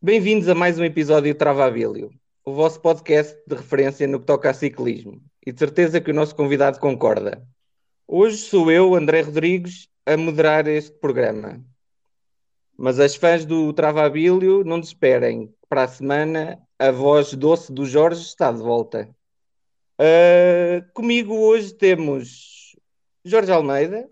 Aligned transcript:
Bem-vindos 0.00 0.46
a 0.46 0.54
mais 0.54 0.78
um 0.78 0.84
episódio 0.84 1.32
de 1.32 1.38
Travabilio, 1.38 2.10
o 2.44 2.52
vosso 2.52 2.78
podcast 2.78 3.34
de 3.46 3.56
referência 3.56 4.06
no 4.06 4.20
que 4.20 4.26
toca 4.26 4.50
a 4.50 4.54
ciclismo. 4.54 5.22
E 5.44 5.50
de 5.50 5.58
certeza 5.58 6.02
que 6.02 6.10
o 6.10 6.14
nosso 6.14 6.36
convidado 6.36 6.78
concorda. 6.78 7.42
Hoje 8.06 8.36
sou 8.36 8.70
eu, 8.70 8.94
André 8.94 9.22
Rodrigues, 9.22 9.88
a 10.04 10.14
moderar 10.14 10.68
este 10.68 10.92
programa. 10.98 11.64
Mas 12.76 13.00
as 13.00 13.16
fãs 13.16 13.46
do 13.46 13.72
Travabilio 13.72 14.62
não 14.62 14.78
desesperem. 14.78 15.52
Para 15.66 15.84
a 15.84 15.88
semana, 15.88 16.60
a 16.78 16.90
voz 16.90 17.32
doce 17.32 17.72
do 17.72 17.86
Jorge 17.86 18.20
está 18.20 18.52
de 18.52 18.58
volta. 18.58 19.08
Uh, 19.98 20.86
comigo 20.92 21.34
hoje 21.34 21.72
temos 21.72 22.76
Jorge 23.24 23.50
Almeida. 23.50 24.06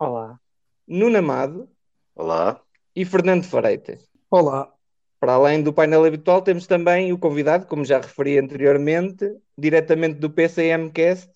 Olá. 0.00 0.38
Nuno 0.86 1.16
Amado. 1.16 1.70
Olá. 2.12 2.60
E 2.94 3.04
Fernando 3.04 3.44
Freitas. 3.44 4.10
Olá. 4.28 4.74
Para 5.22 5.34
além 5.34 5.62
do 5.62 5.72
painel 5.72 6.04
habitual, 6.04 6.42
temos 6.42 6.66
também 6.66 7.12
o 7.12 7.16
convidado, 7.16 7.64
como 7.66 7.84
já 7.84 8.00
referi 8.00 8.40
anteriormente, 8.40 9.24
diretamente 9.56 10.18
do 10.18 10.28
PCMcast, 10.28 11.30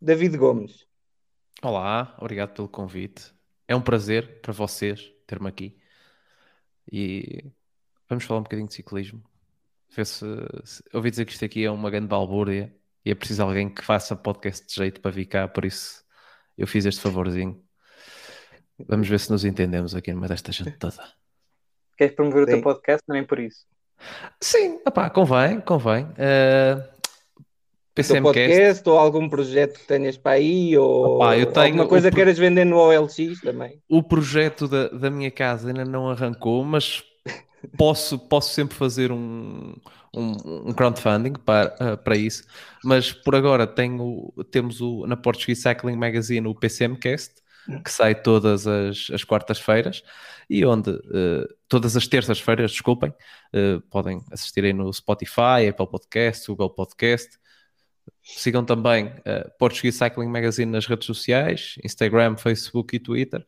David 0.00 0.38
Gomes. 0.38 0.86
Olá, 1.62 2.16
obrigado 2.18 2.54
pelo 2.54 2.66
convite. 2.66 3.34
É 3.68 3.76
um 3.76 3.82
prazer 3.82 4.40
para 4.40 4.54
vocês 4.54 5.12
ter-me 5.26 5.48
aqui. 5.48 5.76
E 6.90 7.44
vamos 8.08 8.24
falar 8.24 8.40
um 8.40 8.42
bocadinho 8.42 8.68
de 8.68 8.74
ciclismo. 8.74 9.22
Ver 9.94 10.06
se, 10.06 10.24
se 10.64 10.82
ouvi 10.94 11.10
dizer 11.10 11.26
que 11.26 11.32
isto 11.32 11.44
aqui 11.44 11.62
é 11.62 11.70
uma 11.70 11.90
grande 11.90 12.06
balbúrdia 12.06 12.74
e 13.04 13.10
é 13.10 13.14
preciso 13.14 13.42
alguém 13.42 13.68
que 13.68 13.84
faça 13.84 14.16
podcast 14.16 14.66
de 14.66 14.74
jeito 14.76 14.98
para 15.02 15.10
vir 15.10 15.26
cá, 15.26 15.46
por 15.46 15.66
isso 15.66 16.02
eu 16.56 16.66
fiz 16.66 16.86
este 16.86 17.02
favorzinho. 17.02 17.62
Vamos 18.78 19.06
ver 19.06 19.20
se 19.20 19.30
nos 19.30 19.44
entendemos 19.44 19.94
aqui 19.94 20.10
numa 20.14 20.26
desta 20.26 20.52
gente 20.52 20.78
toda. 20.78 21.25
Queres 21.96 22.14
promover 22.14 22.44
Sim. 22.44 22.50
o 22.50 22.54
teu 22.54 22.62
podcast? 22.62 23.02
Nem 23.08 23.24
por 23.24 23.38
isso. 23.38 23.64
Sim, 24.40 24.78
opá, 24.86 25.08
convém, 25.08 25.60
convém. 25.60 26.04
Uh, 26.04 26.96
PCMcast. 27.94 28.22
podcast 28.22 28.88
ou 28.90 28.98
algum 28.98 29.26
projeto 29.26 29.80
que 29.80 29.86
tenhas 29.86 30.18
para 30.18 30.32
aí 30.32 30.76
ou 30.76 31.16
Opa, 31.16 31.38
eu 31.38 31.46
tenho 31.46 31.66
alguma 31.66 31.86
coisa 31.86 32.10
que 32.10 32.16
queiras 32.16 32.38
vender 32.38 32.66
no 32.66 32.76
OLX 32.76 33.40
também? 33.42 33.80
O 33.88 34.02
projeto 34.02 34.68
da, 34.68 34.88
da 34.88 35.10
minha 35.10 35.30
casa 35.30 35.68
ainda 35.68 35.84
não 35.84 36.10
arrancou, 36.10 36.62
mas 36.62 37.02
posso, 37.78 38.18
posso 38.18 38.52
sempre 38.52 38.76
fazer 38.76 39.10
um, 39.10 39.74
um, 40.14 40.68
um 40.68 40.72
crowdfunding 40.74 41.32
para, 41.44 41.74
uh, 41.80 41.96
para 41.96 42.16
isso. 42.16 42.44
Mas 42.84 43.12
por 43.12 43.34
agora 43.34 43.66
tenho, 43.66 44.30
temos 44.50 44.82
o, 44.82 45.06
na 45.06 45.16
Portuguese 45.16 45.62
Cycling 45.62 45.96
Magazine 45.96 46.46
o 46.46 46.54
PCMcast, 46.54 47.32
que 47.84 47.90
sai 47.90 48.14
todas 48.14 48.66
as, 48.66 49.08
as 49.12 49.24
quartas-feiras 49.24 50.02
e 50.48 50.64
onde 50.64 50.90
uh, 50.90 51.48
todas 51.68 51.96
as 51.96 52.06
terças-feiras, 52.06 52.70
desculpem, 52.70 53.10
uh, 53.10 53.80
podem 53.90 54.20
assistirem 54.30 54.72
no 54.72 54.92
Spotify, 54.92 55.68
Apple 55.68 55.88
Podcast, 55.88 56.46
Google 56.46 56.70
Podcast. 56.70 57.38
Sigam 58.22 58.64
também 58.64 59.06
uh, 59.06 59.50
Portuguese 59.58 59.98
Cycling 59.98 60.28
Magazine 60.28 60.70
nas 60.70 60.86
redes 60.86 61.06
sociais, 61.06 61.76
Instagram, 61.84 62.36
Facebook 62.36 62.94
e 62.94 63.00
Twitter. 63.00 63.44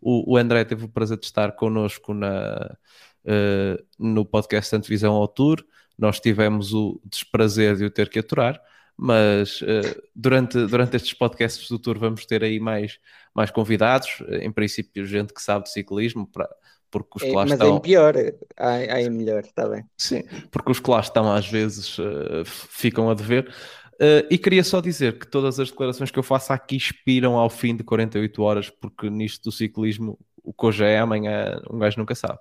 O, 0.00 0.34
o 0.34 0.36
André 0.36 0.64
teve 0.64 0.84
o 0.84 0.88
prazer 0.88 1.18
de 1.18 1.24
estar 1.24 1.52
connosco 1.52 2.12
na, 2.12 2.76
uh, 3.24 3.84
no 3.98 4.24
podcast 4.24 4.76
Antevisão 4.76 5.14
ao 5.14 5.26
Tour. 5.26 5.64
Nós 5.96 6.20
tivemos 6.20 6.74
o 6.74 7.00
desprazer 7.04 7.76
de 7.76 7.84
o 7.84 7.90
ter 7.90 8.10
que 8.10 8.18
aturar, 8.18 8.60
mas 8.96 9.60
uh, 9.62 10.02
durante, 10.14 10.66
durante 10.66 10.96
estes 10.96 11.12
podcasts 11.14 11.68
do 11.68 11.78
Tour 11.78 11.98
vamos 11.98 12.24
ter 12.26 12.44
aí 12.44 12.60
mais, 12.60 12.98
mais 13.34 13.50
convidados, 13.50 14.22
em 14.40 14.50
princípio 14.50 15.04
gente 15.06 15.32
que 15.32 15.42
sabe 15.42 15.64
de 15.64 15.72
ciclismo, 15.72 16.26
para, 16.26 16.48
porque 16.90 17.10
os 17.16 17.22
é, 17.22 17.26
que 17.26 17.32
lá 17.32 17.42
mas 17.42 17.52
estão... 17.52 17.76
é 17.76 17.80
pior, 17.80 18.14
há, 18.56 18.74
há 18.76 19.10
melhor, 19.10 19.40
está 19.40 19.68
bem. 19.68 19.84
Sim, 19.98 20.22
porque 20.50 20.70
os 20.70 20.78
que 20.78 20.88
lá 20.88 21.00
estão 21.00 21.32
às 21.32 21.48
vezes 21.48 21.98
uh, 21.98 22.44
ficam 22.44 23.10
a 23.10 23.14
dever. 23.14 23.52
Uh, 23.94 24.26
e 24.30 24.38
queria 24.38 24.62
só 24.62 24.80
dizer 24.80 25.18
que 25.18 25.26
todas 25.26 25.58
as 25.58 25.70
declarações 25.70 26.10
que 26.10 26.18
eu 26.18 26.22
faço 26.22 26.52
aqui 26.52 26.76
expiram 26.76 27.36
ao 27.36 27.50
fim 27.50 27.76
de 27.76 27.82
48 27.82 28.42
horas, 28.42 28.70
porque 28.70 29.10
nisto 29.10 29.44
do 29.44 29.52
ciclismo, 29.52 30.18
o 30.42 30.52
que 30.52 30.66
hoje 30.66 30.84
é 30.84 30.98
amanhã, 30.98 31.60
um 31.70 31.78
gajo 31.78 31.98
nunca 31.98 32.14
sabe. 32.14 32.38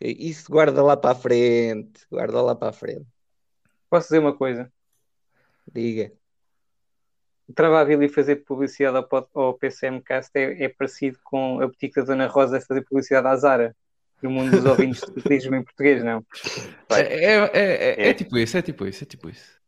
Isso 0.00 0.50
guarda 0.50 0.82
lá 0.82 0.96
para 0.96 1.12
a 1.12 1.14
frente, 1.14 2.06
guarda 2.10 2.42
lá 2.42 2.54
para 2.54 2.70
a 2.70 2.72
frente. 2.72 3.06
Posso 3.88 4.06
dizer 4.06 4.18
uma 4.18 4.36
coisa? 4.36 4.70
Diga. 5.70 6.12
Trabalhar 7.54 7.92
ali 7.92 8.08
fazer 8.08 8.36
publicidade 8.36 8.96
ao, 8.96 9.28
ao 9.34 9.54
PCMcast 9.54 10.30
é, 10.34 10.64
é 10.64 10.68
parecido 10.68 11.18
com 11.22 11.60
a 11.60 11.66
boutique 11.66 11.96
da 11.96 12.02
Dona 12.02 12.26
Rosa 12.26 12.60
fazer 12.60 12.82
publicidade 12.82 13.26
à 13.26 13.36
Zara 13.36 13.76
no 14.22 14.30
mundo 14.30 14.52
dos 14.52 14.64
ouvintes 14.64 15.00
de 15.00 15.14
ciclismo 15.14 15.56
em 15.56 15.64
português, 15.64 16.02
não? 16.02 16.24
É, 16.90 17.00
é, 17.00 17.50
é, 17.52 18.08
é, 18.08 18.14
tipo 18.14 18.38
isso, 18.38 18.56
é 18.56 18.62
tipo 18.62 18.86
isso, 18.86 19.02
é 19.02 19.06
tipo 19.06 19.28
isso. 19.28 19.60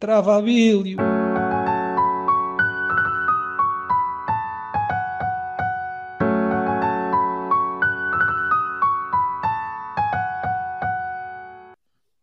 Travabilho. 0.00 1.17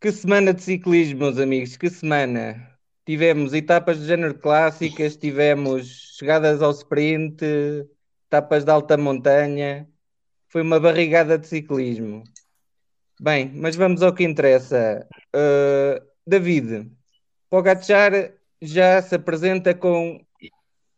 Que 0.06 0.12
semana 0.12 0.54
de 0.54 0.62
ciclismo, 0.62 1.18
meus 1.18 1.36
amigos, 1.36 1.76
que 1.76 1.90
semana. 1.90 2.78
Tivemos 3.04 3.52
etapas 3.52 3.98
de 3.98 4.06
género 4.06 4.38
clássicas, 4.38 5.16
tivemos 5.16 6.16
chegadas 6.16 6.62
ao 6.62 6.70
sprint, 6.70 7.42
etapas 8.28 8.64
de 8.64 8.70
alta 8.70 8.96
montanha. 8.96 9.88
Foi 10.46 10.62
uma 10.62 10.78
barrigada 10.78 11.36
de 11.36 11.48
ciclismo. 11.48 12.22
Bem, 13.20 13.50
mas 13.52 13.74
vamos 13.74 14.00
ao 14.00 14.14
que 14.14 14.22
interessa. 14.22 15.04
Uh, 15.34 16.00
David, 16.24 16.88
Pogacar 17.50 18.32
já 18.62 19.02
se 19.02 19.16
apresenta 19.16 19.74
com 19.74 20.24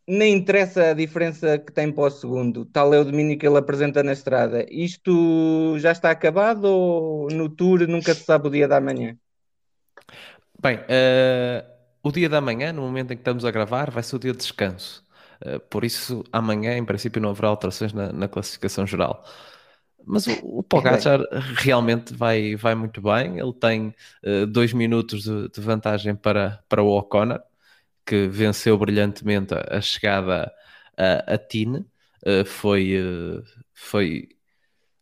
nem 0.08 0.34
interessa 0.34 0.91
a 0.91 0.94
diferença 0.94 1.58
que 1.58 1.70
tem 1.70 1.92
para 1.92 2.04
o 2.04 2.10
segundo, 2.10 2.64
tal 2.64 2.94
é 2.94 2.98
o 2.98 3.04
domínio 3.04 3.38
que 3.38 3.46
ele 3.46 3.58
apresenta 3.58 4.02
na 4.02 4.12
estrada. 4.12 4.64
Isto 4.70 5.78
já 5.78 5.92
está 5.92 6.10
acabado 6.10 6.64
ou 6.64 7.28
no 7.30 7.48
Tour 7.50 7.86
nunca 7.86 8.14
se 8.14 8.24
sabe 8.24 8.48
o 8.48 8.50
dia 8.50 8.66
da 8.66 8.80
manhã? 8.80 9.14
Bem, 10.60 10.78
uh, 10.78 11.64
o 12.02 12.10
dia 12.10 12.28
da 12.28 12.41
manhã, 12.41 12.72
no 12.72 12.82
momento 12.82 13.12
em 13.12 13.16
que 13.16 13.20
estamos 13.20 13.44
a 13.44 13.50
gravar, 13.50 13.91
vai 13.91 14.02
ser 14.02 14.16
o 14.16 14.18
dia 14.18 14.32
de 14.32 14.38
descanso. 14.38 15.04
Uh, 15.44 15.60
por 15.60 15.84
isso, 15.84 16.24
amanhã, 16.32 16.76
em 16.76 16.84
princípio, 16.84 17.20
não 17.20 17.30
haverá 17.30 17.48
alterações 17.48 17.92
na, 17.92 18.10
na 18.10 18.28
classificação 18.28 18.86
geral. 18.86 19.22
Mas 20.06 20.26
o, 20.26 20.32
o 20.42 20.62
Pogacar 20.62 21.20
realmente 21.56 22.14
vai, 22.14 22.56
vai 22.56 22.74
muito 22.74 23.02
bem. 23.02 23.38
Ele 23.38 23.52
tem 23.52 23.94
uh, 24.24 24.47
dois 24.47 24.72
minutos 24.72 25.24
de, 25.24 25.50
de, 25.50 25.60
vantagem 25.60 26.14
para, 26.14 26.64
para 26.66 26.82
o 26.82 26.88
O'Connor 26.88 27.42
que 28.08 28.26
venceu 28.26 28.78
brilhantemente 28.78 29.52
a 29.54 29.82
chegada 29.82 30.50
a, 30.96 31.34
a 31.34 31.38
Tine. 31.38 31.84
Uh, 32.26 32.44
foi, 32.46 32.96
uh, 32.98 33.42
foi, 33.74 34.30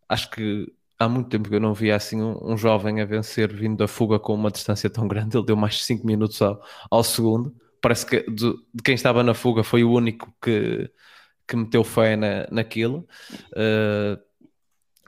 acho 0.09 0.29
que 0.31 0.67
há 0.99 1.09
muito 1.09 1.29
tempo 1.29 1.49
que 1.49 1.55
eu 1.55 1.61
não 1.61 1.73
via 1.73 1.95
assim 1.95 2.21
um, 2.21 2.53
um, 2.53 2.57
jovem 2.57 3.01
a 3.01 3.05
vencer 3.05 3.53
vindo 3.53 3.77
da 3.77 3.87
fuga 3.87 4.19
com 4.19 4.35
uma 4.35 4.51
distância 4.51 4.91
tão 4.91 5.07
grande. 5.07 5.37
Ele 5.37 5.47
deu 5.47 5.57
mais 5.57 5.77
de 5.77 5.85
5 5.85 6.05
minutos 6.05 6.43
ao, 6.43 6.61
ao 6.91 7.05
segundo. 7.05 7.55
Parece 7.81 8.05
que 8.05 8.23
de, 8.29 8.53
de, 8.75 8.83
quem 8.83 8.97
estava 8.97 9.23
na 9.23 9.35
fuga 9.35 9.63
foi 9.63 9.85
o 9.85 9.93
único 9.93 10.35
que, 10.43 10.91
que 11.47 11.57
meteu 11.57 11.85
fé 11.85 12.17
na, 12.17 12.49
naquilo. 12.51 13.07
Uh, 13.53 14.21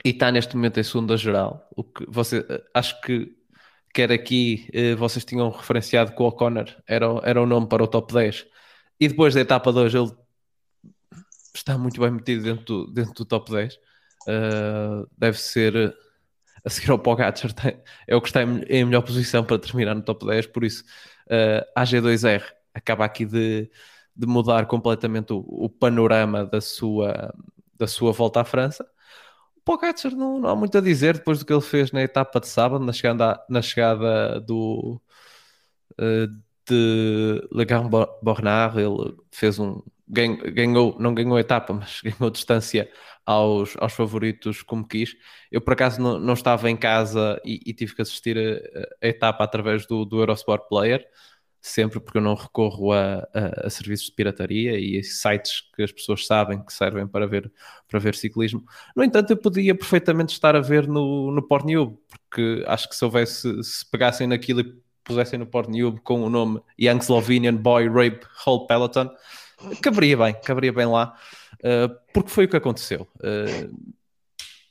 e 0.04 0.10
está 0.10 0.30
neste 0.30 0.54
momento 0.54 0.78
em 0.78 0.84
segunda 0.84 1.16
geral. 1.16 1.68
O 1.74 1.82
que 1.82 2.06
você, 2.08 2.46
acho 2.72 3.00
que 3.00 3.36
quer 3.92 4.12
aqui 4.12 4.68
eh, 4.72 4.94
vocês 4.94 5.24
tinham 5.24 5.50
referenciado 5.50 6.12
que 6.12 6.22
o 6.22 6.26
O'Connor 6.26 6.66
era, 6.86 7.06
era 7.24 7.42
o 7.42 7.46
nome 7.46 7.68
para 7.68 7.82
o 7.82 7.86
top 7.86 8.12
10 8.12 8.46
e 9.00 9.08
depois 9.08 9.34
da 9.34 9.40
etapa 9.40 9.72
2 9.72 9.94
ele 9.94 10.10
está 11.54 11.76
muito 11.78 12.00
bem 12.00 12.10
metido 12.10 12.42
dentro 12.42 12.64
do, 12.64 12.92
dentro 12.92 13.14
do 13.14 13.24
top 13.24 13.50
10 13.50 13.74
uh, 13.74 13.78
eh, 14.28 15.06
deve 15.16 15.38
ser 15.38 15.74
eh, 15.76 15.92
a 16.64 16.70
seguir 16.70 16.90
ao 16.90 16.98
Pogacar 16.98 17.34
é 18.06 18.16
o 18.16 18.20
que 18.20 18.28
está 18.28 18.42
em, 18.42 18.62
em 18.68 18.84
melhor 18.84 19.02
posição 19.02 19.44
para 19.44 19.58
terminar 19.58 19.94
no 19.94 20.02
top 20.02 20.26
10 20.26 20.46
por 20.48 20.64
isso 20.64 20.84
uh, 21.26 21.64
a 21.74 21.84
G2R 21.84 22.42
acaba 22.74 23.04
aqui 23.04 23.24
de, 23.24 23.70
de 24.14 24.26
mudar 24.26 24.66
completamente 24.66 25.32
o, 25.32 25.38
o 25.38 25.68
panorama 25.68 26.44
da 26.44 26.60
sua, 26.60 27.34
da 27.76 27.86
sua 27.86 28.12
volta 28.12 28.40
à 28.40 28.44
França 28.44 28.86
Pogacar 29.68 30.16
não, 30.16 30.40
não 30.40 30.48
há 30.48 30.56
muito 30.56 30.78
a 30.78 30.80
dizer 30.80 31.18
depois 31.18 31.40
do 31.40 31.44
que 31.44 31.52
ele 31.52 31.60
fez 31.60 31.92
na 31.92 32.02
etapa 32.02 32.40
de 32.40 32.48
sábado, 32.48 32.82
na 32.82 32.90
chegada, 32.90 33.38
na 33.50 33.60
chegada 33.60 34.40
do 34.40 34.98
uh, 36.00 36.26
de 36.66 37.46
Le 37.52 37.64
Grand 37.66 37.90
Bornard, 38.22 38.78
ele 38.80 39.14
fez 39.30 39.58
um 39.58 39.82
ganhou, 40.08 40.96
não 40.98 41.12
ganhou 41.14 41.36
a 41.36 41.40
etapa, 41.40 41.74
mas 41.74 42.00
ganhou 42.02 42.30
distância 42.30 42.90
aos, 43.26 43.76
aos 43.78 43.92
favoritos 43.92 44.62
como 44.62 44.88
quis. 44.88 45.14
Eu 45.52 45.60
por 45.60 45.74
acaso 45.74 46.00
não, 46.00 46.18
não 46.18 46.32
estava 46.32 46.70
em 46.70 46.76
casa 46.76 47.38
e, 47.44 47.60
e 47.66 47.74
tive 47.74 47.94
que 47.94 48.00
assistir 48.00 48.38
a, 48.38 49.06
a, 49.06 49.08
etapa 49.08 49.44
através 49.44 49.86
do, 49.86 50.06
do 50.06 50.18
Eurosport 50.18 50.66
Player. 50.66 51.06
Sempre, 51.60 52.00
porque 52.00 52.18
eu 52.18 52.22
não 52.22 52.34
recorro 52.34 52.92
a, 52.92 53.26
a, 53.34 53.66
a, 53.66 53.70
serviços 53.70 54.06
de 54.06 54.12
pirataria 54.12 54.78
e 54.78 55.02
sites 55.02 55.62
que 55.74 55.82
as 55.82 55.92
pessoas 55.92 56.26
sabem 56.26 56.62
que 56.62 56.72
servem 56.72 57.06
para 57.06 57.26
ver, 57.26 57.50
para 57.88 57.98
ver 57.98 58.14
ciclismo. 58.14 58.64
No 58.94 59.02
entanto, 59.02 59.30
eu 59.30 59.36
podia 59.36 59.74
perfeitamente 59.74 60.32
estar 60.32 60.54
a 60.54 60.60
ver 60.60 60.86
no, 60.86 61.30
no 61.30 61.42
Pornhub, 61.42 61.96
porque 62.20 62.64
acho 62.66 62.88
que 62.88 62.96
se 62.96 63.04
houvesse, 63.04 63.62
se 63.62 63.88
pegassem 63.90 64.26
naquilo 64.26 64.60
e 64.60 64.74
pusessem 65.02 65.38
no 65.38 65.46
Pornhub 65.46 66.00
com 66.00 66.22
o 66.22 66.30
nome 66.30 66.60
Young 66.80 67.00
Slovenian 67.00 67.56
Boy 67.56 67.88
Rape 67.88 68.20
Whole 68.46 68.66
Peloton, 68.66 69.10
caberia 69.82 70.16
bem, 70.16 70.34
caberia 70.44 70.72
bem 70.72 70.86
lá, 70.86 71.14
uh, 71.56 71.94
porque 72.12 72.30
foi 72.30 72.44
o 72.44 72.48
que 72.48 72.56
aconteceu. 72.56 73.08
Uh, 73.16 73.98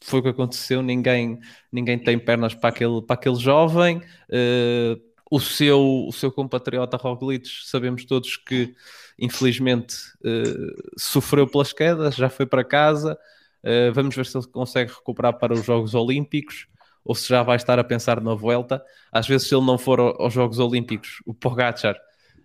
foi 0.01 0.22
o 0.22 0.24
que 0.24 0.30
aconteceu, 0.30 0.81
ninguém, 0.81 1.38
ninguém 1.69 2.00
tem 2.00 2.18
pernas 2.18 2.54
para 2.54 2.69
aquele, 2.69 3.01
para 3.01 3.16
aquele 3.16 3.36
jovem. 3.36 3.98
Uh, 4.30 5.06
o 5.30 5.40
seu, 5.40 6.06
o 6.08 6.12
seu 6.12 6.32
compatriota 6.32 6.98
Roglic, 6.98 7.48
sabemos 7.66 8.06
todos 8.06 8.38
que 8.38 8.74
infelizmente 9.20 9.96
uh, 10.24 10.92
sofreu 10.98 11.48
pelas 11.48 11.74
quedas, 11.74 12.16
já 12.16 12.30
foi 12.30 12.46
para 12.46 12.64
casa. 12.64 13.18
Uh, 13.64 13.92
vamos 13.94 14.16
ver 14.16 14.26
se 14.26 14.38
ele 14.38 14.48
consegue 14.48 14.92
recuperar 14.92 15.38
para 15.38 15.54
os 15.54 15.66
Jogos 15.66 15.94
Olímpicos 15.94 16.68
ou 17.04 17.16
se 17.16 17.28
já 17.28 17.42
vai 17.42 17.56
estar 17.56 17.80
a 17.80 17.84
pensar 17.84 18.22
na 18.22 18.36
volta. 18.36 18.84
Às 19.12 19.28
vezes, 19.28 19.48
se 19.48 19.56
ele 19.56 19.66
não 19.66 19.78
for 19.78 20.00
aos 20.00 20.34
Jogos 20.34 20.60
Olímpicos, 20.60 21.22
o 21.26 21.34
Pogacar 21.34 21.98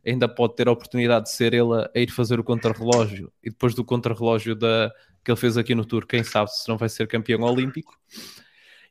ainda 0.06 0.28
pode 0.28 0.56
ter 0.56 0.68
a 0.68 0.72
oportunidade 0.72 1.26
de 1.26 1.32
ser 1.32 1.52
ele 1.54 1.74
a, 1.74 2.00
ir 2.00 2.10
fazer 2.10 2.40
o 2.40 2.44
contrarrelógio 2.44 3.32
e 3.42 3.50
depois 3.50 3.74
do 3.74 3.84
contrarrelógio 3.84 4.54
da, 4.54 4.92
que 5.24 5.30
ele 5.30 5.38
fez 5.38 5.56
aqui 5.56 5.74
no 5.74 5.84
Tour, 5.84 6.06
quem 6.06 6.24
sabe 6.24 6.50
se 6.50 6.68
não 6.68 6.76
vai 6.76 6.88
ser 6.88 7.06
campeão 7.06 7.42
olímpico. 7.42 7.96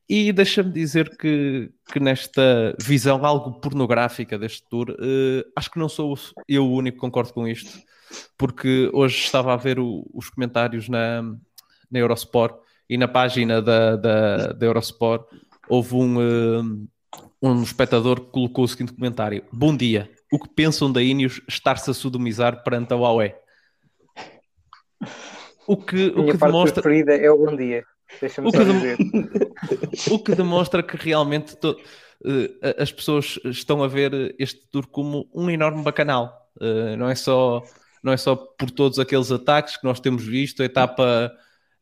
E 0.10 0.34
deixa-me 0.34 0.72
dizer 0.72 1.16
que, 1.18 1.72
que 1.92 2.00
nesta 2.00 2.76
visão 2.82 3.26
algo 3.26 3.60
pornográfica 3.62 4.38
deste 4.38 4.68
tour, 4.70 4.90
uh, 4.92 5.52
acho 5.56 5.72
que 5.72 5.80
não 5.80 5.88
sou 5.88 6.18
eu 6.48 6.66
o 6.66 6.76
único 6.76 6.98
que 6.98 7.02
concordo 7.02 7.34
com 7.34 7.48
isto, 7.48 7.80
porque 8.38 8.90
hoje 8.94 9.18
estava 9.24 9.54
a 9.54 9.58
ver 9.58 9.80
o, 9.80 10.06
os 10.14 10.30
comentários 10.30 10.90
na, 10.90 11.22
na 11.90 12.00
Eurosport 12.00 12.58
e 12.90 12.98
na 12.98 13.08
página 13.08 13.62
da, 13.62 13.96
da, 13.96 14.38
da 14.48 14.66
Eurosport 14.66 15.26
houve 15.70 15.96
um, 15.96 16.18
uh, 16.18 16.88
um 17.42 17.64
espectador 17.64 18.20
que 18.20 18.32
colocou 18.32 18.66
o 18.66 18.68
seguinte 18.68 18.94
comentário: 18.94 19.46
Bom 19.52 19.76
dia, 19.76 20.12
o 20.32 20.38
que 20.38 20.50
pensam 20.50 20.92
da 20.92 21.02
Ineos 21.02 21.42
estar-se 21.48 21.90
a 21.90 21.94
sodomizar 21.94 22.64
perante 22.64 22.94
a 22.94 22.98
Huawei? 22.98 23.34
O 25.68 25.78
que, 25.78 26.08
o 26.08 26.26
que 26.26 26.38
demonstra. 26.38 26.82
preferida 26.82 27.16
é 27.16 27.32
o 27.32 27.38
bom 27.38 27.56
dia. 27.56 27.86
Deixa-me 28.20 28.48
o, 28.48 28.52
dizer. 28.52 28.98
o 30.12 30.20
que 30.20 30.36
demonstra 30.36 30.84
que 30.84 30.98
realmente 30.98 31.56
to... 31.56 31.72
uh, 31.72 32.82
as 32.82 32.92
pessoas 32.92 33.40
estão 33.46 33.84
a 33.84 33.88
ver 33.88 34.36
este 34.38 34.68
tour 34.72 34.88
como 34.88 35.30
um 35.34 35.50
enorme 35.50 35.84
bacanal. 35.84 36.50
Uh, 36.58 36.96
não, 36.98 37.10
é 37.10 37.16
só, 37.16 37.64
não 38.04 38.12
é 38.12 38.18
só 38.18 38.36
por 38.36 38.70
todos 38.70 39.00
aqueles 39.00 39.32
ataques 39.32 39.78
que 39.78 39.84
nós 39.84 40.00
temos 40.00 40.26
visto, 40.26 40.62
a 40.62 40.66
etapa, 40.66 41.32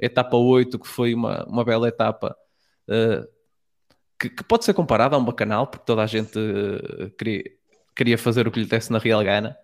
a 0.02 0.06
etapa 0.06 0.38
8, 0.38 0.78
que 0.80 0.88
foi 0.88 1.14
uma, 1.14 1.46
uma 1.46 1.66
bela 1.66 1.88
etapa. 1.88 2.36
Uh, 2.88 3.28
que, 4.20 4.30
que, 4.30 4.44
pode 4.44 4.66
ser 4.66 4.74
comparada 4.74 5.16
a 5.16 5.20
um 5.20 5.24
bacanal, 5.24 5.68
porque 5.68 5.86
toda 5.86 6.04
a 6.04 6.08
gente 6.08 6.38
queria, 7.18 7.44
queria 7.96 8.18
fazer 8.18 8.48
o 8.48 8.52
que 8.52 8.60
lhe 8.60 8.66
desse 8.66 8.92
na 8.92 9.00
Real 9.00 9.24
Gana. 9.24 9.58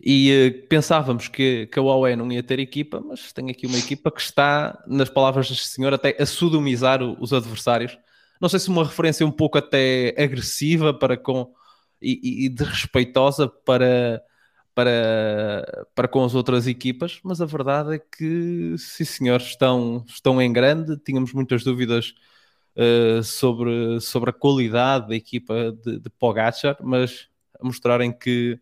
E 0.00 0.62
uh, 0.62 0.68
pensávamos 0.68 1.28
que, 1.28 1.66
que 1.66 1.78
a 1.78 1.82
Huawei 1.82 2.16
não 2.16 2.30
ia 2.32 2.42
ter 2.42 2.58
equipa, 2.58 3.00
mas 3.00 3.32
tem 3.32 3.50
aqui 3.50 3.66
uma 3.66 3.78
equipa 3.78 4.10
que 4.10 4.20
está, 4.20 4.82
nas 4.86 5.08
palavras 5.08 5.48
deste 5.48 5.68
senhor, 5.68 5.92
até 5.92 6.16
a 6.20 6.26
sodomizar 6.26 7.02
os 7.02 7.32
adversários. 7.32 7.98
Não 8.40 8.48
sei 8.48 8.60
se 8.60 8.68
uma 8.68 8.84
referência 8.84 9.26
um 9.26 9.30
pouco 9.30 9.58
até 9.58 10.14
agressiva 10.16 10.94
para 10.94 11.16
com 11.16 11.52
e, 12.00 12.46
e 12.46 12.48
desrespeitosa 12.48 13.48
para, 13.48 14.22
para, 14.74 15.86
para 15.94 16.08
com 16.08 16.24
as 16.24 16.34
outras 16.34 16.66
equipas, 16.66 17.20
mas 17.22 17.40
a 17.40 17.46
verdade 17.46 17.96
é 17.96 17.98
que, 17.98 18.76
sim 18.78 19.04
senhor, 19.04 19.40
estão, 19.40 20.04
estão 20.08 20.40
em 20.40 20.52
grande. 20.52 20.96
Tínhamos 20.98 21.32
muitas 21.32 21.64
dúvidas 21.64 22.14
uh, 22.76 23.22
sobre, 23.22 24.00
sobre 24.00 24.30
a 24.30 24.32
qualidade 24.32 25.08
da 25.08 25.16
equipa 25.16 25.72
de, 25.84 25.98
de 25.98 26.10
Pogacar, 26.10 26.76
mas 26.82 27.28
mostrarem 27.60 28.12
que 28.12 28.60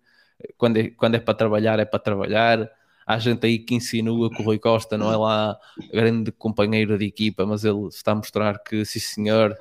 quando 0.56 0.78
é, 0.78 0.90
quando 0.90 1.14
é 1.16 1.20
para 1.20 1.34
trabalhar, 1.34 1.78
é 1.78 1.84
para 1.84 1.98
trabalhar. 1.98 2.70
Há 3.06 3.18
gente 3.18 3.46
aí 3.46 3.58
que 3.58 3.74
insinua 3.74 4.30
que 4.30 4.42
o 4.42 4.44
Rui 4.44 4.58
Costa 4.58 4.98
não 4.98 5.12
é 5.12 5.16
lá 5.16 5.56
grande 5.92 6.32
companheiro 6.32 6.98
de 6.98 7.06
equipa, 7.06 7.46
mas 7.46 7.64
ele 7.64 7.86
está 7.88 8.12
a 8.12 8.14
mostrar 8.16 8.58
que, 8.58 8.84
sim 8.84 8.98
senhor, 8.98 9.56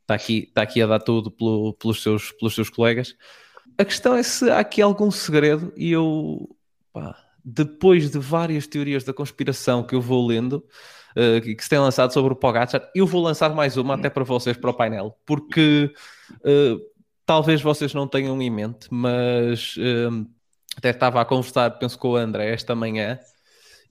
está 0.00 0.14
aqui, 0.14 0.44
está 0.48 0.62
aqui 0.62 0.82
a 0.82 0.86
dar 0.86 0.98
tudo 0.98 1.30
pelo, 1.30 1.74
pelos, 1.74 2.02
seus, 2.02 2.32
pelos 2.32 2.54
seus 2.54 2.68
colegas. 2.68 3.16
A 3.78 3.84
questão 3.84 4.16
é 4.16 4.22
se 4.22 4.50
há 4.50 4.58
aqui 4.58 4.82
algum 4.82 5.10
segredo 5.10 5.72
e 5.76 5.92
eu, 5.92 6.56
pá, 6.92 7.16
depois 7.44 8.10
de 8.10 8.18
várias 8.18 8.66
teorias 8.66 9.04
da 9.04 9.12
conspiração 9.12 9.82
que 9.82 9.94
eu 9.94 10.00
vou 10.00 10.26
lendo, 10.26 10.64
uh, 11.16 11.40
que 11.40 11.62
se 11.62 11.68
têm 11.68 11.78
lançado 11.78 12.12
sobre 12.12 12.32
o 12.32 12.36
Pogacar, 12.36 12.90
eu 12.94 13.06
vou 13.06 13.22
lançar 13.22 13.54
mais 13.54 13.76
uma 13.76 13.94
até 13.94 14.10
para 14.10 14.24
vocês, 14.24 14.56
para 14.56 14.70
o 14.70 14.74
painel, 14.74 15.16
porque 15.26 15.92
uh, 16.32 16.91
talvez 17.24 17.60
vocês 17.60 17.94
não 17.94 18.06
tenham 18.06 18.40
em 18.40 18.50
mente, 18.50 18.88
mas 18.90 19.74
um, 19.78 20.26
até 20.76 20.90
estava 20.90 21.20
a 21.20 21.24
conversar, 21.24 21.70
penso 21.78 21.98
com 21.98 22.10
o 22.10 22.16
André 22.16 22.52
esta 22.52 22.74
manhã, 22.74 23.18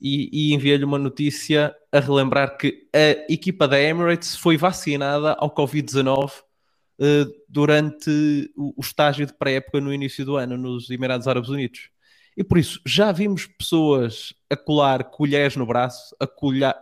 e, 0.01 0.29
e 0.31 0.53
enviei-lhe 0.53 0.83
uma 0.83 0.97
notícia 0.97 1.75
a 1.91 1.99
relembrar 1.99 2.57
que 2.57 2.87
a 2.93 3.31
equipa 3.31 3.67
da 3.67 3.79
Emirates 3.79 4.35
foi 4.35 4.57
vacinada 4.57 5.33
ao 5.33 5.53
Covid-19 5.53 6.31
uh, 6.31 7.31
durante 7.47 8.51
o, 8.55 8.73
o, 8.77 8.81
estágio 8.81 9.27
de 9.27 9.33
pré-época 9.33 9.79
no 9.79 9.93
início 9.93 10.25
do 10.25 10.37
ano 10.37 10.57
nos 10.57 10.89
Emirados 10.89 11.27
Árabes 11.27 11.49
Unidos. 11.49 11.91
E 12.35 12.43
por 12.43 12.57
isso 12.57 12.81
já 12.85 13.11
vimos 13.11 13.45
pessoas 13.45 14.33
a 14.49 14.55
colar 14.55 15.03
colheres 15.03 15.55
no 15.55 15.65
braço, 15.65 16.15
a, 16.19 16.25
colhar, 16.25 16.81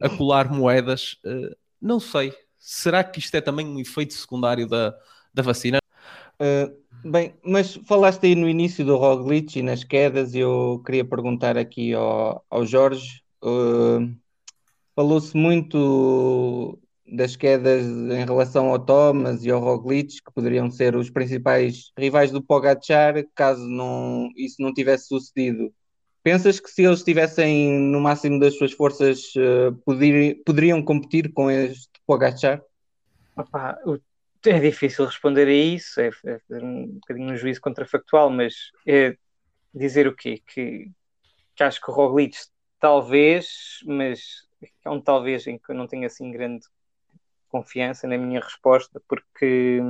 a 0.00 0.08
colar 0.08 0.50
moedas. 0.50 1.18
Uh, 1.24 1.54
não 1.80 2.00
sei. 2.00 2.34
Será 2.58 3.04
que 3.04 3.20
isto 3.20 3.34
é 3.36 3.40
também 3.40 3.66
um 3.66 3.78
efeito 3.78 4.14
secundário 4.14 4.66
da, 4.66 4.92
da 5.36 5.42
vacina. 5.42 5.78
Uh, 6.40 7.08
bem, 7.08 7.34
mas 7.44 7.76
falaste 7.86 8.24
aí 8.24 8.34
no 8.34 8.48
início 8.48 8.84
do 8.84 8.96
Roglic 8.96 9.58
e 9.58 9.62
nas 9.62 9.84
quedas, 9.84 10.34
eu 10.34 10.82
queria 10.84 11.04
perguntar 11.04 11.56
aqui 11.56 11.92
ao, 11.92 12.44
ao 12.50 12.66
Jorge. 12.66 13.22
Uh, 13.44 14.16
Falou-se 14.96 15.36
muito 15.36 16.78
das 17.06 17.36
quedas 17.36 17.84
em 17.84 18.24
relação 18.24 18.70
ao 18.70 18.78
Thomas 18.78 19.44
e 19.44 19.50
ao 19.50 19.60
Roglic, 19.60 20.22
que 20.24 20.32
poderiam 20.34 20.70
ser 20.70 20.96
os 20.96 21.10
principais 21.10 21.92
rivais 21.98 22.30
do 22.30 22.42
Pogacar, 22.42 23.22
caso 23.34 23.68
não, 23.68 24.30
isso 24.34 24.56
não 24.58 24.72
tivesse 24.72 25.08
sucedido. 25.08 25.70
Pensas 26.22 26.58
que 26.58 26.70
se 26.70 26.82
eles 26.82 27.00
estivessem 27.00 27.78
no 27.78 28.00
máximo 28.00 28.40
das 28.40 28.56
suas 28.56 28.72
forças, 28.72 29.20
uh, 29.36 29.76
poder, 29.84 30.42
poderiam 30.46 30.82
competir 30.82 31.30
com 31.30 31.50
este 31.50 31.90
Pogacar? 32.06 32.62
Opa, 33.36 33.78
é 34.46 34.58
difícil 34.58 35.04
responder 35.04 35.46
a 35.48 35.52
isso, 35.52 36.00
é, 36.00 36.10
é 36.24 36.56
um 36.62 36.86
bocadinho 36.94 37.32
um 37.32 37.36
juízo 37.36 37.60
contrafactual, 37.60 38.30
mas 38.30 38.70
é 38.86 39.16
dizer 39.74 40.06
o 40.06 40.14
quê? 40.14 40.42
Que, 40.46 40.90
que 41.54 41.62
acho 41.62 41.80
que 41.80 41.90
o 41.90 41.94
Roglic 41.94 42.36
talvez, 42.78 43.80
mas 43.84 44.46
é 44.84 44.90
um 44.90 45.00
talvez 45.00 45.46
em 45.46 45.58
que 45.58 45.70
eu 45.70 45.74
não 45.74 45.86
tenho 45.86 46.06
assim 46.06 46.30
grande 46.30 46.66
confiança 47.48 48.06
na 48.06 48.18
minha 48.18 48.40
resposta, 48.40 49.00
porque 49.08 49.80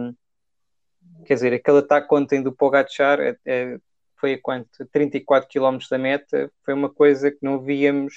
quer 1.24 1.34
dizer, 1.34 1.52
aquele 1.52 1.78
ataque 1.78 2.14
ontem 2.14 2.42
do 2.42 2.52
Pogacar 2.52 3.20
é, 3.20 3.36
é, 3.44 3.78
foi 4.16 4.34
a 4.34 4.40
quanto? 4.40 4.86
34 4.86 5.48
km 5.48 5.78
da 5.90 5.98
meta, 5.98 6.50
foi 6.62 6.74
uma 6.74 6.90
coisa 6.90 7.30
que 7.30 7.38
não 7.42 7.60
víamos 7.60 8.14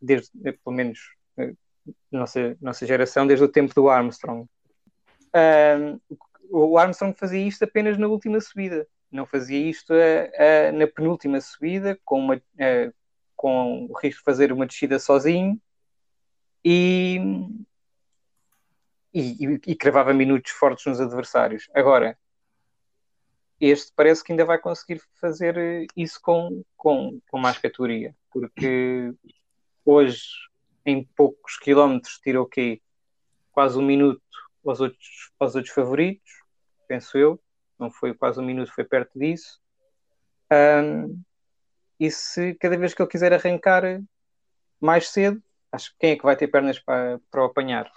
desde, 0.00 0.30
pelo 0.64 0.76
menos, 0.76 0.98
nossa, 2.10 2.56
nossa 2.60 2.86
geração, 2.86 3.26
desde 3.26 3.44
o 3.44 3.48
tempo 3.48 3.74
do 3.74 3.88
Armstrong 3.88 4.48
o 6.50 6.76
Armstrong 6.76 7.16
fazia 7.18 7.46
isto 7.46 7.64
apenas 7.64 7.96
na 7.96 8.06
última 8.06 8.40
subida, 8.40 8.86
não 9.10 9.26
fazia 9.26 9.58
isto 9.58 9.92
a, 9.92 10.68
a, 10.68 10.72
na 10.72 10.86
penúltima 10.86 11.40
subida, 11.40 11.98
com, 12.04 12.18
uma, 12.18 12.34
a, 12.34 12.92
com 13.36 13.86
o 13.86 13.98
risco 13.98 14.20
de 14.20 14.24
fazer 14.24 14.52
uma 14.52 14.66
descida 14.66 14.98
sozinho 14.98 15.60
e, 16.64 17.18
e, 19.12 19.60
e, 19.66 19.74
cravava 19.74 20.12
minutos 20.14 20.52
fortes 20.52 20.86
nos 20.86 21.00
adversários. 21.00 21.68
Agora, 21.74 22.18
este 23.60 23.92
parece 23.94 24.24
que 24.24 24.32
ainda 24.32 24.44
vai 24.44 24.58
conseguir 24.58 25.00
fazer 25.20 25.86
isso 25.96 26.20
com, 26.20 26.62
com, 26.76 27.20
com 27.28 27.38
mais 27.38 27.58
categoria, 27.58 28.14
porque 28.30 29.12
hoje, 29.84 30.22
em 30.84 31.04
poucos 31.04 31.58
quilómetros, 31.58 32.18
tirou 32.18 32.44
o 32.44 32.48
quê? 32.48 32.80
Quase 33.52 33.78
um 33.78 33.82
minuto 33.82 34.22
aos 34.64 34.80
outros, 34.80 35.32
aos 35.38 35.54
outros 35.54 35.74
favoritos, 35.74 36.30
penso 36.88 37.16
eu. 37.18 37.40
Não 37.78 37.90
foi 37.90 38.14
quase 38.14 38.40
um 38.40 38.44
minuto, 38.44 38.72
foi 38.72 38.84
perto 38.84 39.18
disso. 39.18 39.60
Um, 40.52 41.20
e 41.98 42.10
se 42.10 42.54
cada 42.54 42.76
vez 42.76 42.94
que 42.94 43.02
ele 43.02 43.10
quiser 43.10 43.32
arrancar 43.32 43.82
mais 44.80 45.08
cedo, 45.08 45.42
acho 45.70 45.90
que 45.92 45.96
quem 46.00 46.10
é 46.12 46.16
que 46.16 46.24
vai 46.24 46.36
ter 46.36 46.48
pernas 46.48 46.78
para, 46.78 47.20
para 47.30 47.42
o 47.42 47.46
apanhar? 47.46 47.90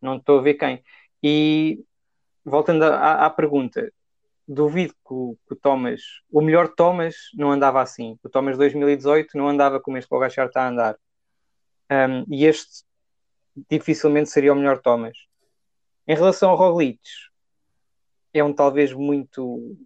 Não 0.00 0.16
estou 0.16 0.38
a 0.38 0.42
ver 0.42 0.54
quem. 0.54 0.82
E 1.22 1.84
voltando 2.44 2.84
à, 2.84 3.26
à 3.26 3.30
pergunta, 3.30 3.92
duvido 4.46 4.94
que 4.94 5.12
o, 5.12 5.36
que 5.46 5.54
o, 5.54 5.56
Thomas, 5.56 6.00
o 6.30 6.40
melhor 6.40 6.68
Thomas 6.68 7.16
não 7.34 7.50
andava 7.50 7.82
assim. 7.82 8.18
O 8.22 8.28
Thomas 8.28 8.56
2018 8.56 9.36
não 9.36 9.48
andava 9.48 9.80
como 9.80 9.98
este 9.98 10.08
Pogachar 10.08 10.46
está 10.46 10.62
a 10.62 10.68
andar. 10.68 10.96
Um, 11.90 12.24
e 12.32 12.44
este 12.44 12.84
dificilmente 13.70 14.30
seria 14.30 14.52
o 14.52 14.56
melhor 14.56 14.80
Thomas. 14.80 15.16
Em 16.08 16.14
relação 16.14 16.50
ao 16.50 16.56
Roglic, 16.56 17.00
é 18.32 18.44
um 18.44 18.52
talvez 18.52 18.92
muito 18.92 19.76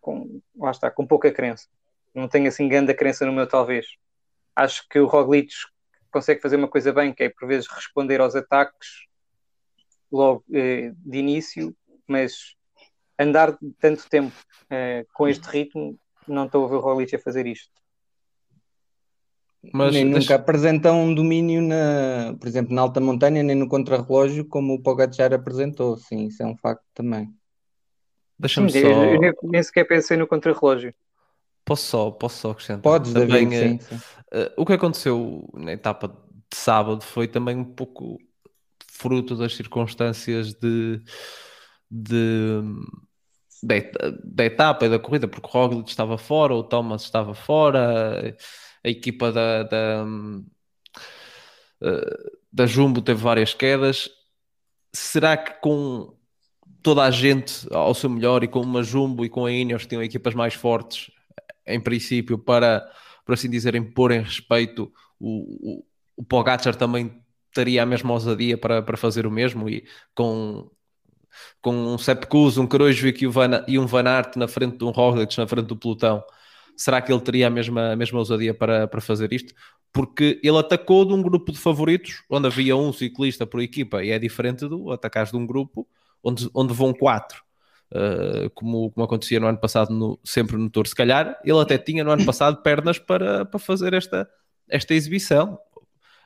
com, 0.00 0.40
lá 0.56 0.70
está, 0.70 0.90
com 0.90 1.06
pouca 1.06 1.30
crença. 1.30 1.68
Não 2.14 2.28
tenho 2.28 2.48
assim 2.48 2.68
grande 2.68 2.94
crença 2.94 3.26
no 3.26 3.32
meu 3.32 3.46
talvez. 3.46 3.86
Acho 4.56 4.88
que 4.88 4.98
o 4.98 5.06
Roglic 5.06 5.52
consegue 6.10 6.40
fazer 6.40 6.56
uma 6.56 6.68
coisa 6.68 6.92
bem, 6.92 7.12
que 7.12 7.24
é 7.24 7.28
por 7.28 7.46
vezes 7.46 7.68
responder 7.68 8.20
aos 8.20 8.34
ataques 8.34 9.06
logo 10.10 10.44
eh, 10.52 10.92
de 10.96 11.18
início, 11.18 11.76
mas 12.06 12.56
andar 13.18 13.56
tanto 13.78 14.08
tempo 14.08 14.34
eh, 14.70 15.06
com 15.14 15.28
este 15.28 15.46
ritmo, 15.46 15.98
não 16.26 16.46
estou 16.46 16.64
a 16.64 16.68
ver 16.68 16.76
o 16.76 16.80
Roglic 16.80 17.14
a 17.14 17.18
fazer 17.18 17.46
isto. 17.46 17.79
Mas 19.72 19.92
nem 19.92 20.04
deixa... 20.04 20.18
nunca 20.18 20.34
apresentam 20.36 21.04
um 21.04 21.14
domínio, 21.14 21.60
na, 21.60 22.34
por 22.38 22.48
exemplo, 22.48 22.74
na 22.74 22.80
alta 22.80 23.00
montanha, 23.00 23.42
nem 23.42 23.54
no 23.54 23.68
contrarrelógio, 23.68 24.46
como 24.46 24.74
o 24.74 24.82
Pogacar 24.82 25.32
apresentou. 25.34 25.96
Sim, 25.96 26.26
isso 26.26 26.42
é 26.42 26.46
um 26.46 26.56
facto 26.56 26.84
também. 26.94 27.30
Deixa-me 28.38 28.70
só... 28.70 28.78
Eu 28.78 29.20
nem, 29.20 29.32
nem 29.42 29.62
sequer 29.62 29.84
pensei 29.84 30.16
no 30.16 30.26
contrarrelógio. 30.26 30.94
Posso 31.64 31.84
só, 31.84 32.10
posso 32.10 32.38
só 32.38 32.50
acrescentar? 32.52 32.82
Podes, 32.82 33.12
também, 33.12 33.48
David, 33.48 33.82
sim, 33.82 33.96
sim. 33.96 34.02
Uh, 34.32 34.50
o 34.56 34.64
que 34.64 34.72
aconteceu 34.72 35.48
na 35.54 35.72
etapa 35.72 36.08
de 36.08 36.56
sábado 36.56 37.02
foi 37.02 37.28
também 37.28 37.56
um 37.56 37.64
pouco 37.64 38.18
fruto 38.90 39.36
das 39.36 39.54
circunstâncias 39.54 40.54
de, 40.54 41.00
de 41.90 42.62
da, 43.62 43.74
da, 44.24 44.44
etapa 44.44 44.86
e 44.86 44.88
da 44.88 44.98
corrida, 44.98 45.28
porque 45.28 45.46
o 45.46 45.50
Roglic 45.50 45.88
estava 45.88 46.16
fora, 46.16 46.54
o 46.54 46.62
Thomas 46.62 47.02
estava 47.02 47.34
fora, 47.34 48.36
a 48.84 48.88
equipa 48.88 49.30
da, 49.32 49.62
da, 49.64 50.06
eh, 51.82 52.30
da 52.52 52.66
Jumbo 52.66 53.02
teve 53.02 53.20
várias 53.20 53.54
quedas. 53.54 54.10
Será 54.92 55.36
que 55.36 55.60
com 55.60 56.14
toda 56.82 57.02
a 57.02 57.10
gente 57.10 57.66
ao 57.72 57.94
seu 57.94 58.10
melhor 58.10 58.42
e 58.42 58.48
com 58.48 58.60
uma 58.60 58.82
Jumbo 58.82 59.24
e 59.24 59.28
com 59.28 59.46
a 59.46 59.52
Ineos 59.52 59.82
que 59.82 59.90
tinham 59.90 60.02
equipas 60.02 60.34
mais 60.34 60.54
fortes, 60.54 61.10
em 61.66 61.80
princípio, 61.80 62.38
para, 62.38 62.90
por 63.24 63.34
assim 63.34 63.50
dizer, 63.50 63.80
pôr 63.92 64.12
em 64.12 64.22
respeito 64.22 64.92
o, 65.18 65.80
o, 65.80 65.84
o 66.16 66.24
Pogacar 66.24 66.74
também 66.74 67.22
teria 67.52 67.82
a 67.82 67.86
mesma 67.86 68.12
ousadia 68.12 68.56
para, 68.56 68.82
para 68.82 68.96
fazer 68.96 69.26
o 69.26 69.30
mesmo 69.30 69.68
e 69.68 69.84
com 70.14 70.70
com 71.60 71.72
um 71.72 71.98
Sepkus, 71.98 72.58
um 72.58 72.66
Krojvik 72.66 73.24
e, 73.24 73.28
e 73.68 73.78
um 73.78 73.86
Van 73.86 74.04
Aert 74.04 74.36
na 74.36 74.48
frente 74.48 74.78
de 74.78 74.84
um 74.84 74.90
Roglic, 74.90 75.38
na 75.38 75.46
frente 75.46 75.66
do 75.66 75.76
pelotão, 75.76 76.22
será 76.80 77.02
que 77.02 77.12
ele 77.12 77.20
teria 77.20 77.48
a 77.48 77.50
mesma, 77.50 77.92
a 77.92 77.96
mesma 77.96 78.18
ousadia 78.18 78.54
para, 78.54 78.88
para 78.88 79.02
fazer 79.02 79.30
isto? 79.34 79.52
Porque 79.92 80.40
ele 80.42 80.56
atacou 80.56 81.04
de 81.04 81.12
um 81.12 81.20
grupo 81.20 81.52
de 81.52 81.58
favoritos, 81.58 82.22
onde 82.30 82.46
havia 82.46 82.74
um 82.74 82.90
ciclista 82.90 83.46
por 83.46 83.60
equipa, 83.60 84.02
e 84.02 84.10
é 84.10 84.18
diferente 84.18 84.66
do 84.66 84.90
atacar 84.90 85.26
de 85.26 85.36
um 85.36 85.46
grupo 85.46 85.86
onde, 86.24 86.48
onde 86.54 86.72
vão 86.72 86.94
quatro. 86.94 87.42
Uh, 87.92 88.48
como, 88.54 88.90
como 88.92 89.04
acontecia 89.04 89.38
no 89.38 89.46
ano 89.46 89.58
passado, 89.58 89.92
no, 89.92 90.18
sempre 90.24 90.56
no 90.56 90.70
Tour, 90.70 90.86
se 90.86 90.94
calhar 90.94 91.38
ele 91.44 91.58
até 91.58 91.76
tinha 91.76 92.02
no 92.02 92.12
ano 92.12 92.24
passado 92.24 92.62
pernas 92.62 92.98
para, 92.98 93.44
para 93.44 93.58
fazer 93.58 93.92
esta, 93.92 94.26
esta 94.66 94.94
exibição, 94.94 95.58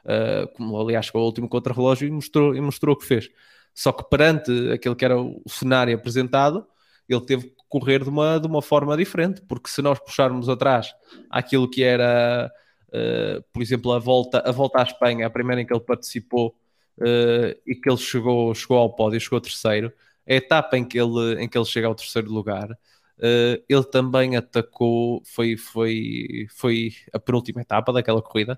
uh, 0.04 0.46
como 0.54 0.80
aliás 0.80 1.06
chegou 1.06 1.22
ao 1.22 1.26
último 1.26 1.48
contra-relógio 1.48 2.06
e 2.06 2.12
mostrou, 2.12 2.54
e 2.54 2.60
mostrou 2.60 2.94
o 2.94 2.98
que 2.98 3.06
fez. 3.06 3.28
Só 3.74 3.90
que 3.90 4.08
perante 4.08 4.52
aquele 4.72 4.94
que 4.94 5.04
era 5.04 5.20
o 5.20 5.42
cenário 5.48 5.96
apresentado, 5.96 6.64
ele 7.08 7.20
teve 7.22 7.48
que 7.48 7.63
correr 7.80 8.04
de 8.04 8.08
uma, 8.08 8.38
de 8.38 8.46
uma 8.46 8.62
forma 8.62 8.96
diferente, 8.96 9.42
porque 9.48 9.68
se 9.68 9.82
nós 9.82 9.98
puxarmos 9.98 10.48
atrás 10.48 10.94
aquilo 11.28 11.68
que 11.68 11.82
era, 11.82 12.48
uh, 12.88 13.42
por 13.52 13.60
exemplo, 13.60 13.92
a 13.92 13.98
volta, 13.98 14.38
a 14.46 14.52
volta 14.52 14.78
à 14.78 14.84
Espanha, 14.84 15.26
a 15.26 15.30
primeira 15.30 15.60
em 15.60 15.66
que 15.66 15.72
ele 15.72 15.80
participou 15.80 16.54
uh, 16.98 17.60
e 17.66 17.74
que 17.74 17.90
ele 17.90 17.96
chegou, 17.96 18.54
chegou 18.54 18.78
ao 18.78 18.94
pódio, 18.94 19.20
chegou 19.20 19.40
terceiro, 19.40 19.92
a 20.28 20.34
etapa 20.34 20.78
em 20.78 20.84
que 20.84 20.96
ele, 20.96 21.42
em 21.42 21.48
que 21.48 21.58
ele 21.58 21.64
chega 21.64 21.88
ao 21.88 21.96
terceiro 21.96 22.30
lugar, 22.30 22.70
uh, 22.70 23.64
ele 23.68 23.84
também 23.90 24.36
atacou, 24.36 25.20
foi, 25.24 25.56
foi, 25.56 26.46
foi 26.54 26.92
a 27.12 27.18
penúltima 27.18 27.60
etapa 27.60 27.92
daquela 27.92 28.22
corrida, 28.22 28.56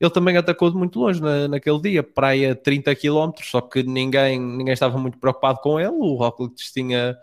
ele 0.00 0.10
também 0.10 0.36
atacou 0.36 0.70
de 0.70 0.76
muito 0.76 0.98
longe 0.98 1.22
na, 1.22 1.46
naquele 1.46 1.80
dia, 1.80 2.02
praia 2.02 2.54
30 2.54 2.96
km, 2.96 3.30
só 3.42 3.60
que 3.60 3.82
ninguém, 3.84 4.40
ninguém 4.40 4.74
estava 4.74 4.98
muito 4.98 5.18
preocupado 5.18 5.60
com 5.60 5.80
ele. 5.80 5.88
O 5.90 6.16
Roglic 6.16 6.56
tinha, 6.72 7.16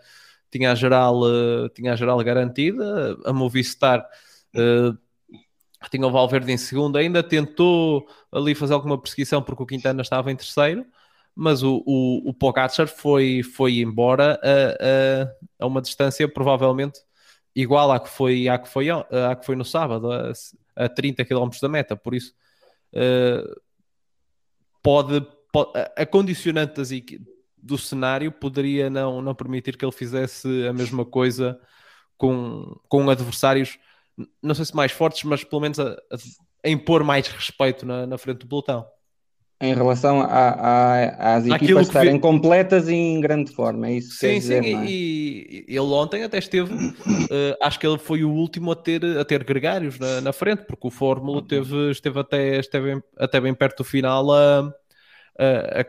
tinha, 0.54 0.70
a 0.70 0.74
geral, 0.76 1.20
uh, 1.20 1.68
tinha 1.70 1.92
a 1.92 1.96
geral 1.96 2.22
garantida, 2.22 3.18
a 3.24 3.32
Movistar 3.32 4.06
uh, 4.54 4.96
tinha 5.90 6.06
o 6.06 6.12
Valverde 6.12 6.52
em 6.52 6.56
segundo, 6.56 6.96
ainda 6.96 7.24
tentou 7.24 8.06
ali 8.30 8.54
fazer 8.54 8.72
alguma 8.72 8.96
perseguição 8.96 9.42
porque 9.42 9.64
o 9.64 9.66
Quintana 9.66 10.00
estava 10.00 10.30
em 10.30 10.36
terceiro, 10.36 10.86
mas 11.34 11.64
o, 11.64 11.82
o, 11.84 12.30
o 12.30 12.32
Pogacar 12.32 12.86
foi, 12.86 13.42
foi 13.42 13.80
embora 13.80 14.40
a, 14.42 15.62
a, 15.62 15.64
a 15.64 15.66
uma 15.66 15.82
distância 15.82 16.28
provavelmente 16.28 17.00
igual 17.54 17.90
à 17.90 17.98
que 17.98 18.08
foi, 18.08 18.48
à 18.48 18.56
que 18.56 18.68
foi, 18.68 18.90
à 18.90 19.36
que 19.36 19.44
foi 19.44 19.56
no 19.56 19.64
sábado, 19.64 20.12
a, 20.12 20.32
a 20.76 20.88
30 20.88 21.24
km 21.24 21.50
da 21.60 21.68
meta, 21.68 21.96
por 21.96 22.14
isso 22.14 22.32
uh, 22.92 23.60
pode, 24.80 25.20
pode, 25.52 25.72
a 25.96 26.06
condicionante 26.06 26.74
das, 26.74 26.90
do 27.64 27.78
cenário 27.78 28.30
poderia 28.30 28.90
não, 28.90 29.22
não 29.22 29.34
permitir 29.34 29.76
que 29.76 29.84
ele 29.84 29.92
fizesse 29.92 30.66
a 30.66 30.72
mesma 30.72 31.04
coisa 31.04 31.58
com, 32.16 32.78
com 32.88 33.08
adversários, 33.08 33.78
não 34.42 34.54
sei 34.54 34.64
se 34.64 34.76
mais 34.76 34.92
fortes, 34.92 35.24
mas 35.24 35.42
pelo 35.42 35.62
menos 35.62 35.78
a, 35.80 35.92
a, 35.92 36.16
a 36.64 36.68
impor 36.68 37.02
mais 37.02 37.26
respeito 37.26 37.86
na, 37.86 38.06
na 38.06 38.18
frente 38.18 38.38
do 38.38 38.46
pelotão 38.46 38.86
em 39.60 39.74
relação 39.74 40.20
a, 40.20 40.26
a, 40.26 41.36
às 41.36 41.46
equipas 41.46 41.86
estarem 41.86 42.14
vi... 42.14 42.20
completas 42.20 42.88
e 42.88 42.94
em 42.94 43.20
grande 43.20 43.52
forma, 43.52 43.88
é 43.88 43.94
isso 43.94 44.10
que 44.10 44.16
Sim, 44.16 44.34
dizer, 44.34 44.62
sim, 44.62 44.76
é? 44.76 44.86
e, 44.86 45.64
ele 45.68 45.78
ontem 45.80 46.22
até 46.24 46.38
esteve, 46.38 46.74
uh, 46.74 47.56
acho 47.62 47.78
que 47.78 47.86
ele 47.86 47.98
foi 47.98 48.24
o 48.24 48.30
último 48.30 48.72
a 48.72 48.76
ter, 48.76 49.04
a 49.18 49.24
ter 49.24 49.42
gregários 49.44 49.98
na, 49.98 50.20
na 50.20 50.32
frente, 50.32 50.64
porque 50.64 50.86
o 50.86 50.90
Fórmula 50.90 51.40
teve, 51.40 51.90
esteve, 51.90 52.18
até, 52.18 52.58
esteve 52.58 53.02
até 53.16 53.40
bem 53.40 53.54
perto 53.54 53.78
do 53.78 53.84
final 53.84 54.30
a, 54.32 54.60
a, 55.38 55.80
a, 55.80 55.80
a 55.80 55.84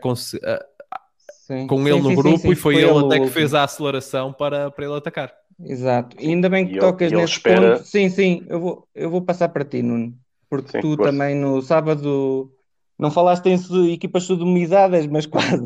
sim, 1.46 1.66
com 1.66 1.78
sim, 1.78 1.88
ele 1.88 2.02
no 2.02 2.08
sim, 2.10 2.14
grupo 2.16 2.52
e 2.52 2.56
foi, 2.56 2.74
foi 2.74 2.76
ele 2.76 3.06
até 3.06 3.20
que 3.20 3.28
fez 3.28 3.54
a 3.54 3.64
aceleração 3.64 4.32
para, 4.32 4.70
para 4.70 4.84
ele 4.84 4.94
atacar. 4.94 5.32
Exato, 5.58 6.16
e 6.20 6.28
ainda 6.28 6.48
bem 6.48 6.66
que 6.66 6.76
e 6.76 6.78
tocas 6.78 7.12
nesse 7.12 7.34
espera... 7.34 7.76
ponto. 7.76 7.86
Sim, 7.86 8.08
sim, 8.10 8.44
eu 8.48 8.60
vou, 8.60 8.88
eu 8.94 9.10
vou 9.10 9.22
passar 9.22 9.48
para 9.48 9.64
ti, 9.64 9.82
Nuno, 9.82 10.12
porque 10.50 10.80
tu 10.80 10.96
também 10.96 11.34
no 11.34 11.62
sábado 11.62 12.50
não 12.98 13.10
falaste 13.10 13.46
em 13.46 13.92
equipas 13.92 14.24
sodomizadas, 14.24 15.06
mas 15.06 15.24
quase. 15.26 15.56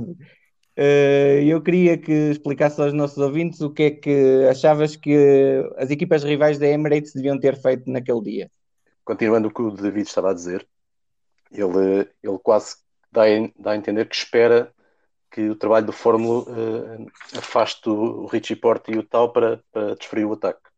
Uh, 0.79 1.43
eu 1.45 1.61
queria 1.61 1.99
que 1.99 2.13
explicasse 2.13 2.81
aos 2.81 2.93
nossos 2.93 3.19
ouvintes 3.19 3.61
o 3.61 3.71
que 3.71 3.83
é 3.83 3.91
que 3.91 4.47
achavas 4.49 4.97
que 4.97 5.65
as 5.77 5.91
equipas 5.91 6.23
rivais 6.23 6.59
da 6.59 6.67
Emirates 6.67 7.13
deviam 7.13 7.39
ter 7.39 7.57
feito 7.57 7.91
naquele 7.91 8.23
dia. 8.23 8.51
Continuando 9.05 9.49
o 9.49 9.51
que 9.51 9.61
o 9.61 9.71
David 9.71 10.07
estava 10.07 10.31
a 10.31 10.35
dizer, 10.35 10.67
ele, 11.53 12.09
ele 12.23 12.39
quase 12.43 12.77
dá, 13.11 13.23
dá 13.59 13.73
a 13.73 13.77
entender 13.77 14.09
que 14.09 14.15
espera 14.15 14.73
que 15.31 15.49
o 15.49 15.57
trabalho 15.57 15.87
do 15.87 15.93
Fórmula 15.93 16.43
uh, 16.43 17.07
afaste 17.39 17.89
o 17.89 18.27
Richie 18.27 18.57
Porte 18.57 18.93
e 18.93 18.99
o 18.99 19.03
tal 19.03 19.33
para, 19.33 19.63
para 19.73 19.95
desferir 19.95 20.25
o 20.25 20.33
ataque. 20.33 20.69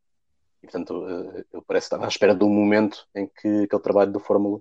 E, 0.63 0.67
portanto, 0.67 1.05
uh, 1.53 1.63
parece 1.63 1.87
estar 1.87 2.03
à 2.05 2.09
espera 2.09 2.35
de 2.35 2.45
um 2.45 2.51
momento 2.51 3.07
em 3.15 3.27
que 3.27 3.63
aquele 3.65 3.83
trabalho 3.83 4.13
do 4.13 4.21
Fórmula 4.21 4.61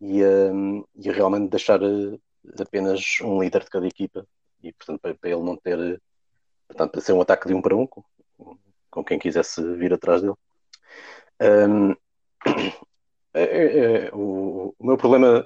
e, 0.00 0.24
um, 0.24 0.84
e 0.96 1.10
realmente 1.10 1.50
deixar 1.50 1.80
eh, 1.82 2.18
apenas 2.58 3.18
um 3.22 3.42
líder 3.42 3.64
de 3.64 3.70
cada 3.70 3.86
equipa 3.86 4.26
e 4.62 4.72
portanto 4.72 5.00
para, 5.00 5.14
para 5.14 5.30
ele 5.30 5.42
não 5.42 5.56
ter 5.56 6.00
portanto 6.66 6.92
para 6.92 7.00
ser 7.02 7.12
um 7.12 7.20
ataque 7.20 7.46
de 7.46 7.54
um 7.54 7.60
para 7.60 7.76
um 7.76 7.86
com, 7.86 8.02
com 8.90 9.04
quem 9.04 9.18
quisesse 9.18 9.62
vir 9.76 9.92
atrás 9.92 10.22
dele 10.22 10.34
um, 11.68 11.90
é, 13.34 13.42
é, 13.42 14.06
é, 14.06 14.10
o, 14.14 14.74
o, 14.78 14.86
meu 14.86 14.96
problema 14.96 15.44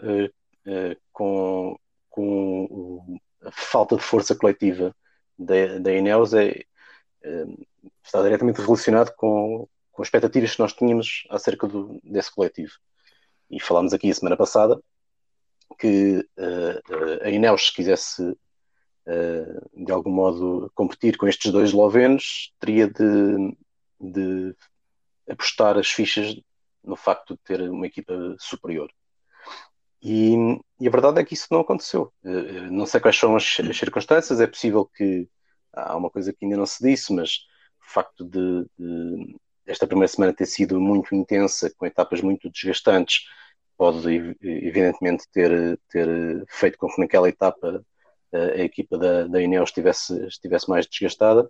é, 0.67 0.97
com, 1.13 1.77
com 2.09 3.19
a 3.45 3.51
falta 3.51 3.97
de 3.97 4.03
força 4.03 4.35
coletiva 4.35 4.95
da, 5.39 5.79
da 5.79 5.93
Ineos 5.93 6.33
é, 6.35 6.65
está 8.03 8.23
diretamente 8.23 8.61
relacionado 8.61 9.13
com, 9.17 9.69
com 9.93 10.03
as 10.03 10.09
expectativas 10.09 10.55
que 10.55 10.61
nós 10.61 10.73
tínhamos 10.73 11.25
acerca 11.31 11.67
do, 11.67 12.01
desse 12.03 12.35
coletivo 12.35 12.73
e 13.51 13.61
falámos 13.61 13.93
aqui 13.93 14.11
a 14.11 14.15
semana 14.15 14.37
passada, 14.37 14.81
que 15.79 16.19
uh, 16.39 17.23
a 17.23 17.31
Ineos, 17.31 17.67
se 17.67 17.75
quisesse 17.75 18.23
uh, 18.23 19.85
de 19.85 19.93
algum 19.93 20.11
modo 20.11 20.71
competir 20.75 21.17
com 21.17 21.27
estes 21.27 21.53
dois 21.53 21.69
eslovenos, 21.69 22.53
teria 22.59 22.89
de, 22.89 23.57
de 24.01 24.57
apostar 25.29 25.79
as 25.79 25.89
fichas 25.89 26.37
no 26.83 26.97
facto 26.97 27.35
de 27.35 27.41
ter 27.45 27.63
uma 27.71 27.87
equipa 27.87 28.13
superior. 28.39 28.91
E, 30.05 30.35
e, 30.79 30.87
a 30.87 30.91
verdade 30.91 31.21
é 31.21 31.25
que 31.25 31.33
isso 31.33 31.49
não 31.51 31.61
aconteceu. 31.61 32.13
Não 32.71 32.85
sei 32.85 33.01
quais 33.01 33.17
são 33.17 33.35
as, 33.35 33.57
as, 33.59 33.77
circunstâncias, 33.77 34.41
é 34.41 34.47
possível 34.47 34.85
que 34.85 35.27
há 35.73 35.97
uma 35.97 36.11
coisa 36.11 36.33
que 36.33 36.45
ainda 36.45 36.59
não 36.59 36.67
se 36.67 36.83
disse, 36.85 37.13
mas 37.13 37.39
facto 37.81 38.25
de, 38.25 38.67
de, 38.79 39.37
esta 39.67 39.87
primeira 39.87 40.09
semana 40.09 40.35
ter 40.35 40.47
sido 40.47 40.81
muito 40.81 41.15
intensa, 41.15 41.73
com 41.77 41.87
etapas 41.87 42.21
muito 42.21 42.51
desgastantes, 42.51 43.25
pode 43.77 44.37
evidentemente 44.43 45.25
ter, 45.33 45.79
ter 45.89 46.45
feito 46.49 46.79
com 46.79 46.89
que 46.89 47.01
naquela 47.01 47.29
etapa 47.29 47.85
a 48.33 48.61
equipa 48.61 48.99
da, 48.99 49.27
da 49.27 49.41
Ineos 49.41 49.71
estivesse, 49.71 50.27
estivesse 50.27 50.69
mais 50.69 50.87
desgastada. 50.87 51.49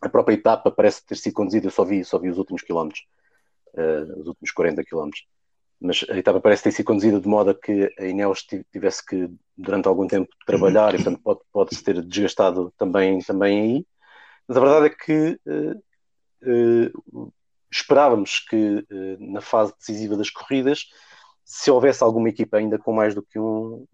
A 0.00 0.08
própria 0.08 0.34
etapa 0.34 0.70
parece 0.70 1.04
ter 1.04 1.16
sido 1.16 1.34
conduzida, 1.34 1.66
eu 1.66 1.70
só 1.70 1.84
vi, 1.84 2.04
só 2.04 2.18
vi 2.18 2.30
os 2.30 2.38
últimos 2.38 2.62
quilómetros, 2.62 3.04
uh, 3.74 4.20
os 4.20 4.26
últimos 4.28 4.50
40 4.52 4.84
quilómetros, 4.84 5.26
mas 5.80 6.04
a 6.08 6.16
etapa 6.16 6.40
parece 6.40 6.64
ter 6.64 6.72
sido 6.72 6.86
conduzida 6.86 7.20
de 7.20 7.28
modo 7.28 7.50
a 7.50 7.54
que 7.54 7.92
a 7.98 8.04
Ineos 8.04 8.46
tivesse 8.72 9.04
que, 9.04 9.30
durante 9.56 9.88
algum 9.88 10.06
tempo, 10.06 10.28
trabalhar 10.46 10.94
e, 10.94 10.96
portanto, 10.96 11.20
pode, 11.22 11.40
pode-se 11.52 11.84
ter 11.84 12.02
desgastado 12.02 12.72
também, 12.78 13.18
também 13.20 13.60
aí. 13.60 13.86
Mas 14.48 14.56
a 14.56 14.60
verdade 14.60 14.86
é 14.86 14.90
que 14.90 15.40
uh, 15.46 16.92
uh, 17.12 17.32
esperávamos 17.70 18.40
que 18.48 18.86
na 19.18 19.40
fase 19.40 19.74
decisiva 19.78 20.16
das 20.16 20.30
corridas, 20.30 20.86
se 21.44 21.70
houvesse 21.70 22.02
alguma 22.02 22.28
equipa 22.28 22.56
ainda 22.56 22.78
com 22.78 22.92
mais 22.92 23.14
do 23.14 23.22
que 23.22 23.38
um, 23.38 23.86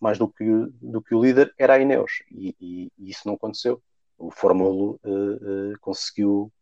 mais 0.00 0.18
do 0.18 0.28
que, 0.28 0.44
do 0.80 1.02
que 1.02 1.14
o 1.14 1.22
líder, 1.22 1.52
era 1.58 1.74
a 1.74 1.80
Ineos, 1.80 2.22
e, 2.30 2.54
e, 2.60 2.92
e 2.98 3.10
isso 3.10 3.22
não 3.26 3.34
aconteceu. 3.34 3.82
O 4.16 4.30
Fórmula 4.30 4.70
uh, 4.72 4.98
uh, 5.04 5.78
conseguiu 5.80 6.52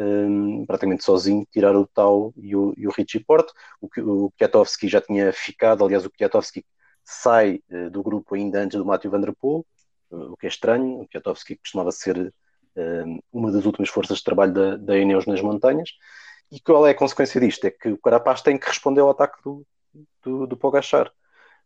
um, 0.00 0.64
praticamente 0.66 1.04
sozinho 1.04 1.46
tirar 1.52 1.76
o 1.76 1.86
Tau 1.86 2.32
e 2.36 2.56
o, 2.56 2.72
e 2.76 2.86
o 2.86 2.90
Richie 2.90 3.20
Porte. 3.20 3.52
O, 3.80 3.88
o 4.26 4.30
Kwiatkowski 4.32 4.88
já 4.88 5.00
tinha 5.00 5.32
ficado, 5.32 5.84
aliás, 5.84 6.04
o 6.04 6.10
Kwiatkowski 6.10 6.64
sai 7.04 7.60
uh, 7.70 7.90
do 7.90 8.02
grupo 8.02 8.34
ainda 8.34 8.60
antes 8.60 8.78
do 8.78 8.84
Matthew 8.84 9.10
Van 9.10 9.20
Der 9.20 9.34
Poel, 9.34 9.66
o 10.10 10.36
que 10.36 10.46
é 10.46 10.48
estranho. 10.48 11.00
O 11.00 11.08
Kwiatkowski 11.08 11.56
costumava 11.56 11.92
ser 11.92 12.32
uma 13.32 13.50
das 13.52 13.66
últimas 13.66 13.90
forças 13.90 14.18
de 14.18 14.24
trabalho 14.24 14.54
da, 14.54 14.76
da 14.76 14.96
Ineos 14.96 15.26
nas 15.26 15.42
montanhas. 15.42 15.90
E 16.50 16.60
qual 16.60 16.86
é 16.86 16.90
a 16.90 16.94
consequência 16.94 17.40
disto? 17.40 17.64
É 17.66 17.70
que 17.70 17.90
o 17.90 17.98
Carapaz 17.98 18.42
tem 18.42 18.56
que 18.56 18.66
responder 18.66 19.00
ao 19.00 19.10
ataque 19.10 19.42
do, 19.44 19.66
do, 20.22 20.46
do 20.46 20.56
Pogachar 20.56 21.12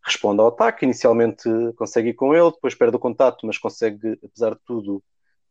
responde 0.05 0.41
ao 0.41 0.49
ataque. 0.49 0.85
Inicialmente 0.85 1.49
consegue 1.77 2.11
ir 2.11 2.15
com 2.15 2.35
ele, 2.35 2.51
depois 2.51 2.75
perde 2.75 2.97
o 2.97 3.01
contato, 3.01 3.47
mas 3.47 3.59
consegue, 3.59 4.19
apesar 4.23 4.55
de 4.55 4.61
tudo, 4.65 5.03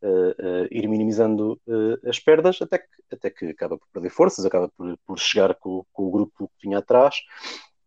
uh, 0.03 0.67
ir 0.69 0.87
minimizando 0.87 1.59
as 2.07 2.19
perdas, 2.19 2.61
até 2.61 2.79
que, 2.79 2.87
até 3.11 3.29
que 3.29 3.45
acaba 3.47 3.77
por 3.77 3.87
perder 3.91 4.09
forças, 4.09 4.45
acaba 4.45 4.69
por, 4.69 4.97
por 5.05 5.19
chegar 5.19 5.55
com, 5.55 5.85
com, 5.91 6.03
o 6.03 6.11
grupo 6.11 6.51
que 6.57 6.67
vinha 6.67 6.79
atrás. 6.79 7.15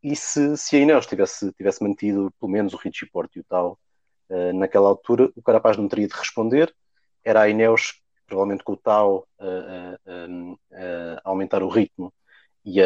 E 0.03 0.15
se, 0.17 0.57
se 0.57 0.77
a 0.77 0.81
Ineos 0.81 1.07
tivesse, 1.07 1.53
tivesse 1.53 1.83
mantido 1.83 2.33
pelo 2.41 2.53
menos 2.53 2.73
o 2.75 2.77
Richie 2.77 3.09
Porte 3.11 3.39
e 3.39 3.41
o 3.41 3.45
tal 3.45 3.79
naquela 4.55 4.89
altura, 4.89 5.31
o 5.37 5.43
Carapaz 5.43 5.77
não 5.77 5.89
teria 5.89 6.09
de 6.09 6.15
responder. 6.15 6.75
Era 7.25 7.43
a 7.43 7.49
Ineos, 7.49 8.03
provavelmente 8.27 8.65
com 8.65 8.73
o 8.73 8.77
tal, 8.77 9.27
a 9.41 11.21
aumentar 11.25 11.63
o 11.63 11.69
ritmo 11.69 12.13
e 12.65 12.81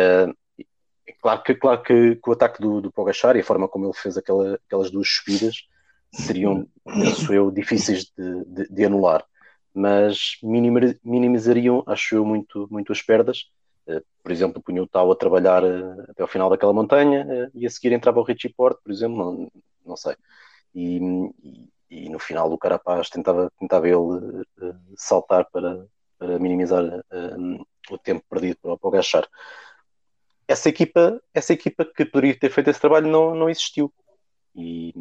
Claro 1.20 1.42
que, 1.42 1.54
claro 1.54 1.82
que, 1.82 2.16
que 2.16 2.30
o 2.30 2.32
ataque 2.32 2.60
do, 2.60 2.80
do 2.80 2.92
Pogachar 2.92 3.36
e 3.36 3.40
a 3.40 3.44
forma 3.44 3.68
como 3.68 3.86
ele 3.86 3.94
fez 3.94 4.16
aquela, 4.16 4.58
aquelas 4.66 4.90
duas 4.90 5.08
subidas 5.08 5.66
seriam, 6.12 6.66
penso 6.84 7.32
eu, 7.32 7.50
difíceis 7.50 8.10
de, 8.16 8.44
de, 8.44 8.68
de 8.68 8.84
anular, 8.84 9.24
mas 9.72 10.38
minimizariam, 11.02 11.82
acho 11.86 12.16
eu, 12.16 12.24
muito, 12.24 12.66
muito 12.70 12.92
as 12.92 13.02
perdas. 13.02 13.50
Uh, 13.86 14.02
por 14.22 14.32
exemplo, 14.32 14.62
punha 14.62 14.82
o 14.82 14.86
Tau 14.86 15.10
a 15.10 15.16
trabalhar 15.16 15.64
uh, 15.64 16.10
até 16.10 16.22
ao 16.22 16.28
final 16.28 16.50
daquela 16.50 16.72
montanha 16.72 17.26
uh, 17.26 17.50
e 17.54 17.66
a 17.66 17.70
seguir 17.70 17.92
entrava 17.92 18.20
o 18.20 18.22
Richie 18.22 18.52
Porte, 18.52 18.80
por 18.82 18.92
exemplo, 18.92 19.16
não, 19.16 19.50
não 19.86 19.96
sei. 19.96 20.16
E, 20.74 21.00
e, 21.90 22.08
no 22.08 22.18
final 22.18 22.52
o 22.52 22.58
Carapaz 22.58 23.08
tentava, 23.08 23.50
tentava 23.58 23.88
ele 23.88 24.44
saltar 24.96 25.46
para, 25.50 25.86
para 26.18 26.38
minimizar 26.38 26.84
o 27.90 27.98
tempo 27.98 28.24
perdido 28.28 28.58
para 28.62 28.74
o 28.74 28.78
Pogachar 28.78 29.28
essa 30.50 30.68
equipa, 30.68 31.20
essa 31.32 31.52
equipa 31.52 31.84
que 31.84 32.04
poderia 32.04 32.36
ter 32.36 32.50
feito 32.50 32.70
esse 32.70 32.80
trabalho 32.80 33.06
não, 33.06 33.34
não 33.34 33.48
existiu. 33.48 33.92
E, 34.54 34.92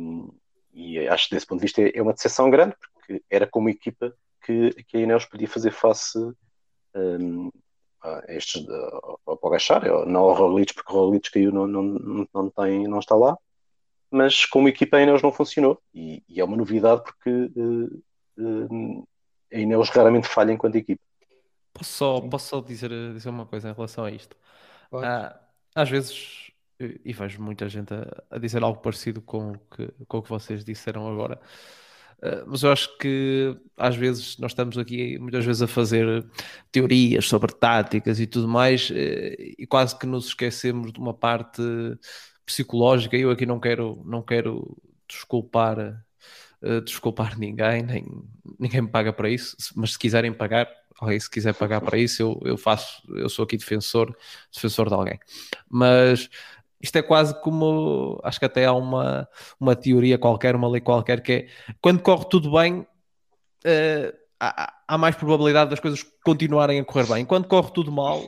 e 0.80 1.08
acho 1.10 1.28
que 1.28 1.36
desse 1.36 1.46
ponto 1.46 1.60
de 1.60 1.66
vista 1.66 1.82
é 1.82 2.02
uma 2.02 2.14
decepção 2.14 2.50
grande, 2.50 2.74
porque 2.94 3.22
era 3.30 3.46
como 3.46 3.68
equipa 3.68 4.16
que, 4.42 4.72
que 4.86 4.98
a 4.98 5.02
Ineos 5.02 5.26
podia 5.26 5.48
fazer 5.48 5.72
face 5.72 6.18
um, 6.96 7.52
a 8.02 8.24
estes, 8.30 8.66
ao 9.26 9.36
Pogachar, 9.36 9.84
não 10.08 10.22
ao 10.22 10.34
Roglic, 10.34 10.74
porque 10.74 10.92
o 10.92 10.96
Roglic 10.96 11.30
caiu, 11.30 11.52
não, 11.52 11.68
não, 11.68 11.84
não, 11.84 12.28
não, 12.34 12.50
tem, 12.50 12.88
não 12.88 13.00
está 13.00 13.14
lá, 13.14 13.38
mas 14.10 14.46
como 14.46 14.70
equipa 14.70 14.96
a 14.96 15.02
Ineos 15.02 15.22
não 15.22 15.34
funcionou, 15.34 15.82
e, 15.94 16.24
e 16.30 16.40
é 16.40 16.46
uma 16.46 16.56
novidade 16.56 17.04
porque 17.04 17.30
uh, 17.30 18.04
uh, 18.38 19.08
a 19.52 19.58
Ineos 19.58 19.90
raramente 19.90 20.30
falha 20.30 20.54
enquanto 20.54 20.78
equipa. 20.78 21.02
Posso 21.74 21.92
só, 21.92 22.22
posso 22.22 22.48
só 22.48 22.62
dizer, 22.62 22.90
dizer 23.14 23.30
uma 23.30 23.46
coisa 23.46 23.70
em 23.70 23.74
relação 23.74 24.06
a 24.06 24.12
isto? 24.12 24.36
Ah, 24.94 25.40
às 25.76 25.90
vezes, 25.90 26.52
e 26.80 27.12
vejo 27.12 27.42
muita 27.42 27.68
gente 27.68 27.94
a, 27.94 28.24
a, 28.32 28.38
dizer 28.38 28.64
algo 28.64 28.80
parecido 28.82 29.22
com 29.22 29.52
o 29.52 29.60
que, 29.76 29.90
com 30.08 30.18
o 30.18 30.22
que 30.22 30.30
vocês 30.30 30.64
disseram 30.64 31.08
agora, 31.12 31.40
uh, 32.20 32.44
mas 32.48 32.64
eu 32.64 32.72
acho 32.72 32.98
que 32.98 33.56
às 33.76 33.96
vezes 33.96 34.38
nós 34.38 34.52
estamos 34.52 34.78
aqui 34.78 35.20
muitas 35.20 35.44
vezes 35.44 35.62
a 35.62 35.68
fazer 35.68 36.26
teorias 36.72 37.26
sobre 37.26 37.54
táticas 37.54 38.20
e 38.20 38.28
tudo 38.28 38.48
mais, 38.48 38.90
uh, 38.90 38.94
e 38.96 39.68
quase 39.68 39.98
que 39.98 40.06
nos 40.08 40.28
esquecemos 40.28 40.94
de 40.94 41.00
uma 41.00 41.14
parte 41.14 41.62
psicológica. 42.46 43.16
Eu 43.18 43.30
aqui 43.32 43.46
não 43.46 43.60
quero, 43.60 44.02
não 44.06 44.22
quero 44.22 44.78
desculpar. 45.08 46.06
Uh, 46.62 46.82
desculpar 46.82 47.40
ninguém, 47.40 47.82
nem, 47.84 48.06
ninguém 48.60 48.82
me 48.82 48.90
paga 48.90 49.14
para 49.14 49.30
isso, 49.30 49.56
mas 49.78 49.94
se 49.94 50.00
quiserem 50.00 50.34
pagar, 50.34 50.68
se 51.18 51.30
quiser 51.30 51.54
pagar 51.54 51.80
para 51.80 51.98
isso, 51.98 52.22
eu, 52.22 52.42
eu 52.44 52.58
faço, 52.58 53.02
eu 53.16 53.30
sou 53.30 53.44
aqui 53.46 53.56
defensor, 53.56 54.14
defensor 54.54 54.90
de 54.90 54.94
alguém. 54.94 55.18
Mas 55.70 56.30
isto 56.82 56.96
é 56.96 57.02
quase 57.02 57.40
como, 57.42 58.20
acho 58.24 58.40
que 58.40 58.46
até 58.46 58.66
há 58.66 58.74
uma, 58.74 59.28
uma 59.60 59.76
teoria 59.76 60.18
qualquer, 60.18 60.56
uma 60.56 60.70
lei 60.70 60.82
qualquer, 60.82 61.22
que 61.22 61.32
é 61.32 61.48
quando 61.82 62.02
corre 62.02 62.26
tudo 62.30 62.52
bem, 62.52 62.80
uh, 62.82 64.18
há, 64.40 64.74
há, 64.88 64.98
mais 64.98 65.16
probabilidade 65.16 65.70
das 65.70 65.80
coisas 65.80 66.04
continuarem 66.24 66.80
a 66.80 66.86
correr 66.86 67.08
bem. 67.08 67.26
Quando 67.26 67.48
corre 67.48 67.72
tudo 67.72 67.92
mal, 67.92 68.22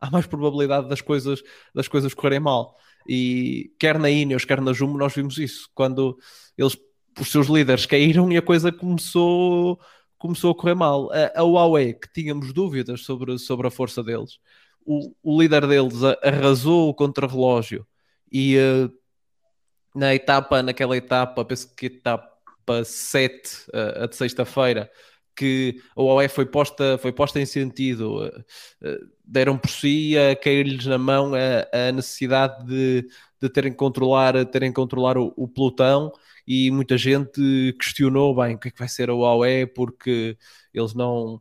há 0.00 0.10
mais 0.10 0.26
probabilidade 0.26 0.88
das 0.88 1.00
coisas, 1.00 1.42
das 1.74 1.86
coisas 1.86 2.12
correrem 2.12 2.40
mal. 2.40 2.76
E 3.08 3.72
quer 3.78 3.98
na 3.98 4.10
Ineos, 4.10 4.44
quer 4.44 4.60
na 4.60 4.72
Jumbo, 4.72 4.98
nós 4.98 5.14
vimos 5.14 5.38
isso. 5.38 5.68
Quando 5.74 6.18
eles, 6.58 6.76
os 7.20 7.30
seus 7.30 7.46
líderes 7.46 7.86
caíram 7.86 8.30
e 8.32 8.36
a 8.36 8.42
coisa 8.42 8.72
começou 8.72 9.80
começou 10.18 10.52
a 10.52 10.54
correr 10.54 10.74
mal. 10.74 11.10
A, 11.12 11.40
a 11.40 11.42
Huawei, 11.42 11.94
que 11.94 12.12
tínhamos 12.12 12.52
dúvidas 12.52 13.02
sobre, 13.02 13.38
sobre 13.38 13.66
a 13.66 13.70
força 13.70 14.04
deles, 14.04 14.38
o, 14.84 15.12
o 15.22 15.40
líder 15.40 15.66
deles 15.66 16.00
arrasou 16.22 16.88
o 16.88 16.94
contrarrelógio 16.94 17.86
e 18.32 18.56
uh, 18.56 18.90
na 19.94 20.14
etapa, 20.14 20.62
naquela 20.62 20.96
etapa, 20.96 21.44
penso 21.44 21.74
que 21.76 21.86
etapa 21.86 22.84
7, 22.84 23.66
uh, 23.68 24.04
a 24.04 24.06
de 24.06 24.16
sexta-feira, 24.16 24.90
que 25.36 25.80
a 25.96 26.00
Huawei 26.02 26.28
foi 26.28 26.46
posta, 26.46 26.96
foi 26.98 27.12
posta 27.12 27.38
em 27.40 27.46
sentido, 27.46 28.24
uh, 28.24 28.44
deram 29.24 29.58
por 29.58 29.70
si 29.70 30.16
a 30.16 30.34
cair-lhes 30.34 30.86
na 30.86 30.96
mão 30.96 31.32
a, 31.34 31.88
a 31.88 31.92
necessidade 31.92 32.64
de, 32.66 33.06
de 33.40 33.50
terem 33.50 33.72
que 33.72 33.78
controlar, 33.78 34.44
terem 34.46 34.72
controlar 34.72 35.18
o, 35.18 35.32
o 35.36 35.46
pelotão. 35.46 36.10
E 36.44 36.72
muita 36.72 36.98
gente 36.98 37.76
questionou 37.78 38.34
bem 38.34 38.56
o 38.56 38.58
que 38.58 38.68
é 38.68 38.70
que 38.72 38.78
vai 38.78 38.88
ser 38.88 39.08
a 39.10 39.14
Huawei 39.14 39.64
porque 39.64 40.36
eles 40.74 40.92
não, 40.92 41.40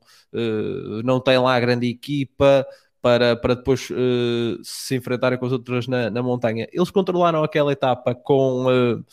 não 1.03 1.19
têm 1.19 1.39
lá 1.39 1.55
a 1.55 1.59
grande 1.59 1.87
equipa 1.89 2.63
para, 3.01 3.35
para 3.35 3.55
depois 3.55 3.89
uh, 3.89 4.59
se 4.63 4.95
enfrentarem 4.95 5.37
com 5.37 5.45
as 5.45 5.51
outras 5.51 5.87
na, 5.87 6.09
na, 6.09 6.21
montanha. 6.21 6.67
Eles 6.71 6.91
controlaram 6.91 7.43
aquela 7.43 7.71
etapa 7.71 8.13
com, 8.13 8.65
uh, 8.67 9.03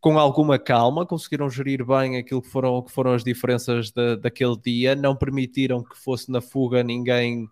com 0.00 0.18
alguma 0.18 0.58
calma, 0.58 1.04
conseguiram 1.04 1.50
gerir 1.50 1.84
bem 1.84 2.16
aquilo 2.16 2.42
que 2.42 2.48
foram, 2.48 2.82
que 2.82 2.90
foram 2.90 3.12
as 3.12 3.22
diferenças 3.22 3.90
de, 3.90 4.16
daquele 4.16 4.56
dia, 4.56 4.94
não 4.94 5.14
permitiram 5.14 5.82
que 5.84 5.96
fosse 5.96 6.30
na 6.30 6.40
fuga 6.40 6.82
ninguém 6.82 7.48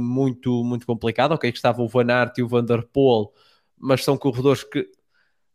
muito, 0.00 0.64
muito 0.64 0.86
complicado. 0.86 1.32
Ok, 1.32 1.50
que 1.50 1.58
estava 1.58 1.82
o 1.82 1.88
Van 1.88 2.10
Aert 2.10 2.38
e 2.38 2.42
o 2.42 2.48
Van 2.48 2.64
Der 2.64 2.86
Poel, 2.86 3.32
mas 3.78 4.04
são 4.04 4.16
corredores 4.16 4.64
que 4.64 4.88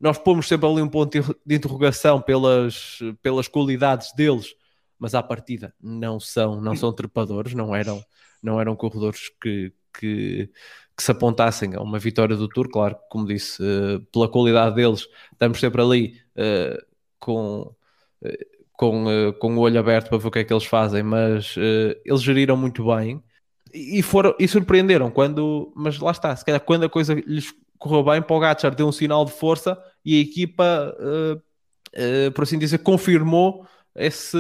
nós 0.02 0.18
pomos 0.18 0.48
sempre 0.48 0.68
ali 0.68 0.82
um 0.82 0.90
ponto 0.90 1.12
de 1.46 1.56
interrogação 1.56 2.20
pelas, 2.20 3.00
pelas 3.22 3.48
qualidades 3.48 4.12
deles, 4.14 4.56
mas 5.02 5.16
à 5.16 5.24
partida 5.24 5.74
não 5.82 6.20
são, 6.20 6.62
não 6.62 6.76
são 6.76 6.94
trepadores, 6.94 7.56
não 7.56 7.76
eram, 7.76 8.00
não 8.42 8.62
eram 8.62 8.76
corredores 8.76 9.30
que, 9.42 9.74
que, 9.92 10.48
que 10.96 11.04
se 11.04 11.10
apontassem 11.10 11.74
a 11.74 11.82
uma 11.82 11.98
vitória 11.98 12.36
do 12.36 12.48
Tour. 12.48 12.70
Claro, 12.70 12.96
como 13.10 13.26
disse, 13.26 13.64
uh, 13.64 14.00
pela 14.12 14.30
qualidade 14.30 14.76
deles, 14.76 15.08
estamos 15.34 15.60
sempre 15.60 15.82
ali 15.82 16.22
uh, 16.38 16.86
com, 17.20 17.74
uh, 18.22 18.46
com, 18.74 19.34
com 19.40 19.58
o 19.58 19.60
olho 19.60 19.80
aberto 19.80 20.10
para 20.10 20.20
ver 20.20 20.28
o 20.28 20.32
que 20.32 20.38
é 20.38 20.44
que 20.44 20.54
eles 20.54 20.66
fazem, 20.66 21.02
mas 21.02 21.56
eles 22.06 22.22
geriram 22.22 22.56
muito 22.56 22.86
bem 22.86 23.24
e, 23.74 24.04
foram, 24.04 24.36
e 24.40 24.48
surpreenderam 24.48 25.10
quando, 25.10 25.74
mas 25.76 25.98
lá 25.98 26.12
está, 26.12 26.36
se 26.36 26.46
calhar 26.46 26.62
quando 26.62 26.84
a 26.84 26.90
coisa 26.90 27.16
lhes 27.16 27.52
correu 27.80 28.04
bem, 28.04 28.22
para 28.22 28.36
o 28.36 28.76
deu 28.76 28.88
um 28.88 28.92
sinal 28.92 29.26
de 29.26 29.32
força 29.32 29.82
e 30.06 30.20
a 30.20 30.22
equipa, 30.22 30.96
uh, 31.00 31.38
uh, 31.38 32.32
por 32.34 32.44
assim 32.44 32.60
dizer, 32.60 32.78
confirmou 32.80 33.66
esse, 33.96 34.38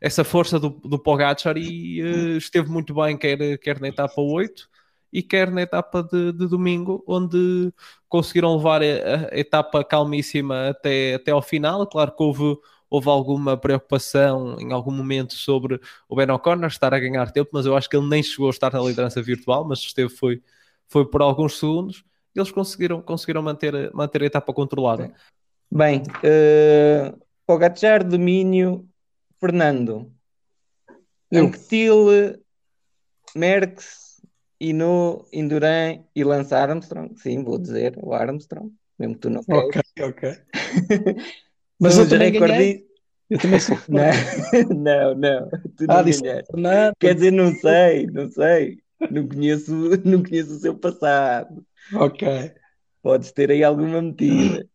essa 0.00 0.24
força 0.24 0.58
do, 0.58 0.70
do 0.70 0.98
Pogacar 0.98 1.56
e 1.56 2.02
uh, 2.02 2.36
esteve 2.38 2.70
muito 2.70 2.94
bem, 2.94 3.16
quer, 3.16 3.58
quer 3.58 3.80
na 3.80 3.88
etapa 3.88 4.20
8 4.20 4.68
e 5.12 5.22
quer 5.22 5.50
na 5.50 5.62
etapa 5.62 6.02
de, 6.02 6.32
de 6.32 6.46
domingo, 6.46 7.02
onde 7.06 7.72
conseguiram 8.08 8.56
levar 8.56 8.82
a, 8.82 8.84
a, 8.84 9.38
etapa 9.38 9.82
calmíssima 9.82 10.68
até, 10.68 11.14
até 11.14 11.30
ao 11.30 11.42
final. 11.42 11.86
Claro 11.86 12.14
que 12.14 12.22
houve, 12.22 12.56
houve 12.90 13.08
alguma 13.08 13.56
preocupação 13.56 14.56
em 14.60 14.72
algum 14.72 14.92
momento 14.92 15.34
sobre 15.34 15.80
o 16.08 16.16
Ben 16.16 16.30
O'Connor 16.30 16.68
estar 16.68 16.92
a 16.92 16.98
ganhar 16.98 17.30
tempo, 17.32 17.50
mas 17.52 17.66
eu 17.66 17.76
acho 17.76 17.88
que 17.88 17.96
ele 17.96 18.08
nem 18.08 18.22
chegou 18.22 18.48
a 18.48 18.50
estar 18.50 18.72
na 18.72 18.80
liderança 18.80 19.22
virtual, 19.22 19.64
mas 19.66 19.80
esteve 19.80 20.10
foi, 20.10 20.42
foi 20.86 21.06
por 21.06 21.22
alguns 21.22 21.58
segundos. 21.58 22.04
Eles 22.34 22.50
conseguiram, 22.50 23.02
conseguiram 23.02 23.42
manter, 23.42 23.92
manter 23.92 24.22
a 24.22 24.26
etapa 24.26 24.52
controlada. 24.52 25.12
Bem, 25.70 26.02
uh, 26.02 27.18
Pogacar, 27.48 28.04
domínio, 28.04 28.86
Fernando, 29.40 30.12
Anctil, 31.32 32.38
Merckx, 33.34 34.20
Inu, 34.60 35.24
Indurain 35.32 36.04
e 36.14 36.24
Lance 36.24 36.54
Armstrong. 36.54 37.16
Sim, 37.16 37.42
vou 37.42 37.56
dizer 37.56 37.98
o 38.02 38.12
Armstrong, 38.12 38.70
mesmo 38.98 39.14
que 39.14 39.20
tu 39.20 39.30
não 39.30 39.42
queres. 39.42 39.64
Ok, 39.64 39.82
ok. 40.02 40.38
Mas 41.80 41.96
eu 41.96 42.06
também 42.06 42.32
ganhei. 42.32 42.86
Eu 43.30 43.38
também 43.38 43.60
sou 43.60 43.78
Não, 43.88 45.14
não, 45.14 45.48
Tu 45.74 45.86
ah, 45.88 46.02
não 46.52 46.92
Quer 47.00 47.14
dizer, 47.14 47.30
não 47.30 47.54
sei, 47.54 48.06
não 48.08 48.30
sei. 48.30 48.78
Não 49.10 49.26
conheço, 49.26 49.72
não 50.04 50.22
conheço 50.22 50.54
o 50.54 50.58
seu 50.58 50.78
passado. 50.78 51.64
Ok. 51.94 52.52
Podes 53.02 53.32
ter 53.32 53.50
aí 53.50 53.64
alguma 53.64 54.02
metida. 54.02 54.68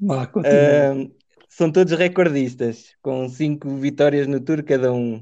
Vá, 0.00 0.24
uh, 0.24 1.21
são 1.54 1.70
todos 1.70 1.92
recordistas, 1.92 2.94
com 3.02 3.28
cinco 3.28 3.76
vitórias 3.76 4.26
no 4.26 4.40
Tour 4.40 4.64
cada 4.64 4.90
um. 4.90 5.16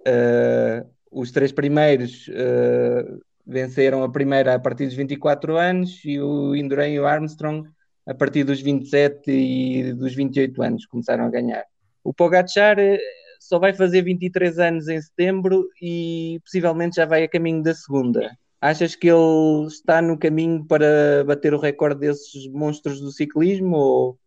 Uh, 0.00 0.86
os 1.10 1.30
três 1.30 1.50
primeiros 1.50 2.28
uh, 2.28 3.18
venceram 3.46 4.02
a 4.02 4.12
primeira 4.12 4.54
a 4.54 4.58
partir 4.58 4.84
dos 4.84 4.94
24 4.94 5.56
anos 5.56 6.02
e 6.04 6.20
o 6.20 6.54
Indurain 6.54 6.92
e 6.92 7.00
o 7.00 7.06
Armstrong 7.06 7.66
a 8.06 8.12
partir 8.12 8.44
dos 8.44 8.60
27 8.60 9.30
e 9.30 9.94
dos 9.94 10.14
28 10.14 10.62
anos 10.62 10.84
começaram 10.84 11.24
a 11.24 11.30
ganhar. 11.30 11.64
O 12.04 12.12
Pogacar 12.12 12.78
eh, 12.78 13.00
só 13.40 13.58
vai 13.58 13.72
fazer 13.72 14.02
23 14.02 14.58
anos 14.58 14.88
em 14.88 15.00
setembro 15.00 15.66
e 15.80 16.38
possivelmente 16.44 16.96
já 16.96 17.06
vai 17.06 17.24
a 17.24 17.28
caminho 17.28 17.62
da 17.62 17.74
segunda. 17.74 18.30
Achas 18.60 18.94
que 18.94 19.08
ele 19.08 19.66
está 19.68 20.02
no 20.02 20.18
caminho 20.18 20.66
para 20.66 21.24
bater 21.26 21.54
o 21.54 21.58
recorde 21.58 22.00
desses 22.00 22.46
monstros 22.52 23.00
do 23.00 23.10
ciclismo 23.10 23.76
ou 23.76 24.18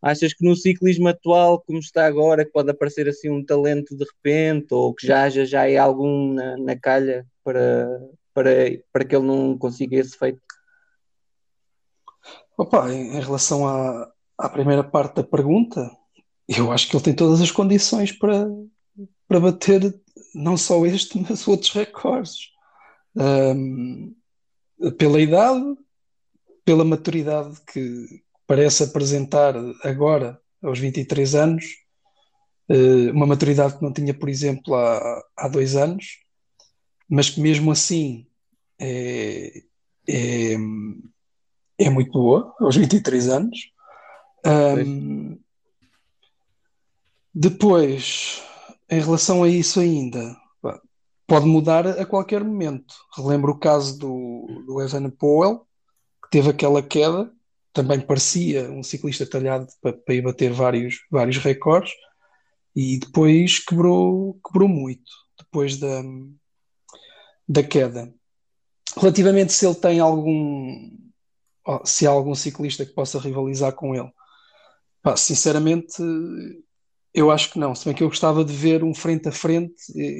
achas 0.00 0.32
que 0.32 0.44
no 0.44 0.54
ciclismo 0.54 1.08
atual, 1.08 1.60
como 1.60 1.78
está 1.78 2.06
agora, 2.06 2.44
que 2.44 2.52
pode 2.52 2.70
aparecer 2.70 3.08
assim 3.08 3.28
um 3.28 3.44
talento 3.44 3.96
de 3.96 4.04
repente 4.04 4.72
ou 4.72 4.94
que 4.94 5.06
já 5.06 5.24
haja 5.24 5.44
já 5.44 5.68
é 5.68 5.76
algum 5.76 6.34
na, 6.34 6.56
na 6.56 6.76
calha 6.76 7.26
para, 7.42 8.00
para, 8.32 8.50
para 8.92 9.04
que 9.04 9.16
ele 9.16 9.26
não 9.26 9.58
consiga 9.58 9.96
esse 9.96 10.16
feito? 10.16 10.40
Opa, 12.56 12.92
em 12.92 13.20
relação 13.20 13.66
à, 13.66 14.12
à 14.36 14.48
primeira 14.48 14.82
parte 14.82 15.16
da 15.16 15.24
pergunta, 15.24 15.90
eu 16.48 16.72
acho 16.72 16.88
que 16.88 16.96
ele 16.96 17.04
tem 17.04 17.14
todas 17.14 17.40
as 17.40 17.50
condições 17.50 18.12
para, 18.12 18.48
para 19.26 19.40
bater 19.40 19.94
não 20.34 20.56
só 20.56 20.84
este, 20.86 21.18
mas 21.28 21.46
outros 21.46 21.72
recordes. 21.72 22.50
Um, 23.16 24.14
pela 24.96 25.20
idade, 25.20 25.76
pela 26.64 26.84
maturidade 26.84 27.60
que 27.72 28.22
parece 28.48 28.82
apresentar 28.82 29.54
agora, 29.84 30.40
aos 30.62 30.78
23 30.78 31.34
anos, 31.34 31.64
uh, 32.70 33.12
uma 33.12 33.26
maturidade 33.26 33.76
que 33.76 33.82
não 33.82 33.92
tinha, 33.92 34.14
por 34.14 34.28
exemplo, 34.28 34.74
há, 34.74 35.22
há 35.36 35.48
dois 35.48 35.76
anos, 35.76 36.18
mas 37.06 37.28
que 37.28 37.42
mesmo 37.42 37.70
assim 37.70 38.26
é, 38.80 39.62
é, 40.08 40.54
é 41.78 41.90
muito 41.90 42.12
boa, 42.12 42.54
aos 42.58 42.74
23 42.74 43.28
anos. 43.28 43.70
Um, 44.46 45.38
depois, 47.34 48.42
em 48.90 49.00
relação 49.00 49.42
a 49.42 49.48
isso 49.48 49.78
ainda, 49.78 50.34
pode 51.26 51.44
mudar 51.44 51.86
a 51.86 52.06
qualquer 52.06 52.42
momento. 52.42 52.94
Relembro 53.14 53.52
o 53.52 53.58
caso 53.58 53.98
do, 53.98 54.64
do 54.66 54.80
Evan 54.80 55.10
Powell, 55.10 55.66
que 56.24 56.30
teve 56.30 56.48
aquela 56.48 56.82
queda, 56.82 57.30
também 57.78 58.00
parecia 58.00 58.68
um 58.72 58.82
ciclista 58.82 59.24
talhado 59.24 59.68
para, 59.80 59.92
para 59.92 60.14
ir 60.16 60.20
bater 60.20 60.52
vários, 60.52 60.96
vários 61.08 61.36
recordes, 61.38 61.92
e 62.74 62.98
depois 62.98 63.60
quebrou, 63.60 64.36
quebrou 64.44 64.68
muito, 64.68 65.08
depois 65.38 65.76
da, 65.76 66.02
da 67.48 67.62
queda. 67.62 68.12
Relativamente 68.96 69.52
se 69.52 69.64
ele 69.64 69.76
tem 69.76 70.00
algum, 70.00 70.90
se 71.84 72.04
há 72.04 72.10
algum 72.10 72.34
ciclista 72.34 72.84
que 72.84 72.92
possa 72.92 73.20
rivalizar 73.20 73.72
com 73.72 73.94
ele, 73.94 74.10
pá, 75.00 75.16
sinceramente 75.16 76.02
eu 77.14 77.30
acho 77.30 77.52
que 77.52 77.60
não, 77.60 77.76
se 77.76 77.84
bem 77.84 77.94
que 77.94 78.02
eu 78.02 78.08
gostava 78.08 78.44
de 78.44 78.52
ver 78.52 78.82
um 78.82 78.92
frente 78.92 79.28
a 79.28 79.32
frente 79.32 79.76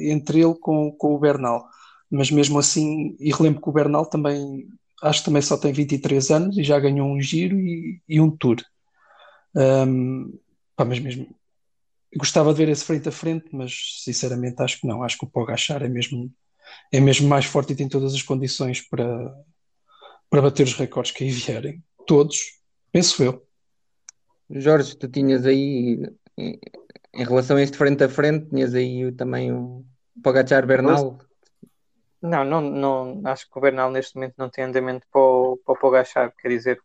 entre 0.09 0.39
ele 0.39 0.55
com, 0.55 0.93
com 0.93 1.13
o 1.13 1.19
Bernal, 1.19 1.67
mas 2.09 2.31
mesmo 2.31 2.57
assim, 2.57 3.17
e 3.19 3.33
relembro 3.33 3.61
que 3.61 3.69
o 3.69 3.73
Bernal 3.73 4.05
também, 4.05 4.65
acho 5.01 5.19
que 5.19 5.25
também 5.25 5.41
só 5.41 5.57
tem 5.57 5.71
23 5.71 6.31
anos 6.31 6.57
e 6.57 6.63
já 6.63 6.79
ganhou 6.79 7.07
um 7.07 7.21
giro 7.21 7.57
e, 7.59 8.01
e 8.07 8.19
um 8.19 8.29
tour. 8.29 8.57
Um, 9.55 10.37
pá, 10.75 10.85
mas 10.85 10.99
mesmo, 10.99 11.27
gostava 12.15 12.53
de 12.53 12.57
ver 12.57 12.69
esse 12.69 12.83
frente 12.83 13.09
a 13.09 13.11
frente, 13.11 13.47
mas 13.51 14.01
sinceramente 14.03 14.61
acho 14.61 14.79
que 14.79 14.87
não, 14.87 15.03
acho 15.03 15.17
que 15.17 15.25
o 15.25 15.29
Pogachar 15.29 15.83
é 15.83 15.89
mesmo, 15.89 16.31
é 16.91 16.99
mesmo 16.99 17.27
mais 17.27 17.45
forte 17.45 17.73
e 17.73 17.75
tem 17.75 17.87
todas 17.87 18.13
as 18.13 18.21
condições 18.21 18.81
para, 18.81 19.33
para 20.29 20.41
bater 20.41 20.63
os 20.63 20.73
recordes 20.73 21.11
que 21.11 21.23
aí 21.23 21.31
vierem, 21.31 21.83
todos, 22.05 22.37
penso 22.91 23.23
eu. 23.23 23.45
Jorge, 24.49 24.95
tu 24.95 25.07
tinhas 25.07 25.45
aí 25.45 26.01
em 26.35 27.23
relação 27.23 27.57
a 27.57 27.61
este 27.61 27.77
frente 27.77 28.03
a 28.03 28.09
frente, 28.09 28.49
tinhas 28.49 28.73
aí 28.73 29.11
também 29.11 29.51
o 29.51 29.85
Pogacar 30.23 30.65
Bernal. 30.65 31.19
Não, 32.21 32.43
não, 32.43 32.61
não, 32.61 33.21
acho 33.25 33.49
que 33.49 33.57
o 33.57 33.61
Bernal 33.61 33.89
neste 33.91 34.15
momento 34.15 34.35
não 34.37 34.49
tem 34.49 34.65
andamento 34.65 35.05
para 35.11 35.21
o, 35.21 35.57
para 35.65 35.73
o 35.73 35.77
Pogacar, 35.77 36.33
quer 36.35 36.49
dizer, 36.49 36.81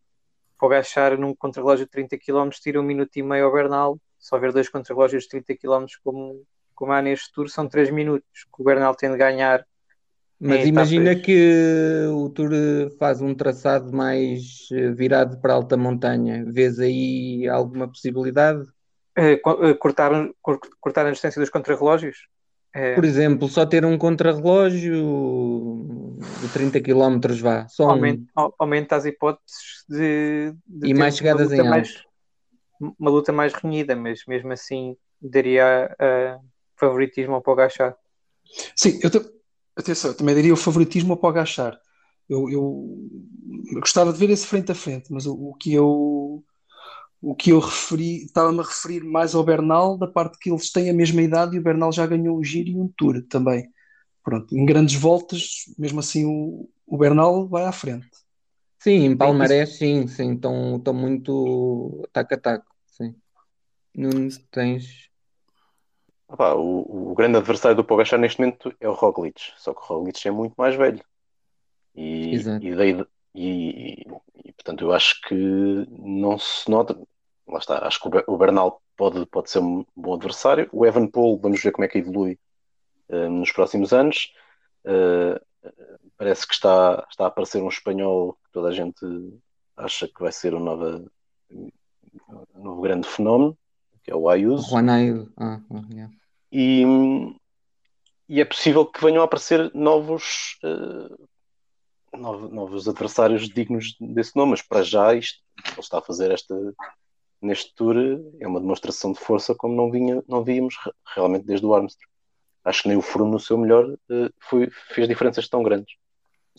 Pogacar 0.58 1.18
num 1.18 1.34
contrarrelógio 1.34 1.86
de 1.86 1.90
30 1.90 2.18
km 2.18 2.50
tira 2.50 2.80
um 2.80 2.84
minuto 2.84 3.16
e 3.16 3.22
meio 3.22 3.46
ao 3.46 3.52
Bernal, 3.52 3.98
só 4.18 4.36
haver 4.36 4.52
dois 4.52 4.68
contrarrelógios 4.68 5.24
de 5.24 5.30
30 5.30 5.56
km 5.56 5.86
como, 6.04 6.44
como 6.74 6.92
há 6.92 7.02
neste 7.02 7.32
tour 7.32 7.48
são 7.48 7.68
3 7.68 7.90
minutos, 7.90 8.44
que 8.44 8.62
o 8.62 8.64
Bernal 8.64 8.94
tem 8.94 9.10
de 9.10 9.16
ganhar 9.16 9.66
mas 10.38 10.66
imagina 10.66 11.14
que 11.14 12.06
o 12.12 12.28
Tour 12.28 12.50
faz 12.98 13.22
um 13.22 13.34
traçado 13.34 13.92
mais 13.92 14.68
eh, 14.72 14.90
virado 14.90 15.40
para 15.40 15.54
alta 15.54 15.76
montanha. 15.76 16.44
Vês 16.46 16.78
aí 16.78 17.48
alguma 17.48 17.88
possibilidade? 17.88 18.62
Eh, 19.16 19.40
eh, 19.40 19.74
cortar, 19.74 20.10
cortar 20.80 21.06
a 21.06 21.10
distância 21.10 21.40
dos 21.40 21.50
contrarrelógios? 21.50 22.28
É... 22.74 22.96
Por 22.96 23.04
exemplo, 23.04 23.48
só 23.48 23.64
ter 23.64 23.84
um 23.84 23.96
contrarrelógio 23.96 26.18
de 26.40 26.48
30 26.48 26.80
km 26.80 27.20
vá. 27.40 27.68
Só 27.68 27.90
aumenta, 27.90 28.24
um... 28.36 28.50
aumenta 28.58 28.96
as 28.96 29.04
hipóteses 29.04 29.84
de, 29.88 30.52
de 30.66 30.88
e 30.88 30.94
mais 30.94 31.16
chegadas 31.16 31.52
em 31.52 31.62
mais, 31.62 32.02
Uma 32.98 33.10
luta 33.10 33.32
mais 33.32 33.54
renhida, 33.54 33.94
mas 33.94 34.22
mesmo 34.26 34.52
assim 34.52 34.96
daria 35.22 35.94
uh, 35.94 36.44
favoritismo 36.76 37.34
ao 37.34 37.42
Pogachar. 37.42 37.96
Sim, 38.74 38.98
eu, 39.02 39.10
atenção, 39.76 40.10
eu 40.10 40.16
também 40.16 40.34
daria 40.34 40.52
o 40.52 40.56
favoritismo 40.56 41.12
ao 41.12 41.18
Pogachar. 41.18 41.78
Eu, 42.28 42.50
eu, 42.50 43.08
eu 43.72 43.80
gostava 43.80 44.12
de 44.12 44.18
ver 44.18 44.30
esse 44.30 44.48
frente 44.48 44.72
a 44.72 44.74
frente, 44.74 45.12
mas 45.12 45.26
o, 45.26 45.34
o 45.34 45.54
que 45.54 45.72
eu 45.72 46.42
o 47.24 47.34
que 47.34 47.50
eu 47.50 47.58
referi, 47.58 48.24
estava-me 48.24 48.60
a 48.60 48.62
referir 48.62 49.02
mais 49.02 49.34
ao 49.34 49.42
Bernal, 49.42 49.96
da 49.96 50.06
parte 50.06 50.38
que 50.38 50.50
eles 50.50 50.70
têm 50.70 50.90
a 50.90 50.94
mesma 50.94 51.22
idade 51.22 51.56
e 51.56 51.58
o 51.58 51.62
Bernal 51.62 51.90
já 51.90 52.06
ganhou 52.06 52.38
um 52.38 52.44
giro 52.44 52.68
e 52.68 52.76
um 52.78 52.86
tour 52.98 53.22
também. 53.28 53.66
Pronto, 54.22 54.54
em 54.54 54.64
grandes 54.66 54.94
voltas, 54.94 55.64
mesmo 55.78 56.00
assim 56.00 56.26
o, 56.26 56.68
o 56.86 56.98
Bernal 56.98 57.48
vai 57.48 57.64
à 57.64 57.72
frente. 57.72 58.10
Sim, 58.78 59.06
em 59.06 59.16
Palmarés, 59.16 59.78
sim, 59.78 60.06
sim, 60.06 60.34
estão, 60.34 60.76
estão 60.76 60.92
muito 60.92 62.06
taco 62.12 62.34
a 62.34 62.36
taco, 62.36 62.66
sim. 62.86 63.14
Não 63.94 64.10
tens... 64.50 65.08
o, 66.28 67.10
o, 67.10 67.14
grande 67.14 67.38
adversário 67.38 67.76
do 67.76 67.84
Pogacar 67.84 68.18
neste 68.18 68.38
momento 68.38 68.74
é 68.78 68.88
o 68.88 68.92
Roglic, 68.92 69.40
só 69.56 69.72
que 69.72 69.80
o 69.80 69.84
Roglic 69.84 70.28
é 70.28 70.30
muito 70.30 70.54
mais 70.58 70.74
velho. 70.74 71.02
E, 71.94 72.34
e, 72.34 72.74
daí, 72.74 73.06
e, 73.34 73.48
e, 73.48 74.06
e, 74.44 74.52
portanto 74.52 74.84
eu 74.84 74.92
acho 74.92 75.20
que 75.22 75.34
não 75.90 76.38
se 76.38 76.68
nota, 76.68 76.98
lá 77.46 77.58
está, 77.58 77.86
acho 77.86 78.00
que 78.00 78.08
o 78.26 78.36
Bernal 78.36 78.80
pode, 78.96 79.26
pode 79.26 79.50
ser 79.50 79.60
um 79.60 79.84
bom 79.96 80.14
adversário. 80.14 80.68
O 80.72 80.86
Evan 80.86 81.06
Paul, 81.06 81.38
vamos 81.38 81.62
ver 81.62 81.72
como 81.72 81.84
é 81.84 81.88
que 81.88 81.98
evolui 81.98 82.38
uh, 83.08 83.28
nos 83.28 83.52
próximos 83.52 83.92
anos. 83.92 84.32
Uh, 84.84 85.40
parece 86.16 86.46
que 86.46 86.54
está, 86.54 87.06
está 87.10 87.24
a 87.24 87.28
aparecer 87.28 87.62
um 87.62 87.68
espanhol 87.68 88.34
que 88.44 88.52
toda 88.52 88.68
a 88.68 88.72
gente 88.72 89.04
acha 89.76 90.06
que 90.06 90.20
vai 90.20 90.32
ser 90.32 90.54
um 90.54 90.60
novo, 90.60 91.10
um 91.50 91.70
novo 92.54 92.82
grande 92.82 93.08
fenómeno, 93.08 93.56
que 94.02 94.10
é 94.10 94.14
o 94.14 94.28
Ayuso. 94.28 94.70
Juan 94.70 94.92
Ayuso. 94.92 95.32
Ah, 95.36 95.60
yeah. 95.90 96.12
e, 96.52 96.84
e 98.28 98.40
é 98.40 98.44
possível 98.44 98.86
que 98.86 99.02
venham 99.02 99.22
a 99.22 99.24
aparecer 99.24 99.70
novos, 99.74 100.58
uh, 100.62 101.28
novos, 102.16 102.52
novos, 102.52 102.88
adversários 102.88 103.48
dignos 103.48 103.96
desse 104.00 104.36
nome, 104.36 104.52
mas 104.52 104.62
para 104.62 104.82
já 104.82 105.14
isto 105.14 105.42
ele 105.72 105.80
está 105.80 105.98
a 105.98 106.02
fazer 106.02 106.30
esta 106.30 106.54
neste 107.44 107.74
tour 107.74 107.96
é 108.40 108.46
uma 108.46 108.60
demonstração 108.60 109.12
de 109.12 109.20
força 109.20 109.54
como 109.54 109.74
não, 109.74 109.90
vinha, 109.90 110.22
não 110.28 110.42
víamos 110.42 110.74
realmente 111.14 111.46
desde 111.46 111.66
o 111.66 111.74
Armstrong. 111.74 112.12
Acho 112.64 112.82
que 112.82 112.88
nem 112.88 112.96
o 112.96 113.02
Froome 113.02 113.32
no 113.32 113.38
seu 113.38 113.58
melhor 113.58 113.86
uh, 113.86 114.30
foi, 114.40 114.70
fez 114.88 115.06
diferenças 115.06 115.48
tão 115.48 115.62
grandes. 115.62 115.94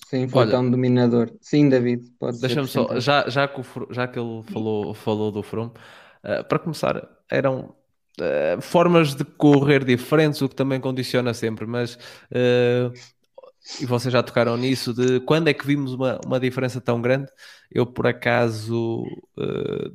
Sim, 0.07 0.27
foi 0.27 0.41
Olha, 0.41 0.51
tão 0.51 0.69
dominador. 0.69 1.31
Sim, 1.41 1.69
David, 1.69 2.11
pode 2.19 2.39
Deixa-me 2.39 2.67
só, 2.67 2.99
já, 2.99 3.27
já, 3.27 3.47
que 3.47 3.61
o, 3.61 3.63
já 3.91 4.07
que 4.07 4.19
ele 4.19 4.43
falou, 4.43 4.93
falou 4.93 5.31
do 5.31 5.41
Froome, 5.41 5.71
uh, 6.23 6.43
para 6.47 6.59
começar, 6.59 7.09
eram 7.29 7.73
uh, 8.19 8.61
formas 8.61 9.15
de 9.15 9.23
correr 9.23 9.83
diferentes, 9.83 10.41
o 10.41 10.49
que 10.49 10.55
também 10.55 10.79
condiciona 10.79 11.33
sempre, 11.33 11.65
mas 11.65 11.95
uh, 11.95 12.91
e 13.81 13.85
vocês 13.85 14.11
já 14.11 14.21
tocaram 14.23 14.55
nisso, 14.57 14.93
de 14.93 15.19
quando 15.21 15.47
é 15.47 15.53
que 15.53 15.65
vimos 15.65 15.93
uma, 15.93 16.19
uma 16.25 16.39
diferença 16.39 16.79
tão 16.79 17.01
grande. 17.01 17.31
Eu, 17.71 17.85
por 17.85 18.07
acaso, 18.07 19.03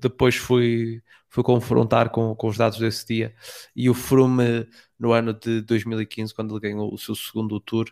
depois 0.00 0.36
fui, 0.36 1.02
fui 1.28 1.44
confrontar 1.44 2.10
com, 2.10 2.34
com 2.34 2.48
os 2.48 2.56
dados 2.56 2.78
desse 2.78 3.06
dia 3.06 3.34
e 3.74 3.88
o 3.88 3.94
Froome, 3.94 4.66
no 4.98 5.12
ano 5.12 5.32
de 5.32 5.62
2015, 5.62 6.34
quando 6.34 6.54
ele 6.54 6.60
ganhou 6.60 6.92
o 6.92 6.98
seu 6.98 7.14
segundo 7.14 7.60
tour, 7.60 7.86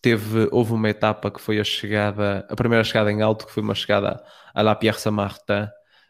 teve, 0.00 0.48
houve 0.52 0.72
uma 0.72 0.88
etapa 0.88 1.30
que 1.30 1.40
foi 1.40 1.58
a 1.58 1.64
chegada, 1.64 2.46
a 2.48 2.54
primeira 2.54 2.84
chegada 2.84 3.10
em 3.10 3.22
alto, 3.22 3.46
que 3.46 3.52
foi 3.52 3.62
uma 3.62 3.74
chegada 3.74 4.22
a 4.54 4.62
La 4.62 4.74
Pierre 4.74 4.98
Saint-Martin, 4.98 5.64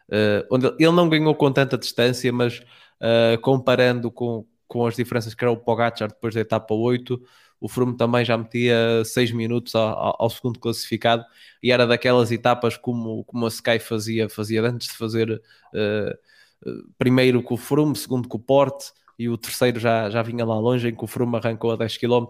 uh, 0.09 0.45
onde 0.51 0.67
ele 0.67 0.91
não 0.91 1.09
ganhou 1.09 1.33
com 1.35 1.51
tanta 1.51 1.77
distância, 1.77 2.31
mas 2.31 2.59
uh, 3.01 3.39
comparando 3.41 4.11
com, 4.11 4.45
com 4.67 4.85
as 4.85 4.95
diferenças 4.95 5.33
que 5.33 5.43
era 5.43 5.51
o 5.51 5.57
Pogacar 5.57 6.09
depois 6.09 6.35
da 6.35 6.41
etapa 6.41 6.73
8, 6.75 7.19
o 7.59 7.67
Froome 7.67 7.97
também 7.97 8.23
já 8.23 8.37
metia 8.37 9.03
6 9.03 9.31
minutos 9.31 9.73
ao, 9.75 10.15
ao, 10.19 10.29
segundo 10.29 10.59
classificado 10.59 11.25
e 11.61 11.71
era 11.71 11.87
daquelas 11.87 12.31
etapas 12.31 12.77
como, 12.77 13.23
como 13.23 13.45
a 13.45 13.49
Sky 13.49 13.79
fazia, 13.79 14.29
fazia 14.29 14.61
antes 14.63 14.89
de 14.89 14.93
fazer 14.93 15.31
uh, 15.31 16.77
primeiro 16.97 17.41
com 17.41 17.55
o 17.55 17.57
Froome, 17.57 17.95
segundo 17.95 18.27
com 18.27 18.37
o 18.37 18.41
Porte, 18.41 18.91
e 19.19 19.27
o 19.27 19.37
terceiro 19.37 19.79
já, 19.79 20.09
já 20.11 20.21
vinha 20.21 20.45
lá 20.45 20.59
longe, 20.59 20.89
em 20.89 20.95
que 20.95 21.03
o 21.03 21.07
Froome 21.07 21.37
arrancou 21.37 21.71
a 21.71 21.75
10 21.75 21.97
km 21.97 22.27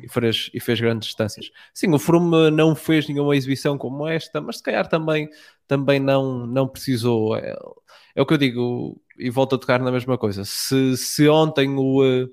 e 0.00 0.08
fez, 0.08 0.50
e 0.54 0.60
fez 0.60 0.80
grandes 0.80 1.08
distâncias. 1.08 1.50
Sim, 1.74 1.92
o 1.92 1.98
Froome 1.98 2.50
não 2.52 2.76
fez 2.76 3.08
nenhuma 3.08 3.36
exibição 3.36 3.76
como 3.76 4.06
esta, 4.06 4.40
mas 4.40 4.58
se 4.58 4.62
calhar 4.62 4.88
também, 4.88 5.28
também 5.66 5.98
não, 5.98 6.46
não 6.46 6.68
precisou. 6.68 7.36
É, 7.36 7.56
é 8.14 8.22
o 8.22 8.26
que 8.26 8.34
eu 8.34 8.38
digo, 8.38 9.00
e 9.18 9.30
volto 9.30 9.56
a 9.56 9.58
tocar 9.58 9.80
na 9.80 9.90
mesma 9.90 10.16
coisa. 10.16 10.44
Se, 10.44 10.96
se 10.96 11.28
ontem, 11.28 11.74
o, 11.76 12.04
eh, 12.04 12.28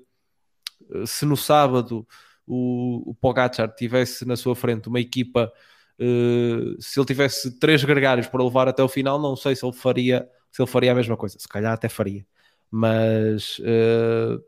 se 1.04 1.26
no 1.26 1.36
sábado, 1.36 2.06
o, 2.46 3.10
o 3.10 3.14
Pogacar 3.14 3.74
tivesse 3.74 4.24
na 4.24 4.36
sua 4.36 4.54
frente 4.54 4.88
uma 4.88 5.00
equipa, 5.00 5.52
uh, 6.00 6.80
se 6.80 6.98
ele 6.98 7.06
tivesse 7.06 7.58
três 7.58 7.82
gregários 7.84 8.26
para 8.26 8.42
levar 8.42 8.68
até 8.68 8.82
o 8.82 8.88
final, 8.88 9.20
não 9.20 9.36
sei 9.36 9.56
se 9.56 9.64
ele 9.64 9.72
faria, 9.72 10.28
se 10.50 10.62
ele 10.62 10.70
faria 10.70 10.92
a 10.92 10.94
mesma 10.94 11.16
coisa. 11.16 11.38
Se 11.38 11.48
calhar 11.48 11.72
até 11.72 11.88
faria 11.88 12.24
mas 12.70 13.58
uh, 13.60 14.42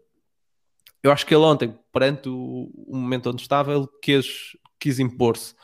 eu 1.02 1.12
acho 1.12 1.24
que 1.26 1.34
ele 1.34 1.44
ontem, 1.44 1.74
perante 1.92 2.28
o, 2.28 2.70
o, 2.74 2.96
momento 2.96 3.30
onde 3.30 3.42
estava, 3.42 3.72
ele 3.72 3.86
quis, 4.02 4.56
quis 4.78 4.98
impor-se. 4.98 5.54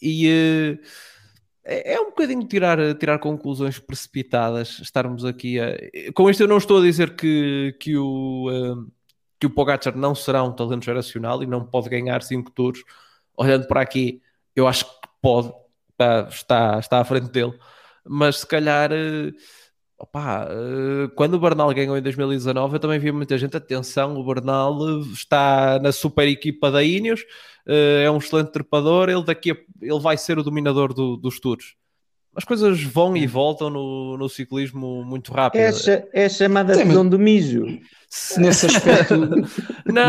E 0.00 0.28
uh, 0.28 0.78
é, 1.64 2.00
um 2.00 2.06
bocadinho 2.06 2.46
tirar, 2.46 2.78
tirar 2.96 3.18
conclusões 3.18 3.78
precipitadas, 3.78 4.78
estarmos 4.80 5.24
aqui 5.24 5.58
a... 5.60 5.74
Com 6.14 6.28
isto 6.30 6.42
eu 6.42 6.48
não 6.48 6.58
estou 6.58 6.78
a 6.78 6.82
dizer 6.82 7.16
que, 7.16 7.76
que 7.80 7.96
o... 7.96 8.50
Uh, 8.50 8.95
que 9.38 9.46
o 9.46 9.50
Pogacar 9.50 9.96
não 9.96 10.14
será 10.14 10.42
um 10.42 10.52
talento 10.52 10.84
geracional 10.84 11.42
e 11.42 11.46
não 11.46 11.64
pode 11.64 11.88
ganhar 11.88 12.22
5 12.22 12.50
touros. 12.52 12.82
Olhando 13.36 13.66
para 13.66 13.80
aqui, 13.80 14.22
eu 14.54 14.66
acho 14.66 14.84
que 14.84 15.08
pode, 15.20 15.52
está, 15.90 16.28
está, 16.28 16.78
está 16.78 17.00
à 17.00 17.04
frente 17.04 17.30
dele, 17.30 17.52
mas 18.04 18.38
se 18.38 18.46
calhar 18.46 18.90
Opa, 19.98 20.46
eh, 20.50 21.08
quando 21.14 21.34
o 21.34 21.40
Bernal 21.40 21.72
ganhou 21.72 21.96
em 21.96 22.02
2019, 22.02 22.76
eu 22.76 22.80
também 22.80 22.98
vi 22.98 23.10
muita 23.10 23.38
gente. 23.38 23.56
Atenção, 23.56 24.14
o 24.16 24.24
Bernal 24.24 25.00
está 25.12 25.78
na 25.78 25.90
super 25.90 26.28
equipa 26.28 26.70
da 26.70 26.82
Ineos, 26.82 27.24
eh, 27.66 28.02
é 28.04 28.10
um 28.10 28.18
excelente 28.18 28.52
trepador. 28.52 29.08
Ele 29.08 29.24
daqui 29.24 29.52
a, 29.52 29.56
ele 29.80 30.00
vai 30.00 30.18
ser 30.18 30.38
o 30.38 30.42
dominador 30.42 30.92
do, 30.92 31.16
dos 31.16 31.40
tours. 31.40 31.76
As 32.34 32.44
coisas 32.44 32.82
vão 32.82 33.16
e 33.16 33.26
voltam 33.26 33.70
no, 33.70 34.18
no 34.18 34.28
ciclismo 34.28 35.02
muito 35.02 35.32
rápido. 35.32 35.62
É, 35.62 36.08
é 36.12 36.28
chamada 36.28 36.74
Sim, 36.74 36.84
visão 36.84 37.08
do 37.08 37.18
mijo. 37.18 37.64
Nesse 38.38 38.66
aspecto, 38.66 39.16
não, 39.16 39.28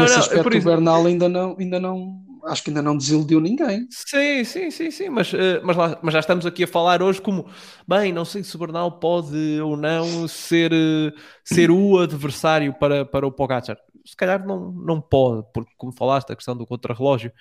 nesse 0.02 0.16
não, 0.16 0.20
aspecto 0.20 0.58
isso... 0.58 0.68
o 0.68 0.72
Bernal 0.72 1.06
ainda 1.06 1.30
não, 1.30 1.56
ainda 1.60 1.80
não 1.80 2.28
acho 2.48 2.64
que 2.64 2.70
ainda 2.70 2.82
não 2.82 2.98
desiludiu 2.98 3.40
ninguém. 3.40 3.88
Sim, 3.90 4.44
sim, 4.44 4.72
sim, 4.72 4.92
sim, 4.92 5.10
mas, 5.10 5.32
uh, 5.34 5.62
mas, 5.64 5.76
lá, 5.76 6.00
mas 6.02 6.14
já 6.14 6.20
estamos 6.20 6.46
aqui 6.46 6.64
a 6.64 6.68
falar 6.68 7.02
hoje 7.02 7.22
como, 7.22 7.48
bem, 7.88 8.14
não 8.14 8.26
sei 8.26 8.44
se 8.44 8.56
o 8.56 8.60
Bernal 8.60 9.00
pode 9.00 9.60
ou 9.62 9.76
não 9.76 10.28
ser, 10.28 10.72
uh, 10.74 11.14
ser 11.44 11.70
o 11.70 12.00
adversário 12.00 12.74
para, 12.74 13.06
para 13.06 13.28
o 13.28 13.32
Pogacar. 13.32 13.78
Se 14.06 14.16
calhar 14.16 14.46
não, 14.46 14.72
não 14.72 15.02
pode, 15.02 15.46
porque 15.54 15.72
como 15.78 15.92
falaste, 15.92 16.32
a 16.32 16.36
questão 16.36 16.56
do 16.56 16.66
contrarrelógio, 16.66 17.32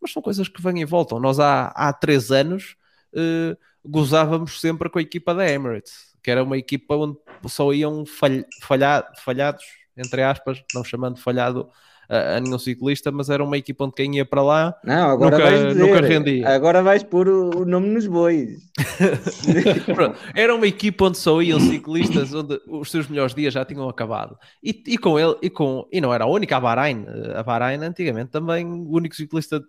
mas 0.00 0.12
são 0.12 0.20
coisas 0.20 0.48
que 0.48 0.60
vêm 0.60 0.80
e 0.80 0.84
voltam. 0.84 1.20
Nós 1.20 1.38
há, 1.38 1.68
há 1.68 1.92
três 1.92 2.30
anos 2.32 2.76
uh, 3.14 3.56
gozávamos 3.84 4.60
sempre 4.60 4.90
com 4.90 4.98
a 4.98 5.02
equipa 5.02 5.34
da 5.34 5.48
Emirates, 5.48 6.16
que 6.22 6.30
era 6.30 6.42
uma 6.42 6.58
equipa 6.58 6.96
onde 6.96 7.16
só 7.46 7.72
iam 7.72 8.04
falha, 8.04 8.44
falha, 8.62 9.06
falhados, 9.24 9.64
entre 9.96 10.22
aspas, 10.22 10.62
não 10.74 10.84
chamando 10.84 11.18
falhado 11.18 11.68
a, 12.08 12.36
a, 12.36 12.40
nenhum 12.40 12.58
ciclista, 12.58 13.10
mas 13.10 13.28
era 13.28 13.42
uma 13.42 13.56
equipa 13.56 13.84
onde 13.84 13.94
quem 13.94 14.16
ia 14.16 14.24
para 14.24 14.42
lá 14.42 14.74
não, 14.84 15.10
agora 15.10 15.36
nunca, 15.36 15.50
vais 15.50 15.68
dizer, 15.68 15.80
nunca 15.80 16.00
rendia. 16.00 16.48
Agora 16.48 16.82
vais 16.82 17.02
pôr 17.02 17.28
o, 17.28 17.62
o 17.62 17.64
nome 17.64 17.88
nos 17.88 18.06
bois. 18.06 18.58
era 20.34 20.54
uma 20.54 20.66
equipa 20.66 21.06
onde 21.06 21.18
só 21.18 21.40
iam 21.42 21.58
ciclistas 21.58 22.32
onde 22.32 22.60
os 22.66 22.90
seus 22.90 23.08
melhores 23.08 23.34
dias 23.34 23.52
já 23.52 23.64
tinham 23.64 23.88
acabado. 23.88 24.38
E, 24.62 24.82
e 24.86 24.98
com 24.98 25.18
ele, 25.18 25.36
e, 25.42 25.50
com, 25.50 25.86
e 25.92 26.00
não 26.00 26.12
era 26.12 26.24
a 26.24 26.28
única, 26.28 26.56
a 26.56 26.60
Bahrein. 26.60 27.06
A 27.34 27.42
Bahrein 27.42 27.82
antigamente 27.82 28.30
também 28.30 28.66
o 28.66 28.90
único 28.90 29.16
ciclista 29.16 29.62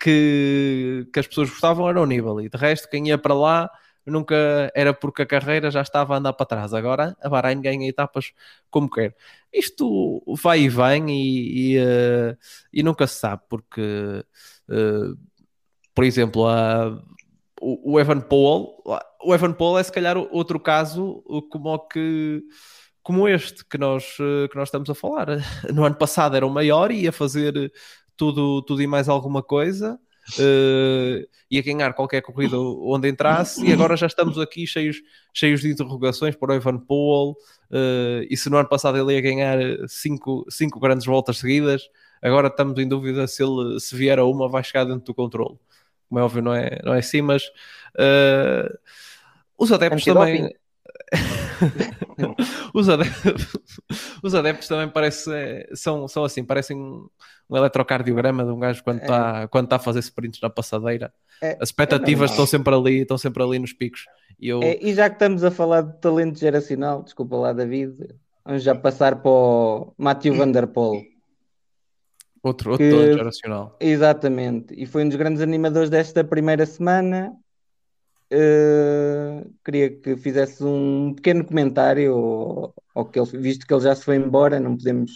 que, 0.00 1.06
que 1.12 1.20
as 1.20 1.26
pessoas 1.26 1.50
gostavam 1.50 1.88
era 1.88 2.00
o 2.00 2.06
Nibali. 2.06 2.48
De 2.48 2.56
resto, 2.56 2.88
quem 2.88 3.08
ia 3.08 3.18
para 3.18 3.34
lá 3.34 3.70
nunca 4.10 4.70
era 4.74 4.92
porque 4.94 5.22
a 5.22 5.26
carreira 5.26 5.70
já 5.70 5.82
estava 5.82 6.14
a 6.14 6.18
andar 6.18 6.32
para 6.32 6.46
trás. 6.46 6.74
Agora 6.74 7.16
a 7.20 7.28
Bahrein 7.28 7.60
ganha 7.60 7.88
etapas 7.88 8.32
como 8.70 8.90
quer. 8.90 9.16
Isto 9.52 10.22
vai 10.42 10.60
e 10.60 10.68
vem 10.68 11.10
e, 11.10 11.74
e, 11.74 11.78
uh, 11.78 12.36
e 12.72 12.82
nunca 12.82 13.06
se 13.06 13.16
sabe, 13.20 13.42
porque, 13.48 14.24
uh, 14.68 15.18
por 15.94 16.04
exemplo, 16.04 16.46
a, 16.46 17.02
o, 17.60 17.94
o, 17.94 18.00
Evan 18.00 18.20
Paul, 18.20 18.82
o 19.22 19.34
Evan 19.34 19.52
Paul 19.52 19.78
é 19.78 19.82
se 19.82 19.92
calhar 19.92 20.16
outro 20.16 20.60
caso 20.60 21.22
como 21.50 21.78
que 21.88 22.42
como 23.02 23.26
este 23.26 23.64
que 23.64 23.78
nós, 23.78 24.16
que 24.16 24.54
nós 24.54 24.68
estamos 24.68 24.90
a 24.90 24.94
falar. 24.94 25.28
No 25.72 25.84
ano 25.84 25.96
passado 25.96 26.36
era 26.36 26.46
o 26.46 26.50
maior 26.50 26.90
e 26.90 27.02
ia 27.04 27.12
fazer 27.12 27.72
tudo, 28.16 28.62
tudo 28.62 28.82
e 28.82 28.86
mais 28.86 29.08
alguma 29.08 29.42
coisa 29.42 29.98
uh, 30.38 31.28
ia 31.50 31.62
ganhar 31.62 31.92
qualquer 31.94 32.20
corrida 32.22 32.58
onde 32.58 33.08
entrasse, 33.08 33.64
e 33.66 33.72
agora 33.72 33.96
já 33.96 34.06
estamos 34.06 34.38
aqui 34.38 34.66
cheios, 34.66 35.02
cheios 35.32 35.60
de 35.60 35.70
interrogações 35.70 36.36
para 36.36 36.52
o 36.52 36.54
Evan 36.54 36.78
Powell, 36.78 37.36
uh, 37.70 38.26
e 38.28 38.36
se 38.36 38.50
no 38.50 38.56
ano 38.56 38.68
passado 38.68 38.98
ele 38.98 39.14
ia 39.14 39.20
ganhar 39.20 39.58
cinco, 39.88 40.44
cinco 40.48 40.78
grandes 40.78 41.06
voltas 41.06 41.38
seguidas, 41.38 41.88
agora 42.22 42.48
estamos 42.48 42.78
em 42.78 42.88
dúvida 42.88 43.26
se 43.26 43.42
ele 43.42 43.80
se 43.80 43.96
vier 43.96 44.18
a 44.18 44.24
uma 44.24 44.48
vai 44.48 44.62
chegar 44.62 44.84
dentro 44.84 45.04
do 45.04 45.14
controle. 45.14 45.58
Como 46.08 46.18
é 46.18 46.22
óbvio, 46.22 46.42
não 46.42 46.54
é, 46.54 46.80
não 46.84 46.94
é 46.94 46.98
assim, 46.98 47.20
mas 47.20 47.44
uh, 47.44 48.78
os 49.56 49.70
adeptos 49.72 50.04
também. 50.04 50.54
os, 52.74 52.88
adeptos, 52.88 53.46
os 54.22 54.34
adeptos 54.34 54.68
também 54.68 54.88
parece, 54.88 55.30
são, 55.74 56.08
são 56.08 56.24
assim, 56.24 56.44
parecem 56.44 56.76
um 56.76 57.56
eletrocardiograma 57.56 58.44
de 58.44 58.50
um 58.50 58.58
gajo 58.58 58.82
quando 58.82 59.00
está 59.00 59.42
é. 59.42 59.46
quando 59.46 59.68
tá 59.68 59.76
a 59.76 59.78
fazer 59.78 60.00
sprints 60.00 60.40
na 60.40 60.50
passadeira. 60.50 61.12
É, 61.42 61.56
As 61.60 61.68
expectativas 61.68 62.30
é 62.30 62.32
estão 62.32 62.46
sempre 62.46 62.74
ali, 62.74 63.00
estão 63.00 63.16
sempre 63.16 63.42
ali 63.42 63.58
nos 63.58 63.72
picos. 63.72 64.06
E, 64.38 64.48
eu... 64.48 64.62
É, 64.62 64.78
e 64.80 64.94
já 64.94 65.08
que 65.08 65.16
estamos 65.16 65.42
a 65.44 65.50
falar 65.50 65.82
de 65.82 66.00
talento 66.00 66.38
geracional, 66.38 67.02
desculpa 67.02 67.36
lá, 67.36 67.52
David, 67.52 67.94
vamos 68.44 68.62
já 68.62 68.74
passar 68.74 69.16
para 69.16 69.30
o 69.30 69.94
Matthew 69.96 70.34
Van 70.34 70.50
Der 70.50 70.66
Poel. 70.66 71.02
Outro, 72.42 72.72
outro 72.72 72.86
que, 72.86 72.90
talento 72.90 73.16
geracional. 73.18 73.76
Exatamente. 73.80 74.74
E 74.76 74.86
foi 74.86 75.04
um 75.04 75.08
dos 75.08 75.16
grandes 75.16 75.42
animadores 75.42 75.90
desta 75.90 76.22
primeira 76.22 76.64
semana. 76.66 77.32
Uh, 78.30 79.50
queria 79.64 79.90
que 79.90 80.16
fizesse 80.16 80.62
um 80.62 81.14
pequeno 81.14 81.44
comentário, 81.44 82.14
ou, 82.14 82.74
ou 82.94 83.04
que 83.06 83.18
ele, 83.18 83.38
visto 83.38 83.66
que 83.66 83.72
ele 83.72 83.80
já 83.80 83.94
se 83.94 84.04
foi 84.04 84.16
embora, 84.16 84.60
não 84.60 84.76
podemos 84.76 85.12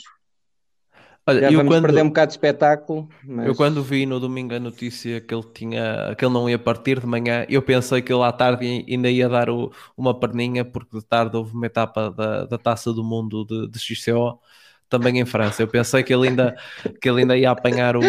Olha, 1.24 1.42
Já 1.42 1.50
vamos 1.56 1.72
quando, 1.72 1.82
perder 1.82 2.02
um 2.02 2.08
bocado 2.08 2.28
de 2.28 2.32
espetáculo. 2.32 3.08
Mas... 3.24 3.46
Eu 3.46 3.54
quando 3.54 3.82
vi 3.82 4.06
no 4.06 4.18
domingo 4.18 4.54
a 4.54 4.58
notícia 4.58 5.20
que 5.20 5.32
ele 5.32 5.44
tinha 5.54 6.14
que 6.18 6.24
ele 6.24 6.34
não 6.34 6.50
ia 6.50 6.58
partir 6.58 6.98
de 6.98 7.06
manhã, 7.06 7.46
eu 7.48 7.62
pensei 7.62 8.02
que 8.02 8.12
ele 8.12 8.22
à 8.22 8.32
tarde 8.32 8.84
ainda 8.88 9.08
ia 9.08 9.28
dar 9.28 9.48
o, 9.48 9.72
uma 9.96 10.18
perninha, 10.18 10.64
porque 10.64 10.98
de 10.98 11.04
tarde 11.04 11.36
houve 11.36 11.54
uma 11.54 11.66
etapa 11.66 12.10
da, 12.10 12.44
da 12.46 12.58
taça 12.58 12.92
do 12.92 13.04
mundo 13.04 13.44
de, 13.44 13.68
de 13.68 13.78
XCO. 13.78 14.40
também 14.88 15.20
em 15.20 15.24
França. 15.24 15.62
Eu 15.62 15.68
pensei 15.68 16.02
que 16.02 16.12
ele 16.12 16.28
ainda, 16.28 16.56
que 17.00 17.08
ele 17.08 17.20
ainda 17.20 17.36
ia 17.36 17.52
apanhar 17.52 17.96
o, 17.96 18.00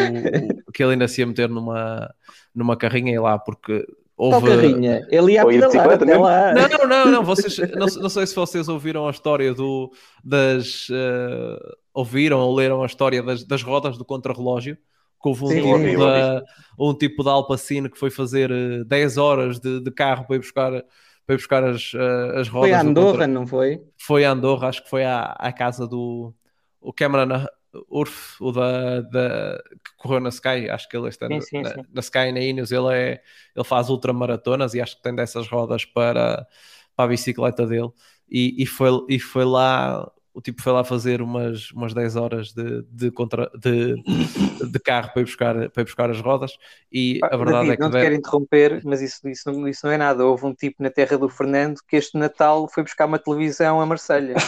o 0.68 0.72
que 0.72 0.84
ele 0.84 0.94
ainda 0.94 1.08
se 1.08 1.22
ia 1.22 1.28
meter 1.28 1.48
numa, 1.50 2.12
numa 2.54 2.76
carrinha 2.76 3.14
e 3.14 3.20
lá, 3.20 3.38
porque 3.38 3.86
houve. 4.24 4.40
Qual 4.40 4.58
carrinha? 4.58 5.08
Ele 5.10 5.34
ia 5.34 5.46
pedalar 5.46 5.92
até 5.92 6.18
lá. 6.18 6.54
Não, 6.54 6.88
não, 6.88 7.12
não, 7.12 7.24
vocês, 7.24 7.58
não, 7.76 7.88
não 8.02 8.10
sei 8.10 8.26
se 8.28 8.36
vocês 8.36 8.68
ouviram 8.68 9.08
a 9.08 9.12
história 9.12 9.54
do, 9.54 9.92
das. 10.24 10.88
eh, 10.92 11.58
ouviram 11.94 12.40
ou 12.40 12.56
leram 12.56 12.82
a 12.84 12.86
história 12.86 13.22
das, 13.22 13.44
das 13.44 13.62
rodas 13.64 13.98
do 13.98 14.06
contrarrelógio. 14.06 14.78
Que 15.22 15.30
houve 15.30 15.44
um, 15.46 15.48
Sim, 15.48 15.62
tipo 15.88 16.00
da, 16.00 16.44
um 16.78 16.94
tipo 16.94 17.24
de 17.24 17.30
Alpacine 17.30 17.90
que 17.90 17.98
foi 17.98 18.10
fazer 18.10 18.52
eh, 18.52 18.84
10 18.86 19.18
horas 19.18 19.60
de, 19.60 19.80
de 19.80 19.92
carro 19.92 20.26
para 20.26 20.36
ir 20.36 20.40
buscar, 20.40 20.72
para 20.72 21.36
ir 21.36 21.38
buscar 21.38 21.64
as, 21.64 21.92
eh, 21.96 22.40
as 22.42 22.50
rodas. 22.50 22.70
Foi 22.70 22.74
a 22.74 22.84
do 22.84 22.90
Andorra, 22.90 23.12
contra- 23.12 23.28
não 23.28 23.48
foi? 23.48 23.82
foi 23.98 24.26
a 24.26 24.32
Andorra, 24.32 24.68
acho 24.68 24.84
que 24.84 24.90
foi 24.90 25.06
à, 25.06 25.24
à 25.40 25.54
casa 25.54 25.88
do 25.88 26.34
o 26.82 26.92
Cameron 26.92 27.46
Urf, 27.90 28.42
o 28.42 28.52
da, 28.52 29.02
da- 29.02 29.64
que 29.84 29.96
correu 29.98 30.20
na 30.20 30.30
Sky, 30.30 30.70
acho 30.70 30.88
que 30.90 30.98
ele 30.98 31.10
está 31.10 31.30
Sim, 31.30 31.42
na, 31.42 31.42
sim, 31.42 31.64
na- 31.64 31.74
sim. 31.74 31.88
na 31.94 32.00
Sky 32.02 32.32
na 32.32 32.40
Ineos, 32.42 32.72
ele, 32.72 32.94
é, 32.94 33.24
ele 33.56 33.66
faz 33.66 33.90
ultramaratonas 33.90 34.74
e 34.74 34.82
acho 34.82 34.98
que 34.98 35.02
tem 35.04 35.16
dessas 35.16 35.48
rodas 35.48 35.86
para, 35.86 36.48
para 36.96 37.06
a 37.06 37.08
bicicleta 37.08 37.66
dele 37.68 37.90
e, 38.30 38.62
e, 38.64 38.66
foi, 38.66 38.90
e 39.10 39.20
foi 39.20 39.46
lá 39.46 40.12
o 40.34 40.42
tipo 40.42 40.62
foi 40.62 40.74
lá 40.74 40.84
fazer 40.84 41.22
umas, 41.22 41.70
umas 41.72 41.94
10 41.94 42.16
horas 42.16 42.52
de, 42.52 42.82
de, 42.90 43.12
contra, 43.12 43.50
de, 43.56 43.96
de 44.72 44.80
carro 44.80 45.12
para 45.14 45.22
ir, 45.22 45.26
buscar, 45.26 45.70
para 45.70 45.82
ir 45.82 45.86
buscar 45.86 46.10
as 46.10 46.20
rodas 46.20 46.58
e 46.92 47.20
Pá, 47.20 47.30
a 47.32 47.38
verdade 47.38 47.68
David, 47.68 47.74
é 47.74 47.76
que 47.76 47.82
não 47.82 47.92
te 47.92 48.02
quero 48.02 48.16
interromper, 48.16 48.82
mas 48.84 49.02
isso, 49.02 49.28
isso, 49.30 49.52
não, 49.52 49.68
isso 49.68 49.86
não 49.86 49.94
é 49.94 49.98
nada. 49.98 50.26
Houve 50.26 50.46
um 50.46 50.54
tipo 50.54 50.82
na 50.82 50.90
terra 50.90 51.18
do 51.18 51.30
Fernando 51.30 51.80
que 51.88 51.96
este 51.96 52.18
Natal 52.18 52.68
foi 52.68 52.84
buscar 52.84 53.06
uma 53.06 53.20
televisão 53.20 53.80
a 53.80 53.86
Marselha. 53.86 54.36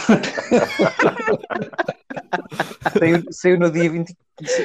saiu, 2.98 3.24
saiu 3.30 3.58
no 3.58 3.70
dia 3.70 3.90
20, 3.90 4.16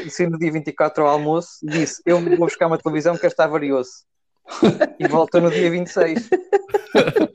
saiu 0.10 0.32
no 0.32 0.40
dia 0.40 0.52
24 0.52 1.04
ao 1.04 1.10
almoço 1.10 1.60
e 1.64 1.68
disse: 1.68 2.02
Eu 2.06 2.20
vou 2.20 2.38
buscar 2.38 2.68
uma 2.68 2.78
televisão 2.78 3.18
que 3.18 3.28
está 3.28 3.46
varioso. 3.46 4.06
E 5.00 5.08
voltou 5.08 5.42
no 5.42 5.52
dia 5.52 5.70
26. 5.70 6.30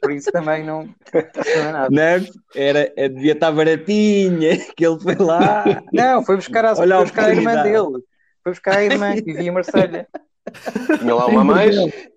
Por 0.00 0.12
isso 0.12 0.30
também 0.30 0.64
não, 0.64 0.84
não 0.84 1.62
é 1.62 1.72
nada. 1.72 1.88
Não, 1.90 2.26
era, 2.54 2.92
é, 2.96 3.08
devia 3.08 3.32
estar 3.32 3.52
baratinha, 3.52 4.58
que 4.76 4.86
ele 4.86 5.00
foi 5.00 5.14
lá. 5.16 5.64
Não, 5.92 6.24
foi 6.24 6.36
buscar, 6.36 6.64
a, 6.64 6.74
Olha 6.74 6.96
foi 6.96 7.04
buscar 7.04 7.24
a 7.26 7.34
irmã 7.34 7.62
dele. 7.62 8.02
Foi 8.42 8.52
buscar 8.52 8.76
a 8.76 8.84
irmã 8.84 9.14
que 9.14 9.22
vivia 9.22 9.48
em 9.48 9.50
Marselha. 9.50 10.06
Tinha 10.98 11.14
lá 11.14 11.26
uma 11.26 11.44
mais. 11.44 11.74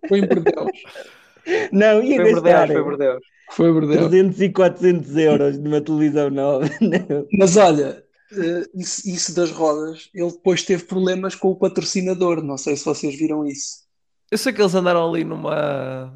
Foi 0.08 0.20
em 0.20 0.28
Bordeus. 0.28 0.72
Não, 1.72 2.04
ia 2.04 2.18
Foi 2.18 2.34
gastar 2.34 2.68
Bordeus, 2.68 2.74
foi 2.74 2.84
Bordeus. 2.84 3.24
Foi 3.52 3.70
em 3.70 3.74
Bordeus. 3.74 4.08
300 4.10 4.42
e 4.42 4.50
400 4.50 5.18
euros 5.18 5.58
numa 5.58 5.82
televisão 5.82 6.30
nova. 6.30 6.66
Não. 6.82 7.26
Mas 7.40 7.58
olha, 7.58 8.04
eh, 8.32 8.64
isso, 8.76 9.10
isso 9.10 9.36
das 9.36 9.50
rodas, 9.50 10.10
ele 10.14 10.32
depois 10.32 10.64
teve 10.64 10.84
problemas 10.84 11.34
com 11.34 11.50
o 11.50 11.56
patrocinador. 11.56 12.44
Não 12.44 12.58
sei 12.58 12.76
se 12.76 12.86
vocês 12.86 13.16
viram 13.18 13.46
isso. 13.46 13.89
Eu 14.32 14.38
sei 14.38 14.54
que 14.54 14.62
eles 14.62 14.76
andaram 14.76 15.08
ali 15.10 15.24
numa, 15.24 16.14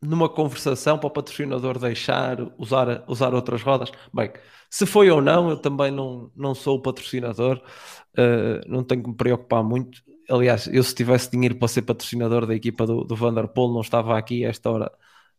numa 0.00 0.28
conversação 0.28 0.98
para 0.98 1.08
o 1.08 1.10
patrocinador 1.10 1.78
deixar 1.78 2.38
usar, 2.58 3.04
usar 3.08 3.34
outras 3.34 3.62
rodas. 3.62 3.90
Bem, 4.12 4.32
se 4.70 4.86
foi 4.86 5.10
ou 5.10 5.20
não, 5.20 5.50
eu 5.50 5.56
também 5.56 5.90
não, 5.90 6.30
não 6.36 6.54
sou 6.54 6.76
o 6.78 6.82
patrocinador, 6.82 7.60
eh, 8.16 8.60
não 8.66 8.84
tenho 8.84 9.02
que 9.02 9.08
me 9.10 9.16
preocupar 9.16 9.64
muito. 9.64 10.02
Aliás, 10.30 10.68
eu 10.68 10.82
se 10.82 10.94
tivesse 10.94 11.30
dinheiro 11.30 11.56
para 11.56 11.68
ser 11.68 11.82
patrocinador 11.82 12.46
da 12.46 12.54
equipa 12.54 12.86
do, 12.86 13.02
do 13.04 13.16
Vanderpool, 13.16 13.72
não 13.72 13.80
estava 13.80 14.16
aqui 14.18 14.44
a 14.44 14.50
esta 14.50 14.70
hora 14.70 14.92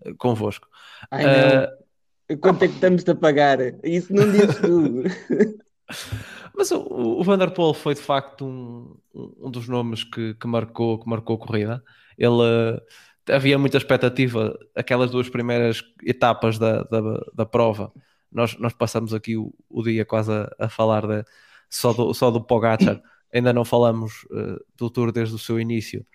eh, 0.05 0.13
convosco. 0.17 0.67
Ai. 1.12 1.25
Eh, 1.25 1.69
Quanto 2.41 2.63
é 2.63 2.67
que 2.67 2.75
estamos-te 2.75 3.10
a 3.10 3.15
pagar? 3.15 3.58
Isso 3.84 4.13
não 4.13 4.32
dizes 4.32 4.55
tu. 4.62 5.03
Mas 6.55 6.69
o, 6.71 6.79
o 6.82 7.23
Vanderpool 7.23 7.73
foi 7.73 7.95
de 7.95 8.01
facto 8.01 8.45
um, 8.45 8.95
um 9.13 9.49
dos 9.49 9.67
nomes 9.67 10.03
que, 10.03 10.36
que 10.36 10.47
marcou, 10.47 10.99
que 10.99 11.10
marcou 11.10 11.36
a 11.38 11.39
corrida. 11.39 11.84
Ele 12.19 12.43
eh, 13.27 13.36
havia 13.36 13.58
muita 13.58 13.77
expectativa, 13.77 14.58
aquelas 14.75 15.12
duas 15.12 15.29
primeiras 15.29 15.82
etapas 16.03 16.60
da, 16.60 16.84
da, 16.84 17.01
da 17.34 17.45
prova. 17.45 17.91
Nós, 18.32 18.58
nós 18.60 18.73
passamos 18.73 19.13
aqui 19.13 19.38
o, 19.38 19.53
o 19.69 19.82
dia 19.82 20.05
quase 20.05 20.32
a, 20.32 20.51
a 20.60 20.69
falar 20.69 21.08
de, 21.08 21.23
só, 21.69 21.93
do, 21.93 22.13
só 22.13 22.29
do 22.29 22.43
Pogacar, 22.43 23.01
ainda 23.34 23.53
não 23.53 23.63
falamos 23.65 24.27
eh, 24.32 24.58
do 24.77 24.89
Tour 24.89 25.12
desde 25.12 25.34
o 25.36 25.39
seu 25.39 25.60
início. 25.60 26.05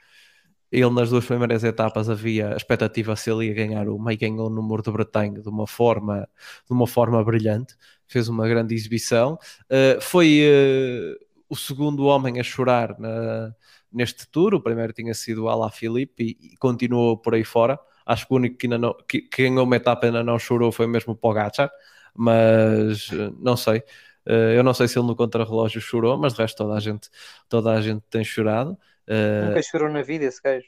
Ele 0.71 0.91
nas 0.91 1.09
duas 1.11 1.25
primeiras 1.25 1.63
etapas 1.65 2.11
havia 2.11 2.53
a 2.53 2.57
expectativa 2.57 3.15
se 3.17 3.31
ele 3.31 3.47
ia 3.47 3.55
ganhar 3.55 3.89
o 3.89 3.99
meio 3.99 4.19
ganhou 4.19 4.49
o 4.49 4.51
número 4.51 4.83
de 4.83 4.91
Bretanha 4.91 5.41
de 5.41 5.49
uma 5.49 5.67
forma, 5.69 6.29
de 6.67 6.73
uma 6.73 6.87
forma 6.87 7.23
brilhante, 7.25 7.77
fez 8.09 8.29
uma 8.29 8.47
grande 8.49 8.75
exibição. 8.75 9.39
Uh, 9.71 10.01
foi 10.01 10.43
uh, 10.43 11.25
o 11.49 11.57
segundo 11.57 12.05
homem 12.07 12.41
a 12.41 12.43
chorar 12.43 12.99
na, 12.99 13.55
neste 13.95 14.27
tour. 14.29 14.55
O 14.55 14.61
primeiro 14.61 14.93
tinha 14.93 15.15
sido 15.15 15.45
o 15.45 15.49
Ala 15.49 15.71
Filipe 15.71 16.37
e, 16.41 16.53
e, 16.53 16.57
continuou 16.57 17.17
por 17.17 17.35
aí 17.35 17.45
fora. 17.45 17.79
Acho 18.05 18.27
que 18.27 18.35
o 18.35 18.37
único 18.37 18.57
que, 18.57 18.67
ainda 18.67 18.79
não, 18.79 18.95
que, 19.09 19.23
que 19.23 19.49
ganhou 19.49 19.65
uma 19.65 19.77
etapa 19.77 20.07
ainda 20.07 20.23
não 20.23 20.39
chorou 20.39 20.71
foi 20.71 20.87
mesmo 20.87 21.15
o 21.15 21.17
Pogacar, 21.17 21.71
mas 22.15 23.09
uh, 23.11 23.35
não 23.41 23.57
sei. 23.57 23.83
eu 24.27 24.63
não 24.63 24.75
sei 24.75 24.89
se 24.89 24.99
ele 24.99 25.07
no 25.07 25.17
contrarrelógio 25.17 25.81
chorou, 25.81 26.19
mas 26.19 26.35
de 26.35 26.43
resto 26.43 26.59
toda 26.59 26.75
a 26.75 26.81
gente, 26.81 27.09
toda 27.49 27.73
a 27.73 27.81
gente 27.81 28.03
tem 28.11 28.23
chorado. 28.23 28.77
Nunca 29.09 29.63
chorou 29.63 29.89
na 29.89 30.03
vida 30.03 30.25
esse 30.27 30.43
gajo. 30.43 30.67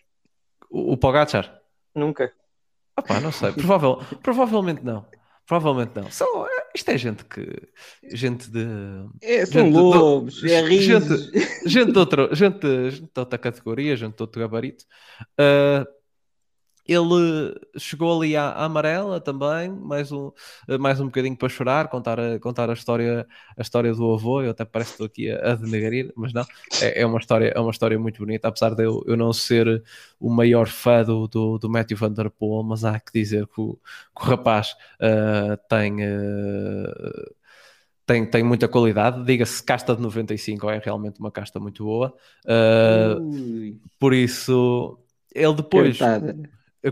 O, 0.71 0.93
o 0.93 0.97
Pogacar? 0.97 1.61
Nunca. 1.95 2.33
Opa, 2.99 3.21
não 3.21 3.33
sei. 3.33 3.53
Provável, 3.53 4.01
provavelmente 4.23 4.83
não. 4.83 5.05
Provavelmente 5.47 5.93
não. 5.95 6.11
Só, 6.11 6.25
isto 6.77 6.91
é 6.91 6.99
gente 6.99 7.25
que. 7.25 7.45
Gente 8.15 8.51
de. 8.51 8.65
É, 9.23 9.45
são 9.45 9.65
gente 9.65 9.75
lobos, 9.75 10.45
é 10.45 10.63
risos. 10.63 11.27
Gente, 11.33 11.69
gente, 11.69 11.93
de 11.93 11.99
outra, 11.99 12.35
gente, 12.35 12.91
gente 12.91 13.13
de 13.13 13.21
outra 13.21 13.39
categoria, 13.39 13.97
gente 13.97 14.17
de 14.17 14.23
outro 14.23 14.41
gabarito. 14.41 14.85
Uh, 15.41 15.96
ele 16.89 17.55
chegou 17.79 18.17
ali 18.17 18.37
à, 18.37 18.49
à, 18.51 18.65
amarela 18.65 19.21
também, 19.21 19.71
mais 19.71 20.13
um, 20.13 20.31
mais 20.79 21.01
um 21.01 21.07
bocadinho 21.07 21.37
para 21.37 21.49
chorar, 21.49 21.89
contar 21.89 22.19
a, 22.21 22.39
contar 22.39 22.71
a, 22.71 22.73
história, 22.73 23.27
a 23.57 23.63
história 23.63 23.93
do 23.93 24.15
avô. 24.15 24.43
Eu 24.43 24.51
até 24.51 24.65
parece 24.65 24.91
que 24.91 24.95
estou 24.95 25.07
aqui 25.07 25.31
a, 25.31 25.53
a 25.53 25.55
denegrir, 25.55 26.13
mas 26.17 26.33
não, 26.33 26.45
é, 26.81 27.03
é, 27.03 27.07
uma 27.07 27.19
história, 27.19 27.53
é 27.55 27.61
uma 27.61 27.71
história 27.71 27.99
muito 27.99 28.19
bonita. 28.19 28.49
Apesar 28.49 28.75
de 28.75 28.85
eu, 28.85 29.03
eu 29.07 29.17
não 29.17 29.33
ser 29.33 29.83
o 30.21 30.31
maior 30.31 30.69
fã 30.69 31.03
do, 31.03 31.27
do, 31.27 31.59
do 31.59 31.69
Matthew 31.69 31.97
Van 31.97 32.13
Der 32.13 32.31
Poel, 32.31 32.63
mas 32.63 32.85
há 32.85 32.99
que 33.01 33.13
dizer 33.13 33.47
que 33.47 33.61
o, 33.61 33.79
que 34.17 34.23
o 34.23 34.25
rapaz 34.25 34.77
uh, 35.01 35.57
tem. 35.69 35.95
Uh, 36.05 37.37
tem, 38.07 38.25
tem 38.25 38.45
muita 38.45 38.69
qualidade, 38.69 39.25
diga-se 39.25 39.61
casta 39.61 39.97
de 39.97 40.01
95 40.01 40.71
é 40.71 40.79
realmente 40.79 41.19
uma 41.19 41.33
casta 41.33 41.59
muito 41.59 41.83
boa, 41.83 42.15
uh, 42.45 43.81
por 43.99 44.15
isso 44.15 44.97
ele 45.35 45.55
depois 45.55 45.99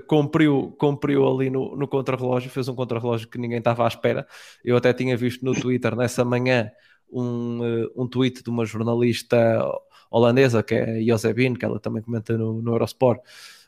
cumpriu, 0.00 0.74
cumpriu 0.78 1.26
ali 1.28 1.50
no, 1.50 1.76
no 1.76 1.88
contrarrelógio, 1.88 2.50
fez 2.50 2.68
um 2.68 2.74
contrarrelógio 2.74 3.28
que 3.28 3.38
ninguém 3.38 3.59
estava 3.59 3.85
à 3.85 3.88
espera. 3.88 4.26
Eu 4.64 4.76
até 4.76 4.92
tinha 4.92 5.16
visto 5.16 5.44
no 5.44 5.54
Twitter 5.54 5.94
nessa 5.96 6.24
manhã 6.24 6.70
um, 7.11 7.61
um 7.96 8.07
tweet 8.09 8.42
de 8.42 8.50
uma 8.50 8.64
jornalista 8.64 9.62
holandesa, 10.11 10.62
que 10.62 10.74
é 10.74 11.02
Josebine, 11.02 11.57
que 11.57 11.64
ela 11.64 11.80
também 11.80 12.02
comenta 12.02 12.37
no, 12.37 12.61
no 12.61 12.72
Eurosport, 12.72 13.20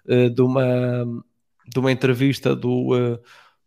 de 0.06 0.42
uma, 0.42 1.04
de 1.66 1.78
uma 1.78 1.90
entrevista 1.90 2.54
do, 2.54 3.18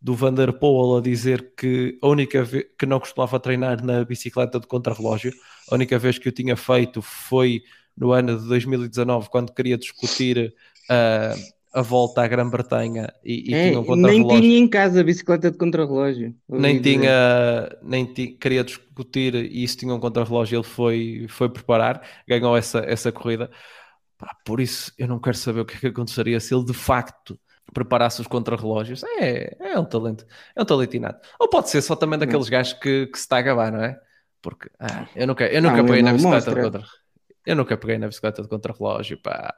do 0.02 0.16
Van 0.16 0.34
der 0.34 0.54
Poel 0.54 0.98
a 0.98 1.02
dizer 1.02 1.54
que 1.58 1.98
a 2.02 2.08
única 2.08 2.44
vez 2.44 2.66
que 2.78 2.86
não 2.86 3.00
costumava 3.00 3.40
treinar 3.40 3.84
na 3.84 4.04
bicicleta 4.06 4.60
de 4.60 4.68
contrarrelógio, 4.68 5.34
a 5.70 5.76
única 5.76 6.00
vez 6.00 6.18
que 6.18 6.30
o 6.30 6.32
tinha 6.32 6.56
feito 6.56 7.02
foi 7.02 7.62
no 7.98 8.14
ano 8.14 8.40
de 8.40 8.48
2019, 8.48 9.30
quando 9.30 9.54
queria 9.54 9.78
discutir 9.78 10.54
uh, 10.90 11.59
a 11.74 11.82
volta 11.82 12.24
à 12.24 12.28
Grã-Bretanha 12.28 13.14
e, 13.24 13.52
e 13.52 13.54
é, 13.54 13.70
tinha 13.70 13.80
um 13.80 13.96
Nem 13.96 14.28
tinha 14.28 14.58
em 14.58 14.68
casa 14.68 15.02
a 15.02 15.04
bicicleta 15.04 15.52
de 15.52 15.58
contrarrelógio. 15.58 16.36
Nem 16.48 16.82
tinha, 16.82 17.78
nem 17.84 18.06
tinha, 18.06 18.36
queria 18.38 18.64
discutir 18.64 19.36
e 19.36 19.64
isso 19.64 19.78
tinha 19.78 19.94
um 19.94 20.00
contrarrelógio. 20.00 20.58
Ele 20.58 20.64
foi, 20.64 21.26
foi 21.30 21.50
preparar, 21.50 22.02
ganhou 22.28 22.58
essa, 22.58 22.80
essa 22.80 23.12
corrida. 23.12 23.52
Pá, 24.18 24.36
por 24.44 24.60
isso, 24.60 24.92
eu 24.98 25.08
não 25.08 25.20
quero 25.20 25.38
saber 25.38 25.62
o 25.62 25.66
que, 25.66 25.76
é 25.76 25.80
que 25.80 25.88
aconteceria 25.88 26.40
se 26.40 26.54
ele 26.54 26.66
de 26.66 26.74
facto 26.74 27.40
preparasse 27.72 28.20
os 28.20 28.28
contrarrelógios. 28.28 29.04
É, 29.04 29.56
é 29.60 29.80
um 29.80 29.86
talento, 29.86 30.26
é 30.56 30.62
um 30.62 30.66
talento 30.66 30.96
inato. 30.96 31.30
Ou 31.40 31.48
pode 31.48 31.70
ser 31.70 31.82
só 31.82 31.96
também 31.96 32.18
daqueles 32.18 32.48
não. 32.48 32.52
gajos 32.52 32.74
que, 32.74 33.08
que 33.08 33.18
se 33.18 33.26
está 33.26 33.38
a 33.38 33.42
gabar, 33.42 33.72
não 33.72 33.84
é? 33.84 34.00
Porque 34.42 34.70
ah, 34.80 35.08
eu 35.16 35.28
nunca, 35.28 35.46
eu 35.46 35.62
nunca 35.62 35.78
não, 35.78 35.86
peguei 35.86 36.02
na 36.02 36.14
bicicleta 36.14 36.36
mostra. 36.36 36.56
de 36.56 36.62
contra. 36.62 36.84
Eu 37.46 37.56
nunca 37.56 37.78
peguei 37.78 37.98
na 37.98 38.08
bicicleta 38.08 38.42
de 38.42 38.48
contrarrelógio, 38.48 39.22
pá. 39.22 39.54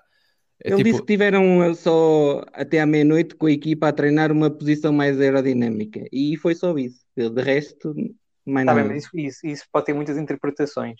É 0.64 0.70
Ele 0.70 0.78
tipo... 0.78 0.84
disse 0.84 1.01
que 1.01 1.07
tiveram 1.07 1.74
só 1.74 2.43
até 2.53 2.80
à 2.82 2.86
meia-noite 2.86 3.36
com 3.36 3.47
a 3.47 3.51
equipa 3.51 3.88
a 3.88 3.93
treinar 3.93 4.32
uma 4.32 4.49
posição 4.49 4.93
mais 4.93 5.20
aerodinâmica 5.20 6.05
e 6.12 6.38
foi 6.38 6.53
só 6.53 6.78
isso. 6.78 7.01
De 7.16 7.41
resto, 7.41 7.95
mais 8.45 8.66
tá 8.66 8.76
nada. 8.76 8.88
Bem, 8.88 8.97
isso, 8.97 9.09
isso, 9.14 9.47
isso, 9.47 9.66
pode 9.72 9.88
ter 9.88 9.93
muitas 9.93 10.18
interpretações. 10.18 10.99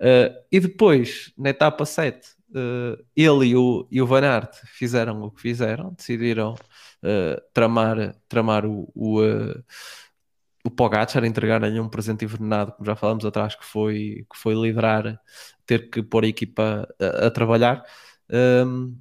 uh, 0.00 0.34
e 0.50 0.58
depois, 0.58 1.32
na 1.38 1.50
etapa 1.50 1.86
7, 1.86 2.28
uh, 2.50 3.00
ele 3.14 3.46
e 3.46 3.56
o, 3.56 3.86
e 3.90 4.02
o 4.02 4.06
Van 4.06 4.22
Aert 4.22 4.56
fizeram 4.66 5.22
o 5.22 5.30
que 5.30 5.40
fizeram, 5.40 5.92
decidiram 5.96 6.54
uh, 6.54 7.40
tramar, 7.54 8.16
tramar 8.28 8.66
o, 8.66 8.90
o 8.96 9.20
o 10.64 10.70
Pogacar 10.70 11.24
entregar-lhe 11.24 11.80
um 11.80 11.88
presente 11.88 12.24
envenenado, 12.24 12.72
como 12.72 12.86
já 12.86 12.94
falamos 12.94 13.24
atrás, 13.24 13.54
que 13.54 13.64
foi, 13.64 14.26
que 14.32 14.38
foi 14.38 14.54
liderar, 14.54 15.20
ter 15.66 15.90
que 15.90 16.02
pôr 16.02 16.24
a 16.24 16.28
equipa 16.28 16.88
a, 17.00 17.26
a 17.26 17.30
trabalhar. 17.30 17.84
Um, 18.30 18.96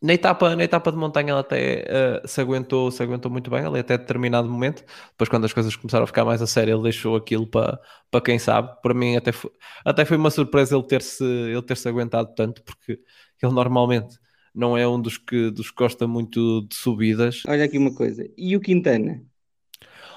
na 0.00 0.14
etapa, 0.14 0.54
na 0.54 0.64
etapa 0.64 0.92
de 0.92 0.98
montanha 0.98 1.30
ela 1.30 1.40
até 1.40 1.84
uh, 2.24 2.28
se, 2.28 2.40
aguentou, 2.40 2.90
se 2.90 3.02
aguentou 3.02 3.30
muito 3.30 3.50
bem, 3.50 3.64
ali 3.64 3.80
até 3.80 3.96
determinado 3.96 4.48
momento. 4.48 4.84
Depois, 5.10 5.28
quando 5.28 5.44
as 5.44 5.52
coisas 5.52 5.74
começaram 5.74 6.04
a 6.04 6.06
ficar 6.06 6.24
mais 6.24 6.40
a 6.40 6.46
sério, 6.46 6.74
ele 6.76 6.82
deixou 6.82 7.16
aquilo 7.16 7.46
para, 7.46 7.78
para 8.10 8.20
quem 8.20 8.38
sabe. 8.38 8.70
Para 8.82 8.94
mim, 8.94 9.16
até 9.16 9.32
foi, 9.32 9.50
até 9.84 10.04
foi 10.04 10.16
uma 10.16 10.30
surpresa 10.30 10.76
ele 10.76 10.86
ter-se 10.86 11.24
ele 11.24 11.62
ter 11.62 11.76
-se 11.76 11.88
aguentado 11.88 12.34
tanto, 12.34 12.62
porque 12.62 13.00
ele 13.42 13.52
normalmente 13.52 14.18
não 14.54 14.76
é 14.76 14.86
um 14.88 15.00
dos 15.00 15.18
que, 15.18 15.50
dos 15.50 15.70
que 15.70 15.76
gosta 15.76 16.06
muito 16.06 16.66
de 16.68 16.74
subidas. 16.74 17.42
Olha 17.46 17.64
aqui 17.64 17.76
uma 17.78 17.94
coisa, 17.94 18.26
e 18.36 18.56
o 18.56 18.60
Quintana? 18.60 19.22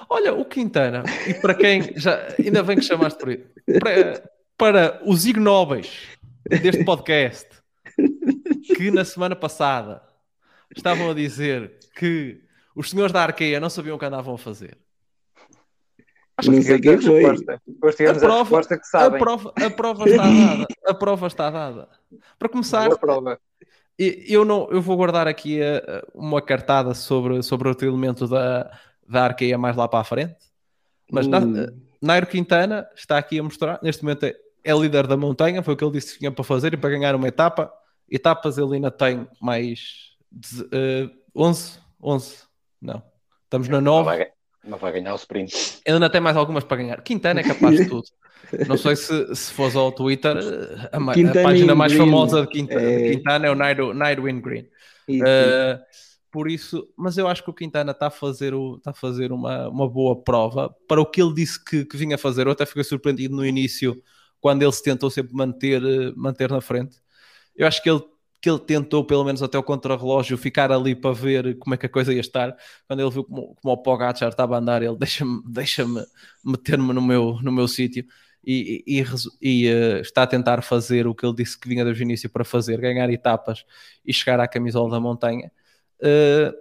Olha, 0.10 0.34
o 0.34 0.43
Quintana, 0.43 1.03
e 1.28 1.36
para 1.36 1.53
quem 1.53 1.93
já 1.95 2.28
ainda 2.43 2.64
bem 2.64 2.78
que 2.78 2.84
chamaste 2.84 3.20
por 3.20 3.30
isso, 3.30 3.45
para, 3.80 4.32
para 4.57 5.01
os 5.05 5.26
ignóbeis 5.26 6.18
deste 6.49 6.84
podcast 6.84 7.47
que 8.76 8.89
na 8.89 9.05
semana 9.05 9.36
passada 9.36 10.01
estavam 10.76 11.12
a 11.12 11.14
dizer 11.14 11.78
que 11.95 12.41
os 12.76 12.89
senhores 12.89 13.14
da 13.14 13.22
Arqueia 13.22 13.60
não 13.60 13.70
sabiam 13.70 13.97
o 13.97 13.99
que 13.99 14.05
andavam 14.05 14.34
a 14.34 14.38
fazer. 14.38 14.78
Acho 16.38 16.51
não 16.51 16.57
que 16.57 16.64
sei 16.64 16.80
quem 16.80 17.01
foi. 17.01 17.26
A 17.26 18.16
prova, 18.16 18.60
a, 18.60 18.64
que 18.64 18.88
sabem. 18.88 19.16
A, 19.16 19.20
prova, 19.20 19.53
a 19.55 19.70
prova 19.70 20.10
está 20.10 20.24
dada. 20.24 20.68
A 20.86 20.93
prova 20.93 21.28
está 21.28 21.49
dada. 21.51 21.89
Para 22.39 22.49
começar, 22.49 22.89
eu, 23.97 24.45
não, 24.45 24.70
eu 24.72 24.82
vou 24.82 24.95
guardar 24.95 25.28
aqui 25.28 25.62
eh, 25.62 26.03
uma 26.16 26.41
cartada 26.41 26.93
sobre, 26.93 27.43
sobre 27.43 27.68
outro 27.68 27.86
elemento 27.86 28.26
da, 28.26 28.72
da 29.10 29.26
Arqueia 29.26 29.57
mais 29.57 29.76
lá 29.76 29.88
para 29.88 29.99
a 29.99 30.03
frente. 30.03 30.38
Mas 31.12 31.28
hum. 31.28 31.66
Nairo 32.01 32.28
Quintana 32.28 32.88
está 32.95 33.18
aqui 33.18 33.39
a 33.39 33.43
mostrar, 33.43 33.80
neste 33.82 34.03
momento 34.03 34.26
é, 34.26 34.36
é 34.64 34.74
líder 34.74 35.07
da 35.07 35.18
montanha, 35.18 35.64
foi 35.64 35.74
o 35.74 35.78
que 35.78 35.84
ele 35.84 35.93
disse 35.93 36.14
que 36.14 36.20
tinha 36.20 36.32
para 36.32 36.43
fazer 36.43 36.74
e 36.74 36.78
para 36.78 36.89
ganhar 36.89 37.16
uma 37.16 37.28
etapa 37.28 37.72
etapas 38.12 38.57
ele 38.57 38.76
ainda 38.76 38.91
tem 38.91 39.28
mais 39.41 40.16
uh, 40.74 41.10
11, 41.36 41.80
11, 42.01 42.38
não, 42.82 43.03
estamos 43.43 43.68
na 43.68 43.82
9. 43.82 44.28
Não 44.64 44.78
vai, 44.78 44.91
ganhar 44.91 45.14
o 45.14 45.16
sprint. 45.16 45.82
Ele 45.86 45.95
ainda 45.95 46.10
tem 46.10 46.20
mais 46.20 46.36
algumas 46.36 46.64
para 46.64 46.78
ganhar. 46.78 47.01
Quintana 47.01 47.39
é 47.39 47.43
capaz 47.43 47.78
de 47.78 47.86
tudo. 47.89 48.03
Não 48.68 48.78
sei 48.78 48.95
se, 48.95 49.36
se 49.36 49.53
fosse 49.53 49.78
ao 49.78 49.91
Twitter, 49.91 50.36
a, 50.91 50.97
a 50.97 51.43
página 51.43 51.76
mais 51.76 51.93
Green. 51.93 52.05
famosa 52.05 52.41
de 52.41 52.47
Quintana 52.47 52.82
é, 52.82 53.12
Quintana 53.12 53.47
é 53.47 53.51
o 53.51 53.55
Nairo, 53.55 53.93
Nairo 53.93 54.28
in 54.28 54.41
Green. 54.41 54.68
Uh, 55.10 55.80
por 56.32 56.50
isso, 56.50 56.88
mas 56.98 57.18
eu 57.18 57.28
acho 57.28 57.44
que 57.44 57.50
o 57.50 57.54
Quintana 57.54 57.92
está 57.92 58.08
a 58.08 58.12
fazer, 58.12 58.54
o, 58.54 58.78
está 58.78 58.92
a 58.92 58.94
fazer 58.94 59.32
uma, 59.32 59.70
uma 59.70 59.90
boa 59.90 60.22
prova 60.22 60.74
para 60.88 61.02
o 61.02 61.06
que 61.06 61.22
ele 61.22 61.34
disse 61.34 61.64
que, 61.64 61.86
que 61.86 61.98
vinha 61.98 62.18
fazer. 62.18 62.48
Eu 62.48 62.52
até 62.52 62.66
fiquei 62.66 62.84
surpreendido 62.84 63.36
no 63.36 63.46
início, 63.46 64.02
quando 64.40 64.64
ele 64.64 64.72
se 64.72 64.84
tentou 64.84 65.10
sempre 65.10 65.34
manter, 65.34 65.82
manter 66.16 66.50
na 66.50 66.62
frente 66.62 66.98
eu 67.60 67.68
acho 67.68 67.84
que 67.84 67.90
ele, 67.90 68.02
que 68.42 68.50
ele 68.50 68.60
tentou, 68.60 69.04
pelo 69.06 69.26
menos 69.26 69.44
até 69.44 69.58
o 69.58 69.64
contrarrelógio, 69.64 70.38
ficar 70.38 70.72
ali 70.72 70.96
para 70.96 71.14
ver 71.14 71.60
como 71.60 71.76
é 71.76 71.78
que 71.78 71.86
a 71.86 71.90
coisa 71.90 72.14
ia 72.14 72.22
estar. 72.22 72.56
Quando 72.88 73.02
ele 73.02 73.10
viu 73.12 73.26
como, 73.26 73.56
como 73.56 73.74
o 73.74 73.78
Pogacar 73.78 74.30
estava 74.30 74.56
a 74.56 74.60
andar, 74.60 74.82
ele 74.82 74.96
deixa-me 74.98 75.42
deixa 75.46 75.86
meter-me 76.44 76.94
no 76.94 77.02
meu, 77.02 77.38
no 77.42 77.52
meu 77.52 77.68
sítio. 77.68 78.06
E, 78.42 78.84
e, 78.88 79.04
e 79.42 79.70
uh, 79.70 80.00
está 80.00 80.24
a 80.24 80.28
tentar 80.28 80.62
fazer 80.62 81.06
o 81.06 81.14
que 81.14 81.26
ele 81.26 81.36
disse 81.36 81.60
que 81.60 81.68
vinha 81.68 81.84
desde 81.84 82.02
o 82.02 82.06
início 82.06 82.30
para 82.30 82.46
fazer, 82.46 82.80
ganhar 82.80 83.10
etapas 83.10 83.66
e 84.06 84.14
chegar 84.14 84.40
à 84.40 84.48
camisola 84.48 84.90
da 84.90 85.00
montanha. 85.02 85.52
Uh, 86.02 86.54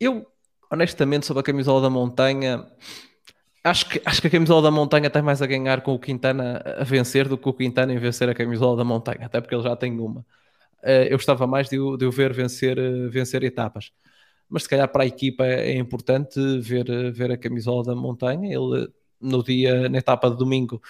eu, 0.00 0.26
honestamente, 0.70 1.26
sobre 1.26 1.40
a 1.40 1.44
camisola 1.44 1.82
da 1.82 1.90
montanha, 1.90 2.66
acho 3.64 3.88
que, 3.88 4.00
acho 4.04 4.20
que 4.20 4.26
a 4.28 4.30
camisola 4.30 4.62
da 4.62 4.70
montanha 4.70 5.10
tem 5.10 5.22
mais 5.22 5.42
a 5.42 5.46
ganhar 5.46 5.80
com 5.82 5.94
o 5.94 5.98
Quintana 5.98 6.62
a 6.78 6.84
vencer 6.84 7.28
do 7.28 7.38
que 7.38 7.48
o 7.48 7.52
Quintana 7.52 7.92
em 7.92 7.98
vencer 7.98 8.28
a 8.28 8.34
camisola 8.34 8.76
da 8.76 8.84
montanha, 8.84 9.26
até 9.26 9.40
porque 9.40 9.54
ele 9.54 9.62
já 9.62 9.76
tem 9.76 9.98
uma. 9.98 10.20
Uh, 10.82 11.08
eu 11.10 11.16
gostava 11.16 11.46
mais 11.46 11.68
de, 11.68 11.76
de 11.76 12.04
o 12.06 12.10
ver 12.12 12.32
vencer, 12.32 12.78
uh, 12.78 13.10
vencer 13.10 13.42
etapas. 13.42 13.92
Mas 14.48 14.62
se 14.64 14.68
calhar 14.68 14.88
para 14.88 15.02
a 15.02 15.06
equipa 15.06 15.44
é, 15.44 15.72
é 15.72 15.76
importante 15.78 16.38
ver, 16.60 16.88
uh, 16.88 17.12
ver 17.12 17.32
a 17.32 17.36
camisola 17.36 17.82
da 17.84 17.94
montanha. 17.94 18.46
Ele, 18.54 18.88
no 19.20 19.42
dia, 19.42 19.88
na 19.88 19.98
etapa 19.98 20.30
de 20.30 20.36
domingo, 20.36 20.80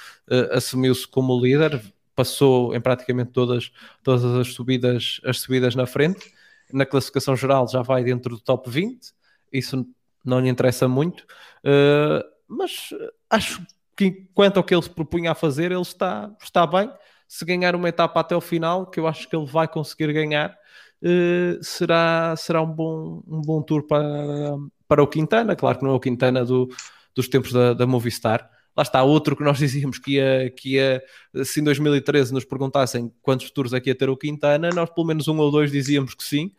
assumiu-se 0.51 1.07
como 1.07 1.41
líder, 1.41 1.81
passou 2.15 2.75
em 2.75 2.81
praticamente 2.81 3.31
todas, 3.31 3.71
todas 4.03 4.25
as, 4.25 4.53
subidas, 4.53 5.21
as 5.25 5.39
subidas 5.41 5.77
na 5.77 5.87
frente. 5.87 6.33
Na 6.73 6.85
classificação 6.85 7.37
geral 7.37 7.69
já 7.69 7.83
vai 7.83 8.03
dentro 8.03 8.37
do 8.37 8.41
top 8.41 8.69
20, 8.69 9.13
isso 9.53 9.87
não 10.25 10.41
lhe 10.41 10.49
interessa 10.49 10.89
muito. 10.89 11.23
Uh, 11.65 12.23
mas 12.49 12.91
acho 13.31 13.65
que 13.97 14.29
quanto 14.35 14.59
ao 14.59 14.65
que 14.65 14.75
ele 14.75 14.83
se 14.83 14.91
propunha 14.91 15.33
a 15.33 15.35
fazer, 15.35 15.73
ele 15.73 15.81
está, 15.81 16.31
está 16.43 16.67
bem. 16.67 16.91
Se 17.29 17.45
ganhar 17.45 17.75
uma 17.75 17.89
etapa 17.89 18.21
até 18.21 18.37
o 18.37 18.41
final, 18.41 18.87
que 18.87 19.01
eu 19.01 19.07
acho 19.07 19.29
que 19.29 19.35
ele 19.35 19.47
vai 19.47 19.67
conseguir 19.67 20.13
ganhar, 20.13 20.57
uh, 21.03 21.63
será, 21.63 22.35
será 22.37 22.63
um, 22.63 22.71
bom, 22.71 23.23
um 23.27 23.41
bom 23.41 23.63
tour 23.63 23.87
para, 23.87 24.57
para 24.87 25.03
o 25.03 25.07
Quintana. 25.07 25.57
Claro 25.57 25.79
que 25.79 25.85
não 25.85 25.93
é 25.93 25.95
o 25.95 26.01
Quintana 26.01 26.45
do, 26.45 26.69
dos 27.15 27.29
tempos 27.29 27.53
da, 27.53 27.73
da 27.73 27.87
Movistar. 27.87 28.51
Lá 28.77 28.83
está 28.83 29.03
outro 29.03 29.37
que 29.37 29.43
nós 29.43 29.59
dizíamos 29.59 29.99
que 29.99 30.17
ia, 30.17 30.51
que 30.51 30.75
ia, 30.75 31.03
se 31.45 31.61
em 31.61 31.65
2013 31.65 32.33
nos 32.33 32.45
perguntassem 32.45 33.11
quantos 33.23 33.51
tours 33.51 33.73
aqui 33.73 33.91
é 33.91 33.93
ia 33.93 33.99
ter 33.99 34.11
o 34.11 34.17
Quintana, 34.17 34.71
nós 34.71 34.91
pelo 34.91 35.07
menos 35.07 35.27
um 35.29 35.39
ou 35.39 35.51
dois 35.51 35.71
dizíamos 35.71 36.15
que 36.15 36.25
sim. 36.25 36.53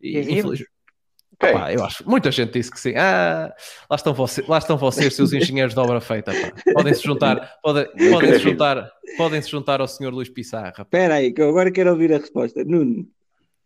E, 0.00 0.18
infelizmente, 0.18 0.66
Okay. 1.38 1.52
Pá, 1.52 1.70
eu 1.70 1.84
acho. 1.84 2.08
Muita 2.08 2.30
gente 2.30 2.52
disse 2.52 2.70
que 2.70 2.80
sim. 2.80 2.94
Ah, 2.96 3.54
lá 3.90 3.96
estão, 3.96 4.14
vocês, 4.14 4.46
lá 4.48 4.56
estão 4.56 4.78
vocês, 4.78 5.14
seus 5.14 5.34
engenheiros 5.34 5.74
de 5.74 5.80
obra 5.80 6.00
feita. 6.00 6.32
Podem-se 6.72 7.02
juntar, 7.02 7.58
podem, 7.62 7.86
podem 8.10 8.32
-se 8.32 8.38
juntar, 8.40 8.90
podem 9.18 9.42
-se 9.42 9.50
juntar 9.50 9.80
ao 9.82 9.86
senhor 9.86 10.14
Luís 10.14 10.30
Pissarra. 10.30 10.72
Espera 10.78 11.16
aí, 11.16 11.32
que 11.32 11.42
eu 11.42 11.50
agora 11.50 11.70
quero 11.70 11.90
ouvir 11.90 12.12
a 12.14 12.18
resposta. 12.18 12.64
Nuno, 12.64 13.02
o 13.02 13.06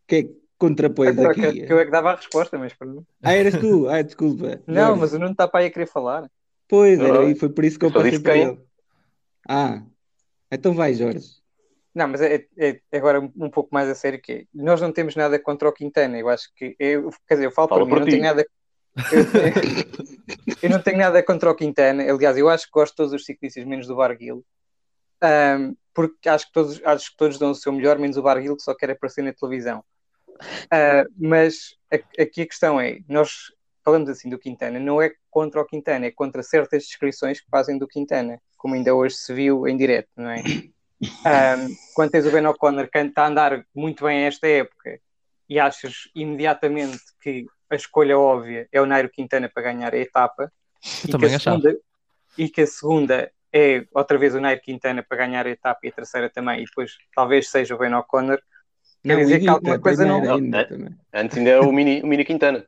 que 0.09 0.17
é 0.17 0.23
que 0.25 0.35
contrapões 0.59 1.17
é 1.17 1.27
aqui? 1.27 1.41
Que, 1.41 1.67
que 1.67 1.73
eu 1.73 1.79
é 1.79 1.85
que 1.85 1.93
dava 1.93 2.11
a 2.11 2.17
resposta, 2.17 2.59
mas 2.59 2.75
para 2.75 2.89
mim. 2.89 3.07
Ah, 3.23 3.35
eras 3.35 3.55
tu? 3.55 3.89
Ah, 3.89 4.03
desculpa. 4.03 4.61
Não, 4.67 4.97
mas 4.97 5.13
o 5.13 5.19
Nuno 5.21 5.31
está 5.31 5.47
para 5.47 5.61
aí 5.61 5.67
a 5.67 5.71
querer 5.71 5.87
falar. 5.87 6.29
Pois, 6.71 7.01
era, 7.01 7.25
e 7.25 7.35
foi 7.35 7.49
por 7.49 7.65
isso 7.65 7.77
que 7.77 7.85
eu 7.85 7.93
passei 7.93 8.21
para 8.21 8.37
ele. 8.37 8.61
Ah, 9.49 9.83
então 10.53 10.73
vai, 10.73 10.95
Jorge. 10.95 11.41
Não, 11.93 12.07
mas 12.07 12.21
é, 12.21 12.47
é, 12.57 12.81
é 12.93 12.97
agora 12.97 13.19
um 13.21 13.51
pouco 13.51 13.75
mais 13.75 13.89
a 13.89 13.95
sério 13.97 14.23
que 14.23 14.33
é, 14.33 14.45
nós 14.55 14.81
não 14.81 14.93
temos 14.93 15.17
nada 15.17 15.37
contra 15.41 15.69
o 15.69 15.73
Quintana. 15.73 16.17
Eu 16.17 16.29
acho 16.29 16.49
que 16.55 16.77
eu, 16.79 17.11
quer 17.27 17.35
dizer, 17.35 17.47
eu 17.47 17.51
falo 17.51 17.69
Fala 17.69 17.81
por 17.81 17.89
mim, 17.89 17.95
eu 17.95 18.01
não 18.01 18.07
tenho 18.07 18.23
nada. 18.23 18.47
Eu, 19.13 20.59
eu, 20.63 20.71
não 20.71 20.81
tenho 20.81 20.99
nada 20.99 21.23
contra 21.25 21.51
o 21.51 21.55
Quintana. 21.57 22.05
Aliás, 22.05 22.39
eu 22.39 22.49
acho 22.49 22.67
que 22.67 22.73
gosto 22.73 22.93
de 22.93 22.97
todos 22.97 23.13
os 23.13 23.25
ciclistas, 23.25 23.65
menos 23.65 23.89
do 23.89 23.97
Barguil. 23.97 24.45
Um, 25.23 25.75
porque 25.93 26.29
acho 26.29 26.47
que, 26.47 26.53
todos, 26.53 26.81
acho 26.85 27.11
que 27.11 27.17
todos 27.17 27.37
dão 27.37 27.51
o 27.51 27.55
seu 27.55 27.73
melhor, 27.73 27.99
menos 27.99 28.17
o 28.17 28.23
Barguil, 28.23 28.57
que 28.57 28.63
só 28.63 28.75
quer 28.75 28.91
aparecer 28.91 29.23
na 29.23 29.33
televisão. 29.33 29.85
Uh, 30.41 31.11
mas 31.19 31.77
aqui 32.17 32.43
a 32.43 32.47
questão 32.47 32.81
é: 32.81 33.01
nós 33.09 33.53
falamos 33.85 34.09
assim 34.09 34.29
do 34.29 34.39
Quintana, 34.39 34.79
não 34.79 35.01
é 35.01 35.13
contra 35.31 35.61
o 35.61 35.65
Quintana, 35.65 36.07
é 36.07 36.11
contra 36.11 36.43
certas 36.43 36.85
descrições 36.85 37.41
que 37.41 37.49
fazem 37.51 37.79
do 37.79 37.89
Quintana, 37.89 38.41
como 38.57 38.75
ainda 38.75 38.95
hoje 38.95 39.17
se 39.17 39.33
viu 39.33 39.67
em 39.67 39.77
direto, 39.77 40.09
não 40.17 40.31
é? 40.31 40.43
Um, 41.03 41.75
quando 41.95 42.11
tens 42.11 42.27
o 42.27 42.31
Ben 42.31 42.45
O'Connor 42.45 42.87
que 42.91 42.99
está 42.99 43.25
a 43.25 43.29
andar 43.29 43.65
muito 43.75 44.05
bem 44.05 44.25
esta 44.25 44.47
época 44.47 45.01
e 45.49 45.59
achas 45.59 46.11
imediatamente 46.15 47.01
que 47.23 47.47
a 47.71 47.75
escolha 47.75 48.19
óbvia 48.19 48.69
é 48.71 48.83
o 48.83 48.85
Nairo 48.85 49.09
Quintana 49.09 49.49
para 49.49 49.63
ganhar 49.63 49.95
a 49.95 49.97
etapa 49.97 50.53
e 51.09 51.17
que 51.17 51.27
a, 51.27 51.39
segunda, 51.39 51.77
e 52.37 52.49
que 52.51 52.61
a, 52.61 52.67
segunda, 52.67 53.33
é 53.53 53.85
outra 53.93 54.19
vez 54.19 54.35
o 54.35 54.41
Nairo 54.41 54.61
Quintana 54.61 55.03
para 55.03 55.17
ganhar 55.17 55.47
a 55.47 55.51
etapa 55.51 55.81
e 55.85 55.89
a 55.89 55.93
terceira 55.93 56.29
também, 56.29 56.61
e 56.61 56.65
depois 56.67 56.99
talvez 57.15 57.49
seja 57.49 57.75
o 57.75 57.79
Ben 57.79 57.95
O'Connor, 57.95 58.39
quer 59.03 59.17
dizer 59.17 59.41
que 59.41 59.49
alguma 59.49 59.79
coisa 59.79 60.05
não. 60.05 60.35
Ainda, 60.35 60.69
antes 61.15 61.39
ainda 61.39 61.51
é 61.51 61.61
o 61.61 61.73
Mini, 61.73 62.03
o 62.03 62.07
mini 62.07 62.25
Quintana. 62.25 62.65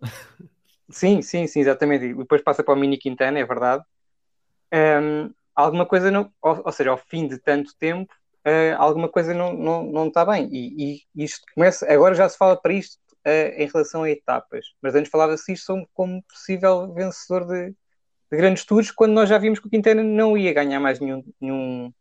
Sim, 0.90 1.20
sim, 1.22 1.46
sim, 1.46 1.60
exatamente. 1.60 2.06
E 2.06 2.14
depois 2.14 2.42
passa 2.42 2.64
para 2.64 2.74
o 2.74 2.76
Mini 2.76 2.96
Quintana, 2.96 3.38
é 3.38 3.44
verdade. 3.44 3.84
Um, 4.72 5.32
alguma 5.54 5.86
coisa 5.86 6.10
não, 6.10 6.32
ou, 6.42 6.62
ou 6.64 6.72
seja, 6.72 6.90
ao 6.90 6.98
fim 6.98 7.26
de 7.26 7.38
tanto 7.38 7.76
tempo, 7.78 8.12
uh, 8.46 8.76
alguma 8.78 9.08
coisa 9.08 9.34
não, 9.34 9.52
não, 9.52 9.84
não 9.84 10.08
está 10.08 10.24
bem. 10.24 10.48
E, 10.50 11.02
e, 11.14 11.24
isto 11.24 11.44
começa, 11.54 11.90
agora 11.92 12.14
já 12.14 12.28
se 12.28 12.38
fala 12.38 12.56
para 12.56 12.72
isto 12.72 12.98
uh, 13.26 13.52
em 13.56 13.66
relação 13.66 14.02
a 14.02 14.10
etapas, 14.10 14.66
mas 14.82 14.94
antes 14.94 15.10
falava-se 15.10 15.52
isto 15.52 15.86
como 15.92 16.22
possível 16.24 16.92
vencedor 16.94 17.46
de, 17.46 17.68
de, 17.70 18.36
grandes 18.36 18.64
tours, 18.64 18.90
quando 18.90 19.12
nós 19.12 19.28
já 19.28 19.38
vimos 19.38 19.58
que 19.58 19.66
o 19.66 19.70
Quintana 19.70 20.02
não 20.02 20.36
ia 20.38 20.52
ganhar 20.52 20.80
mais 20.80 21.00
nenhum, 21.00 21.22
nenhum, 21.40 21.92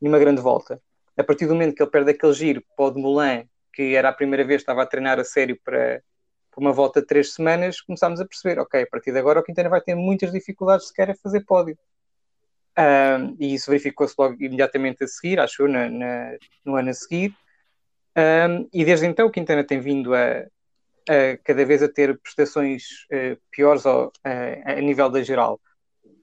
nenhuma 0.00 0.18
grande 0.18 0.42
volta. 0.42 0.80
A 1.16 1.24
partir 1.24 1.46
do 1.46 1.54
momento 1.54 1.74
que 1.74 1.82
ele 1.82 1.90
perde 1.90 2.10
aquele 2.10 2.32
giro 2.32 2.62
para 2.76 2.86
o 2.86 2.90
de 2.90 3.00
Moulin, 3.00 3.48
que 3.72 3.94
era 3.94 4.08
a 4.08 4.12
primeira 4.12 4.44
vez 4.44 4.60
que 4.60 4.62
estava 4.64 4.82
a 4.82 4.86
treinar 4.86 5.18
a 5.18 5.24
sério 5.24 5.58
para, 5.64 6.02
para 6.54 6.60
uma 6.60 6.72
volta 6.72 7.00
de 7.00 7.06
três 7.06 7.34
semanas, 7.34 7.80
começámos 7.80 8.20
a 8.20 8.24
perceber, 8.24 8.60
ok, 8.60 8.82
a 8.82 8.86
partir 8.86 9.12
de 9.12 9.18
agora 9.18 9.40
o 9.40 9.42
Quintana 9.42 9.68
vai 9.68 9.80
ter 9.80 9.94
muitas 9.94 10.30
dificuldades 10.30 10.88
sequer 10.88 11.10
a 11.10 11.14
fazer 11.16 11.40
pódio. 11.40 11.76
E 13.38 13.54
isso 13.54 13.70
verificou-se 13.70 14.14
logo 14.16 14.34
imediatamente 14.34 15.02
a 15.04 15.08
seguir, 15.08 15.40
acho 15.40 15.62
eu, 15.62 15.68
na, 15.68 15.88
na, 15.88 16.36
no 16.64 16.76
ano 16.76 16.90
a 16.90 16.94
seguir. 16.94 17.34
E 18.72 18.84
desde 18.84 19.06
então 19.06 19.26
o 19.26 19.30
Quintana 19.30 19.64
tem 19.64 19.80
vindo 19.80 20.14
a, 20.14 20.46
uh, 21.10 21.38
cada 21.42 21.64
vez 21.64 21.82
a 21.82 21.88
ter 21.88 22.18
prestações 22.20 22.84
uh, 23.12 23.40
piores 23.50 23.84
ao, 23.84 24.12
a 24.64 24.74
nível 24.80 25.10
da 25.10 25.22
geral. 25.22 25.60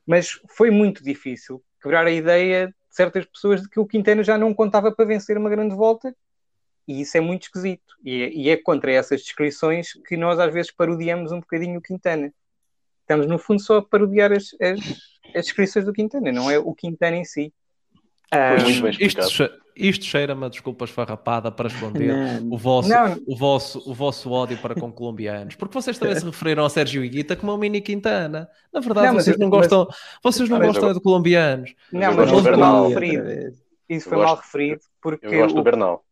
Mas 0.05 0.39
foi 0.49 0.71
muito 0.71 1.03
difícil 1.03 1.61
quebrar 1.81 2.05
a 2.05 2.11
ideia 2.11 2.67
de 2.67 2.73
certas 2.89 3.25
pessoas 3.25 3.61
de 3.61 3.69
que 3.69 3.79
o 3.79 3.85
Quintana 3.85 4.23
já 4.23 4.37
não 4.37 4.53
contava 4.53 4.91
para 4.91 5.05
vencer 5.05 5.37
uma 5.37 5.49
grande 5.49 5.75
volta 5.75 6.15
e 6.91 7.01
isso 7.01 7.17
é 7.17 7.21
muito 7.21 7.43
esquisito. 7.43 7.95
E 8.03 8.23
é, 8.23 8.33
e 8.33 8.49
é, 8.49 8.57
contra 8.57 8.91
essas 8.91 9.21
descrições 9.21 9.93
que 10.07 10.17
nós 10.17 10.39
às 10.39 10.53
vezes 10.53 10.71
parodiamos 10.71 11.31
um 11.31 11.39
bocadinho 11.39 11.79
o 11.79 11.81
Quintana. 11.81 12.33
Estamos, 13.01 13.27
no 13.27 13.37
fundo, 13.37 13.61
só 13.61 13.77
a 13.77 13.81
parodiar 13.81 14.31
as, 14.31 14.55
as, 14.61 14.79
as 15.35 15.45
descrições 15.45 15.85
do 15.85 15.93
Quintana, 15.93 16.31
não 16.31 16.49
é 16.49 16.57
o 16.59 16.73
Quintana 16.73 17.17
em 17.17 17.25
si. 17.25 17.53
Bem 18.31 18.71
explicado. 18.71 19.27
Isto, 19.27 19.61
isto 19.75 20.05
cheira-me 20.05 20.45
a 20.45 20.49
desculpa 20.49 20.85
esfarrapada 20.85 21.51
para 21.51 21.67
esconder 21.67 22.13
o, 22.49 22.57
vosso, 22.57 22.89
o, 23.27 23.35
vosso, 23.35 23.91
o 23.91 23.93
vosso 23.93 24.31
ódio 24.31 24.57
para 24.57 24.73
com 24.73 24.91
colombianos. 24.91 25.55
Porque 25.55 25.73
vocês 25.73 25.97
também 25.97 26.15
se 26.15 26.25
referiram 26.25 26.63
ao 26.63 26.69
Sérgio 26.69 27.03
Iguita 27.03 27.35
como 27.35 27.51
ao 27.51 27.57
Mini 27.57 27.81
Quintana. 27.81 28.49
Na 28.73 28.79
verdade, 28.79 29.07
não, 29.07 29.13
vocês, 29.15 29.37
não 29.37 29.49
gostam, 29.49 29.87
vocês 30.23 30.47
não 30.47 30.59
gostam 30.59 30.93
de 30.93 31.01
colombianos. 31.01 31.73
Não, 31.91 32.13
mas 32.13 32.29
foi 32.29 32.55
mal 32.55 32.87
referido. 32.87 33.53
Isso 33.89 34.07
foi 34.07 34.17
mal 34.17 34.35
referido 34.35 34.81
porque. 35.01 35.25
Eu 35.25 35.39
gosto 35.39 35.55
do 35.55 35.63
Bernal. 35.63 36.05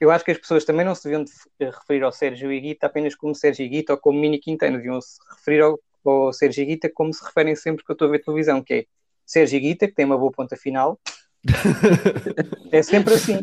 Eu 0.00 0.10
acho 0.10 0.24
que 0.24 0.30
as 0.30 0.38
pessoas 0.38 0.64
também 0.64 0.84
não 0.84 0.94
se 0.94 1.04
deviam 1.04 1.24
referir 1.60 2.04
ao 2.04 2.12
Sérgio 2.12 2.52
Iguita 2.52 2.86
apenas 2.86 3.14
como 3.14 3.34
Sérgio 3.34 3.64
Iguita 3.64 3.94
ou 3.94 3.98
como 3.98 4.18
Mini 4.18 4.38
Quintana. 4.38 4.76
Deviam 4.76 5.00
se 5.00 5.18
referir 5.30 5.62
ao, 5.62 5.78
ao 6.04 6.32
Sérgio 6.32 6.62
Iguita 6.62 6.90
como 6.92 7.12
se 7.12 7.24
referem 7.24 7.56
sempre 7.56 7.84
que 7.84 7.90
eu 7.90 7.94
estou 7.94 8.08
a 8.08 8.10
ver 8.12 8.24
televisão, 8.24 8.62
que 8.62 8.74
é 8.74 8.84
Sérgio 9.26 9.56
Iguita, 9.56 9.88
que 9.88 9.94
tem 9.94 10.04
uma 10.04 10.16
boa 10.16 10.30
ponta 10.30 10.56
final. 10.56 10.98
é 12.72 12.82
sempre 12.82 13.14
assim. 13.14 13.38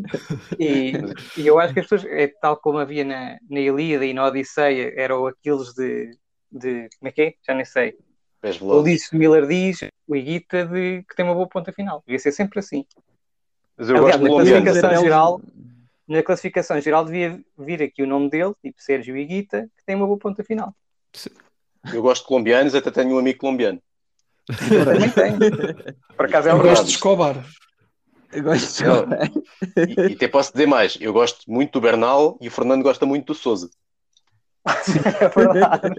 E, 0.58 0.92
e, 1.36 1.46
eu 1.46 1.58
acho 1.58 1.74
que 1.74 1.80
as 1.80 1.86
pessoas, 1.86 2.10
é 2.12 2.28
tal 2.28 2.56
como 2.56 2.78
havia 2.78 3.04
na, 3.04 3.38
na 3.48 3.60
Ilíada 3.60 4.04
e 4.04 4.14
na 4.14 4.26
Odisseia, 4.26 4.92
eram 4.96 5.26
aqueles 5.26 5.74
de, 5.74 6.16
de. 6.50 6.88
Como 6.98 7.08
é 7.08 7.12
que 7.12 7.22
é? 7.22 7.34
Já 7.46 7.54
nem 7.54 7.64
sei. 7.64 7.96
O 8.60 8.80
Ulisses 8.80 9.10
Miller 9.10 9.46
diz, 9.46 9.80
o 10.06 10.14
Iguita, 10.14 10.66
de, 10.66 11.04
que 11.08 11.16
tem 11.16 11.24
uma 11.24 11.34
boa 11.34 11.48
ponta 11.48 11.72
final. 11.72 12.02
Devia 12.06 12.18
ser 12.18 12.32
sempre 12.32 12.60
assim. 12.60 12.84
Mas 13.76 13.90
eu 13.90 13.96
Aliás, 13.96 14.20
gosto 14.20 14.50
na 14.50 14.62
classificação 14.62 15.02
geral, 15.02 15.40
na 16.08 16.22
classificação 16.22 16.80
geral 16.80 17.04
devia 17.04 17.40
vir 17.58 17.82
aqui 17.82 18.02
o 18.02 18.06
nome 18.06 18.30
dele, 18.30 18.54
tipo 18.62 18.80
Sérgio 18.80 19.16
Iguita, 19.16 19.68
que 19.76 19.84
tem 19.84 19.96
uma 19.96 20.06
boa 20.06 20.18
ponta 20.18 20.44
final. 20.44 20.74
Eu 21.92 22.02
gosto 22.02 22.22
de 22.22 22.28
colombianos, 22.28 22.74
até 22.74 22.90
tenho 22.90 23.14
um 23.14 23.18
amigo 23.18 23.38
colombiano. 23.38 23.80
Eu 24.48 24.84
também 24.84 25.10
tenho. 25.10 25.38
Por 26.16 26.26
acaso 26.26 26.48
é 26.48 26.52
eu 26.52 26.56
um 26.56 26.62
gosto 26.62 26.84
de 26.84 26.92
Escobar. 26.92 27.44
Eu 28.32 28.42
gosto 28.42 28.60
de 28.60 28.66
Escobar. 28.66 29.30
E, 29.76 30.12
e 30.12 30.14
até 30.14 30.28
posso 30.28 30.52
dizer 30.52 30.66
mais, 30.66 30.96
eu 31.00 31.12
gosto 31.12 31.50
muito 31.50 31.72
do 31.72 31.80
Bernal 31.80 32.38
e 32.40 32.48
o 32.48 32.50
Fernando 32.50 32.82
gosta 32.82 33.04
muito 33.04 33.26
do 33.26 33.34
Souza. 33.34 33.68
é 34.66 35.28
verdade. 35.28 35.94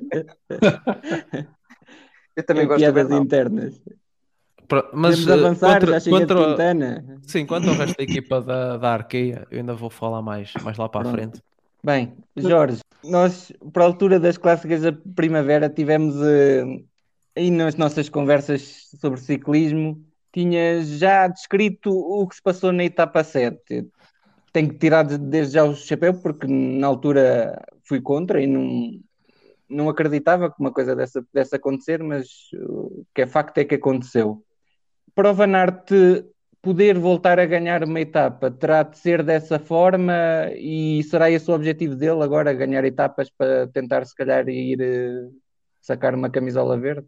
eu 2.35 2.45
também 2.45 2.63
é 2.63 2.65
gosto 2.65 2.79
piadas 2.79 3.03
do 3.03 3.09
Bernal. 3.09 3.23
internas. 3.23 3.81
Mas 4.93 5.23
Podemos 5.23 5.29
avançar, 5.29 5.79
contra, 5.79 5.91
já 5.93 5.99
chega 5.99 6.19
contra, 6.19 6.35
de 6.35 6.45
Quintana. 6.49 7.19
Sim, 7.25 7.45
quanto 7.45 7.69
ao 7.69 7.75
resto 7.75 7.97
da 7.97 8.03
equipa 8.03 8.41
da, 8.41 8.77
da 8.77 8.93
Arqueia, 8.93 9.47
eu 9.49 9.59
ainda 9.59 9.73
vou 9.73 9.89
falar 9.89 10.21
mais, 10.21 10.53
mais 10.61 10.77
lá 10.77 10.89
para 10.89 11.01
a 11.01 11.03
Pronto. 11.03 11.15
frente. 11.15 11.41
Bem, 11.83 12.17
Jorge, 12.35 12.79
nós, 13.03 13.51
para 13.71 13.83
a 13.83 13.87
altura 13.87 14.19
das 14.19 14.37
clássicas 14.37 14.81
da 14.81 14.91
primavera, 14.91 15.69
tivemos 15.69 16.15
eh, 16.21 16.63
aí 17.35 17.49
nas 17.51 17.75
nossas 17.75 18.09
conversas 18.09 18.89
sobre 18.99 19.19
ciclismo, 19.21 20.03
tinhas 20.33 20.87
já 20.89 21.27
descrito 21.27 21.91
o 21.91 22.27
que 22.27 22.35
se 22.35 22.41
passou 22.41 22.71
na 22.71 22.83
etapa 22.83 23.23
7. 23.23 23.87
Tenho 24.51 24.69
que 24.69 24.75
tirar 24.77 25.03
de- 25.03 25.17
desde 25.17 25.53
já 25.53 25.63
o 25.63 25.75
chapéu, 25.75 26.13
porque 26.21 26.47
na 26.47 26.87
altura 26.87 27.61
fui 27.83 28.01
contra 28.01 28.41
e 28.41 28.47
não, 28.47 28.99
não 29.69 29.89
acreditava 29.89 30.49
que 30.49 30.59
uma 30.59 30.71
coisa 30.71 30.95
dessa 30.95 31.21
pudesse 31.21 31.55
acontecer, 31.55 32.03
mas 32.03 32.27
o 32.53 33.05
que 33.13 33.21
é 33.21 33.27
facto 33.27 33.57
é 33.59 33.65
que 33.65 33.75
aconteceu. 33.75 34.43
Para 35.17 35.31
o 35.31 35.33
Van 35.33 35.55
Aert 35.55 35.89
poder 36.61 36.99
voltar 36.99 37.39
a 37.39 37.45
ganhar 37.47 37.83
uma 37.83 37.99
etapa, 37.99 38.51
terá 38.51 38.83
de 38.83 38.99
ser 38.99 39.23
dessa 39.23 39.57
forma 39.57 40.13
e 40.53 41.01
será 41.09 41.31
esse 41.31 41.49
o 41.49 41.55
objetivo 41.55 41.95
dele 41.95 42.21
agora, 42.21 42.53
ganhar 42.53 42.85
etapas 42.85 43.27
para 43.35 43.65
tentar 43.65 44.05
se 44.05 44.13
calhar 44.13 44.47
ir 44.47 44.79
eh, 44.79 45.27
sacar 45.81 46.13
uma 46.13 46.29
camisola 46.29 46.77
verde? 46.77 47.07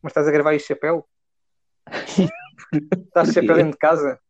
Mas 0.00 0.12
estás 0.12 0.28
a 0.28 0.30
gravar 0.30 0.54
este 0.54 0.68
chapéu? 0.68 1.08
estás 3.08 3.26
de 3.26 3.34
chapéu 3.34 3.56
dentro 3.56 3.72
de 3.72 3.78
casa? 3.78 4.20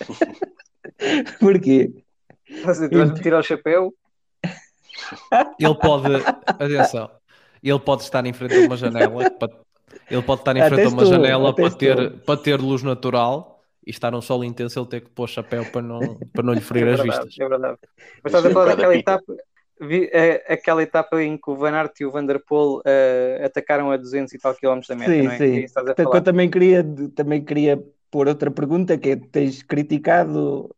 Porquê? 1.40 1.92
Estás 2.48 2.80
a 2.80 2.88
tirar 2.88 3.40
o 3.40 3.42
chapéu? 3.42 3.94
Ele 5.58 5.74
pode, 5.74 6.06
atenção, 6.46 7.10
ele 7.62 7.80
pode 7.80 8.02
estar 8.04 8.24
em 8.24 8.32
frente 8.32 8.56
a 8.56 8.66
uma 8.66 8.78
janela, 8.78 9.30
para- 9.32 9.60
ele 10.08 10.22
pode 10.22 10.40
estar 10.42 10.56
em 10.56 10.62
Até 10.62 10.68
frente 10.68 10.86
a 10.86 10.88
uma 10.90 11.04
janela 11.04 11.50
até 11.50 11.62
para 11.62 11.76
ter, 11.76 12.10
para 12.24 12.40
ter 12.40 12.60
luz 12.60 12.82
natural 12.82 13.62
e 13.86 13.90
estar 13.90 14.14
um 14.14 14.20
sol 14.20 14.44
intenso, 14.44 14.78
ele 14.78 14.88
ter 14.88 15.00
que 15.00 15.10
pôr 15.10 15.28
chapéu 15.28 15.64
para 15.64 15.82
não, 15.82 16.18
para 16.34 16.44
não 16.44 16.52
lhe 16.52 16.60
ferir 16.60 16.86
é 16.86 16.92
as 16.92 16.98
verdade, 16.98 17.08
vistas. 17.18 17.38
É 17.38 17.48
verdade. 17.48 17.78
Mas 18.22 18.32
estás 18.32 18.44
a 18.46 18.50
falar 18.50 18.66
daquela 18.66 18.94
etapa, 18.94 19.34
vi- 19.80 20.10
eh, 20.12 20.44
aquela 20.52 20.82
etapa 20.82 21.22
em 21.22 21.38
que 21.38 21.50
o 21.50 21.56
Van 21.56 21.72
Aert 21.72 21.98
e 22.00 22.04
o 22.04 22.10
Van 22.10 22.26
der 22.26 22.42
Poel 22.44 22.82
eh, 22.84 23.42
atacaram 23.44 23.90
a 23.90 23.96
200 23.96 24.32
e 24.34 24.38
tal 24.38 24.54
quilómetros 24.54 24.88
da 24.88 24.94
meta, 24.96 25.12
Sim, 25.12 25.22
não 25.22 25.30
é? 25.30 25.38
sim. 25.38 25.64
É 25.64 25.68
Portanto, 25.68 26.02
falar. 26.04 26.16
eu 26.18 26.24
também 26.24 26.50
queria, 26.50 26.84
também 27.14 27.44
queria 27.44 27.82
pôr 28.10 28.28
outra 28.28 28.50
pergunta, 28.50 28.98
que 28.98 29.10
é, 29.10 29.16
tens 29.16 29.62
criticado 29.62 30.74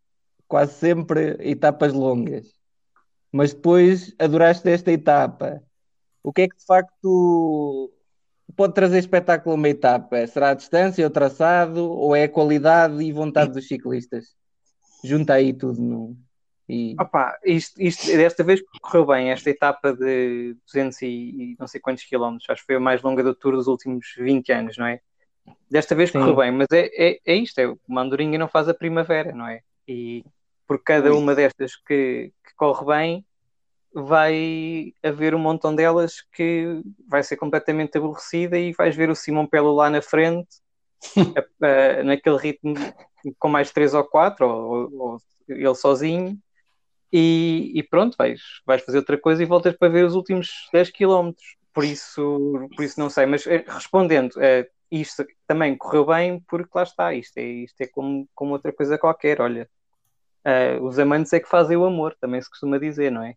quase 0.46 0.74
sempre 0.74 1.36
etapas 1.40 1.92
longas, 1.92 2.52
mas 3.32 3.54
depois 3.54 4.14
adoraste 4.18 4.68
esta 4.68 4.92
etapa. 4.92 5.62
O 6.22 6.32
que 6.32 6.42
é 6.42 6.48
que 6.48 6.56
de 6.56 6.64
facto 6.66 7.92
pode 8.56 8.74
trazer 8.74 8.98
espetáculo 8.98 9.54
a 9.54 9.58
uma 9.58 9.68
etapa? 9.68 10.26
Será 10.26 10.50
a 10.50 10.54
distância, 10.54 11.06
o 11.06 11.10
traçado, 11.10 11.90
ou 11.90 12.14
é 12.14 12.24
a 12.24 12.28
qualidade 12.28 13.02
e 13.02 13.12
vontade 13.12 13.52
dos 13.52 13.66
ciclistas? 13.66 14.34
Junta 15.04 15.34
aí 15.34 15.52
tudo 15.52 15.80
no... 15.80 16.16
E... 16.68 16.94
Opa, 16.98 17.38
isto, 17.44 17.82
isto 17.82 18.06
desta 18.06 18.42
vez 18.44 18.62
correu 18.80 19.04
bem, 19.04 19.30
esta 19.30 19.50
etapa 19.50 19.92
de 19.92 20.56
200 20.66 21.02
e, 21.02 21.06
e 21.06 21.56
não 21.58 21.66
sei 21.66 21.80
quantos 21.80 22.04
quilómetros, 22.04 22.48
acho 22.48 22.62
que 22.62 22.66
foi 22.66 22.76
a 22.76 22.80
mais 22.80 23.02
longa 23.02 23.22
do 23.22 23.34
Tour 23.34 23.56
dos 23.56 23.66
últimos 23.66 24.14
20 24.16 24.52
anos, 24.52 24.78
não 24.78 24.86
é? 24.86 25.00
Desta 25.70 25.94
vez 25.94 26.10
Sim. 26.10 26.20
correu 26.20 26.36
bem, 26.36 26.52
mas 26.52 26.68
é, 26.72 26.88
é, 26.94 27.18
é 27.26 27.34
isto, 27.34 27.58
é, 27.58 27.74
uma 27.86 28.02
andorinha 28.02 28.38
não 28.38 28.48
faz 28.48 28.68
a 28.68 28.74
primavera, 28.74 29.32
não 29.32 29.46
é? 29.48 29.60
E 29.86 30.24
por 30.66 30.82
cada 30.82 31.14
uma 31.14 31.34
destas 31.34 31.76
que, 31.76 32.32
que 32.44 32.54
corre 32.56 32.86
bem, 32.86 33.26
vai 33.94 34.92
haver 35.02 35.34
um 35.34 35.38
montão 35.38 35.74
delas 35.74 36.20
que 36.32 36.82
vai 37.08 37.22
ser 37.22 37.36
completamente 37.36 37.98
aborrecida 37.98 38.58
e 38.58 38.72
vais 38.72 38.96
ver 38.96 39.10
o 39.10 39.14
Simão 39.16 39.46
Pelo 39.46 39.74
lá 39.74 39.90
na 39.90 40.02
frente, 40.02 40.48
a- 41.62 41.66
a- 42.00 42.04
naquele 42.04 42.36
ritmo 42.38 42.74
com 43.38 43.48
mais 43.48 43.72
três 43.72 43.94
ou 43.94 44.04
quatro, 44.04 44.46
ou, 44.48 44.90
ou- 44.94 45.18
ele 45.48 45.74
sozinho, 45.74 46.38
e, 47.12 47.72
e 47.74 47.82
pronto, 47.82 48.16
vais, 48.16 48.40
vais 48.66 48.82
fazer 48.84 48.98
outra 48.98 49.18
coisa 49.18 49.42
e 49.42 49.46
voltas 49.46 49.76
para 49.76 49.88
ver 49.92 50.04
os 50.04 50.14
últimos 50.14 50.48
10 50.72 50.90
km. 50.90 51.42
Por 51.74 51.84
isso, 51.84 52.68
por 52.76 52.84
isso 52.84 52.98
não 53.00 53.10
sei, 53.10 53.26
mas 53.26 53.46
eh, 53.46 53.64
respondendo, 53.66 54.34
eh, 54.42 54.68
isto 54.90 55.24
também 55.46 55.76
correu 55.76 56.06
bem 56.06 56.40
porque 56.48 56.70
lá 56.74 56.82
está, 56.82 57.14
isto 57.14 57.38
é, 57.38 57.42
isto 57.44 57.80
é 57.80 57.86
como, 57.88 58.28
como 58.34 58.52
outra 58.52 58.72
coisa 58.72 58.98
qualquer, 58.98 59.40
olha. 59.40 59.68
eh, 60.44 60.78
os 60.80 60.98
amantes 60.98 61.32
é 61.32 61.40
que 61.40 61.48
fazem 61.48 61.76
o 61.76 61.84
amor, 61.86 62.16
também 62.20 62.40
se 62.42 62.50
costuma 62.50 62.78
dizer, 62.78 63.10
não 63.10 63.22
é? 63.24 63.34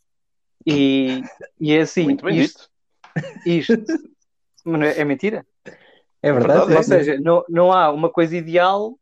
E, 0.66 1.22
e 1.60 1.74
é 1.74 1.82
assim, 1.82 2.04
Muito 2.06 2.26
bem 2.26 2.40
isto, 2.40 2.70
isto 3.46 3.74
é, 4.84 5.02
é 5.02 5.06
mentira. 5.06 5.46
É 6.24 6.32
verdade, 6.34 6.66
verdade, 6.66 6.74
Ou 6.74 6.80
é. 6.80 6.84
seja, 6.84 7.20
não, 7.20 7.44
não 7.48 7.72
há 7.72 7.92
uma 7.92 8.10
coisa 8.10 8.36
ideal. 8.36 8.98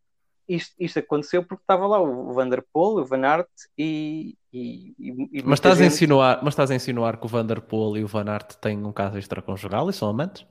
Isto, 0.45 0.74
isto 0.78 0.99
aconteceu 0.99 1.41
porque 1.41 1.64
estava 1.64 1.88
lá 1.88 2.01
o 2.01 2.34
Van 2.34 2.49
der 2.49 2.61
Poel, 2.74 2.97
o 3.01 3.05
Van 3.05 3.24
Aert 3.26 3.47
e, 3.78 4.36
e, 4.51 4.93
e- 4.99 5.41
Mas 5.43 5.59
estás, 5.59 5.80
a 5.80 5.84
gente- 5.84 5.93
insinuar, 5.93 6.39
mas 6.43 6.51
estás 6.53 6.70
a 6.70 6.76
insinuar 6.76 7.18
que 7.18 7.26
o 7.26 7.30
Van 7.30 7.45
der 7.45 7.61
Poel 7.61 7.95
e 7.97 8.03
o 8.03 8.07
Van 8.07 8.26
Aert 8.30 8.55
têm 8.55 8.84
um 8.84 8.91
caso 8.91 9.18
extraconjugal 9.18 9.89
e 9.89 9.93
são 9.93 10.09
amantes? 10.09 10.45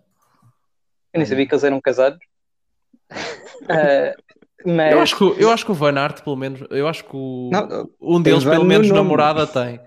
Eu 1.12 1.18
nem 1.18 1.26
sabia 1.26 1.46
que 1.46 1.52
eles 1.52 1.62
eram 1.64 1.80
casados. 1.80 2.18
Ah, 3.68 4.14
mas 4.64 4.92
Eu 4.92 5.00
acho, 5.00 5.16
que, 5.16 5.24
o- 5.24 5.34
eu 5.34 5.50
acho 5.50 5.64
que 5.64 5.70
o 5.70 5.74
Van 5.74 5.94
Aert, 5.96 6.22
pelo 6.22 6.36
menos, 6.36 6.62
eu 6.70 6.88
acho 6.88 7.04
que 7.04 7.14
o- 7.14 7.50
Não, 7.52 7.90
um 8.00 8.20
deles, 8.22 8.42
pelo 8.44 8.62
no 8.62 8.64
menos, 8.64 8.88
namorada 8.90 9.46
tem. 9.46 9.78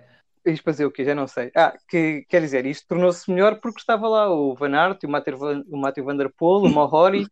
Isto 0.46 0.64
fazer 0.64 0.86
o 0.86 0.91
quê? 0.91 1.04
Já 1.04 1.16
não 1.16 1.28
sei. 1.28 1.52
Ah, 1.56 1.76
que 1.89 2.26
quer 2.30 2.41
dizer, 2.41 2.66
isto 2.66 2.88
tornou-se 2.88 3.30
melhor 3.32 3.60
porque 3.60 3.80
estava 3.80 4.08
lá 4.08 4.30
o 4.30 4.56
Van 4.56 4.76
Aert, 4.76 5.04
o 5.04 5.10
Matthew 5.10 5.38
Van, 5.38 5.64
o 5.68 6.18
der 6.18 6.32
Poel, 6.32 6.64
o 6.64 6.70
Mohoric 6.70 7.30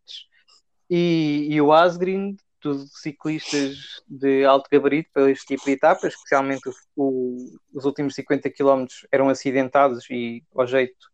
e, 0.90 1.46
e 1.50 1.60
o 1.60 1.72
Asgreen, 1.72 2.36
tudo 2.60 2.84
ciclistas 2.88 3.76
de 4.08 4.44
alto 4.44 4.68
gabarito 4.70 5.10
para 5.12 5.30
este 5.30 5.46
tipo 5.46 5.64
de 5.66 5.72
etapas, 5.72 6.14
especialmente 6.14 6.68
o- 6.68 6.72
o- 6.96 7.58
os 7.74 7.84
últimos 7.84 8.14
50 8.14 8.50
km 8.50 8.86
eram 9.12 9.28
acidentados 9.28 10.08
e 10.10 10.42
ao 10.54 10.66
jeito 10.66 11.10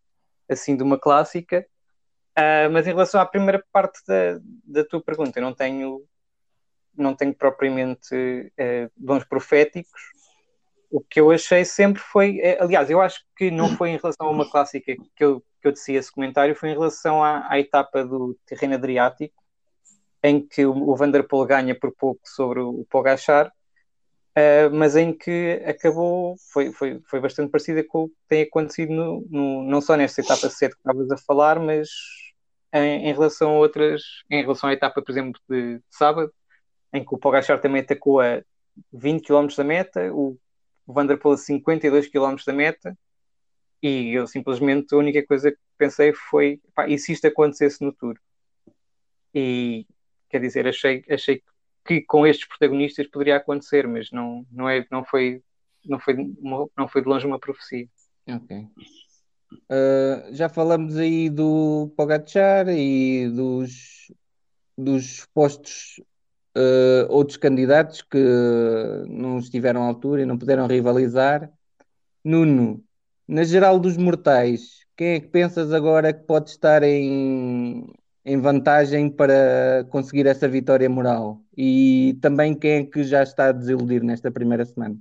assim 0.48 0.76
de 0.76 0.82
uma 0.82 0.98
clássica. 0.98 1.66
Ah, 2.36 2.68
mas 2.70 2.86
em 2.86 2.90
relação 2.90 3.20
à 3.20 3.26
primeira 3.26 3.64
parte 3.72 4.00
da, 4.06 4.40
da 4.64 4.84
tua 4.84 5.02
pergunta, 5.02 5.38
eu 5.38 5.42
não 5.42 5.52
tenho, 5.54 6.04
não 6.96 7.14
tenho 7.14 7.34
propriamente 7.34 8.14
eh, 8.56 8.88
dons 8.96 9.24
proféticos, 9.24 10.00
o 10.90 11.00
que 11.00 11.20
eu 11.20 11.30
achei 11.30 11.64
sempre 11.64 12.02
foi, 12.02 12.40
é, 12.40 12.60
aliás, 12.60 12.90
eu 12.90 13.00
acho 13.00 13.20
que 13.36 13.50
não 13.50 13.76
foi 13.76 13.90
em 13.90 13.96
relação 13.96 14.26
a 14.26 14.30
uma 14.30 14.50
clássica 14.50 14.94
que 15.14 15.24
eu, 15.24 15.40
que 15.62 15.68
eu 15.68 15.72
teci 15.72 15.94
esse 15.94 16.10
comentário, 16.10 16.54
foi 16.56 16.70
em 16.70 16.74
relação 16.74 17.22
à, 17.22 17.46
à 17.48 17.60
etapa 17.60 18.04
do 18.04 18.36
terreno 18.44 18.74
Adriático, 18.74 19.34
em 20.22 20.40
que 20.46 20.66
o, 20.66 20.72
o 20.72 20.96
Vanderpool 20.96 21.46
ganha 21.46 21.78
por 21.78 21.94
pouco 21.94 22.20
sobre 22.24 22.60
o 22.60 22.84
Pogachar, 22.90 23.46
uh, 23.48 24.70
mas 24.72 24.96
em 24.96 25.12
que 25.12 25.62
acabou, 25.64 26.34
foi, 26.52 26.72
foi, 26.72 27.00
foi 27.08 27.20
bastante 27.20 27.50
parecida 27.50 27.84
com 27.84 28.04
o 28.04 28.08
que 28.08 28.14
tem 28.28 28.42
acontecido 28.42 28.92
no, 28.92 29.26
no, 29.30 29.62
não 29.62 29.80
só 29.80 29.96
nesta 29.96 30.20
etapa 30.20 30.50
7 30.50 30.74
que 30.74 30.80
estavas 30.80 31.10
a 31.10 31.16
falar, 31.18 31.60
mas 31.60 31.88
em, 32.72 33.08
em, 33.08 33.12
relação 33.12 33.52
a 33.52 33.58
outras, 33.58 34.02
em 34.28 34.42
relação 34.42 34.68
à 34.68 34.72
etapa, 34.72 35.00
por 35.00 35.10
exemplo, 35.10 35.40
de, 35.48 35.76
de 35.78 35.84
sábado, 35.88 36.32
em 36.92 37.04
que 37.04 37.14
o 37.14 37.18
Pogachar 37.18 37.60
também 37.60 37.82
atacou 37.82 38.20
a 38.20 38.42
20 38.92 39.24
km 39.24 39.46
da 39.56 39.64
meta, 39.64 40.12
o 40.12 40.36
Vanderpool 40.92 41.32
a 41.32 41.36
52 41.36 42.08
km 42.08 42.36
da 42.46 42.52
meta, 42.52 42.98
e 43.82 44.12
eu 44.12 44.26
simplesmente 44.26 44.94
a 44.94 44.98
única 44.98 45.24
coisa 45.26 45.50
que 45.50 45.58
pensei 45.78 46.12
foi 46.12 46.60
pá, 46.74 46.88
e 46.88 46.98
se 46.98 47.12
isto 47.12 47.26
acontecesse 47.26 47.82
no 47.82 47.92
Tour? 47.92 48.18
E 49.34 49.86
quer 50.28 50.40
dizer, 50.40 50.66
achei, 50.66 51.04
achei 51.08 51.42
que 51.84 52.02
com 52.02 52.26
estes 52.26 52.46
protagonistas 52.46 53.06
poderia 53.08 53.36
acontecer, 53.36 53.86
mas 53.86 54.10
não, 54.10 54.46
não, 54.50 54.68
é, 54.68 54.86
não, 54.90 55.04
foi, 55.04 55.42
não, 55.84 55.98
foi, 55.98 56.14
não 56.76 56.88
foi 56.88 57.02
de 57.02 57.08
longe 57.08 57.26
uma 57.26 57.38
profecia. 57.38 57.88
Ok. 58.28 58.66
Uh, 59.52 60.32
já 60.32 60.48
falamos 60.48 60.96
aí 60.96 61.28
do 61.28 61.92
Pogacar 61.96 62.68
e 62.68 63.28
dos, 63.30 64.12
dos 64.76 65.26
postos 65.34 66.00
uh, 66.56 67.06
outros 67.08 67.36
candidatos 67.36 68.02
que 68.02 68.18
não 69.08 69.38
estiveram 69.38 69.82
à 69.82 69.86
altura 69.86 70.22
e 70.22 70.26
não 70.26 70.38
puderam 70.38 70.66
rivalizar. 70.66 71.50
Nuno, 72.24 72.82
na 73.26 73.44
geral 73.44 73.78
dos 73.78 73.96
mortais, 73.96 74.84
quem 74.96 75.14
é 75.14 75.20
que 75.20 75.28
pensas 75.28 75.72
agora 75.72 76.12
que 76.12 76.24
pode 76.24 76.50
estar 76.50 76.82
em, 76.82 77.86
em 78.24 78.40
vantagem 78.40 79.08
para 79.08 79.86
conseguir 79.90 80.26
essa 80.26 80.48
vitória 80.48 80.88
moral? 80.88 81.40
E 81.56 82.18
também 82.20 82.54
quem 82.54 82.72
é 82.72 82.84
que 82.84 83.02
já 83.04 83.22
está 83.22 83.46
a 83.46 83.52
desiludir 83.52 84.02
nesta 84.02 84.30
primeira 84.30 84.64
semana? 84.64 84.96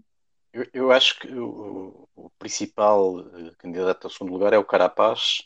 Eu, 0.54 0.66
eu 0.74 0.92
acho 0.92 1.20
que 1.20 1.28
o, 1.28 2.08
o, 2.16 2.30
principal 2.40 3.20
eh, 3.20 3.52
candidato 3.60 4.06
ao 4.06 4.12
segundo 4.12 4.34
lugar 4.34 4.52
é 4.52 4.58
o 4.58 4.64
Carapaz, 4.64 5.44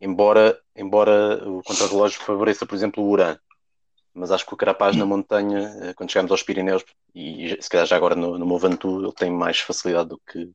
embora, 0.00 0.58
embora 0.74 1.48
o 1.48 1.62
contrarrelógio 1.62 2.20
favoreça, 2.20 2.66
por 2.66 2.74
exemplo, 2.74 3.04
o 3.04 3.08
Uran 3.08 3.38
mas 4.14 4.30
acho 4.30 4.46
que 4.46 4.52
o 4.52 4.56
Carapaz 4.56 4.94
na 4.96 5.06
montanha, 5.06 5.74
eh, 5.82 5.94
quando 5.94 6.10
chegamos 6.10 6.30
aos 6.30 6.42
Pirineus, 6.42 6.84
e 7.14 7.56
se 7.60 7.68
calhar 7.68 7.86
já 7.86 7.96
agora 7.96 8.14
no, 8.14 8.38
no 8.38 8.46
Movantu, 8.46 9.02
ele 9.02 9.12
tem 9.12 9.30
mais 9.30 9.60
facilidade 9.60 10.10
do 10.10 10.20
que, 10.26 10.50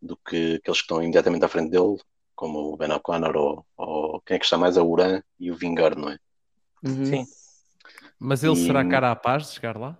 do 0.00 0.16
que 0.16 0.54
aqueles 0.54 0.78
que 0.78 0.84
estão 0.84 1.02
imediatamente 1.02 1.44
à 1.44 1.48
frente 1.48 1.70
dele, 1.70 1.98
como 2.34 2.72
o 2.72 2.76
Ben 2.76 2.90
O'Connor 2.92 3.36
ou, 3.36 3.66
ou, 3.76 4.20
quem 4.22 4.36
é 4.36 4.38
que 4.38 4.46
está 4.46 4.56
mais? 4.56 4.78
A 4.78 4.82
Uran 4.82 5.22
e 5.38 5.50
o 5.50 5.54
Vingar, 5.54 5.94
não 5.96 6.08
é? 6.10 6.18
Uhum. 6.82 7.04
Sim. 7.04 7.26
Mas 8.18 8.42
ele 8.42 8.54
e... 8.54 8.66
será 8.66 8.82
Carapaz 8.88 9.48
de 9.48 9.54
chegar 9.54 9.76
lá? 9.76 9.98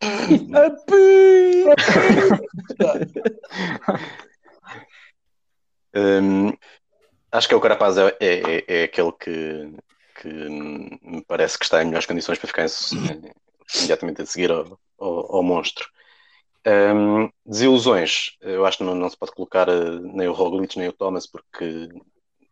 um, 6.22 6.52
acho 7.32 7.48
que 7.48 7.54
é 7.54 7.56
o 7.56 7.60
Carapaz 7.60 7.98
é, 7.98 8.16
é, 8.20 8.64
é 8.68 8.84
aquele 8.84 9.10
que 9.12 9.72
que 10.20 10.28
me 10.28 11.24
parece 11.26 11.56
que 11.56 11.64
está 11.64 11.82
em 11.82 11.86
melhores 11.86 12.06
condições 12.06 12.38
para 12.38 12.48
ficar 12.48 12.66
em, 12.66 13.32
imediatamente 13.76 14.22
a 14.22 14.26
seguir 14.26 14.50
ao, 14.50 14.78
ao, 14.98 15.36
ao 15.36 15.42
monstro. 15.42 15.88
Um, 16.66 17.30
desilusões, 17.46 18.36
eu 18.40 18.66
acho 18.66 18.78
que 18.78 18.84
não, 18.84 18.94
não, 18.94 19.08
se 19.08 19.16
pode 19.16 19.32
colocar 19.32 19.68
uh, 19.68 20.00
nem 20.00 20.28
o 20.28 20.32
Roglic 20.32 20.76
nem 20.76 20.88
o 20.88 20.92
Thomas, 20.92 21.26
porque 21.26 21.88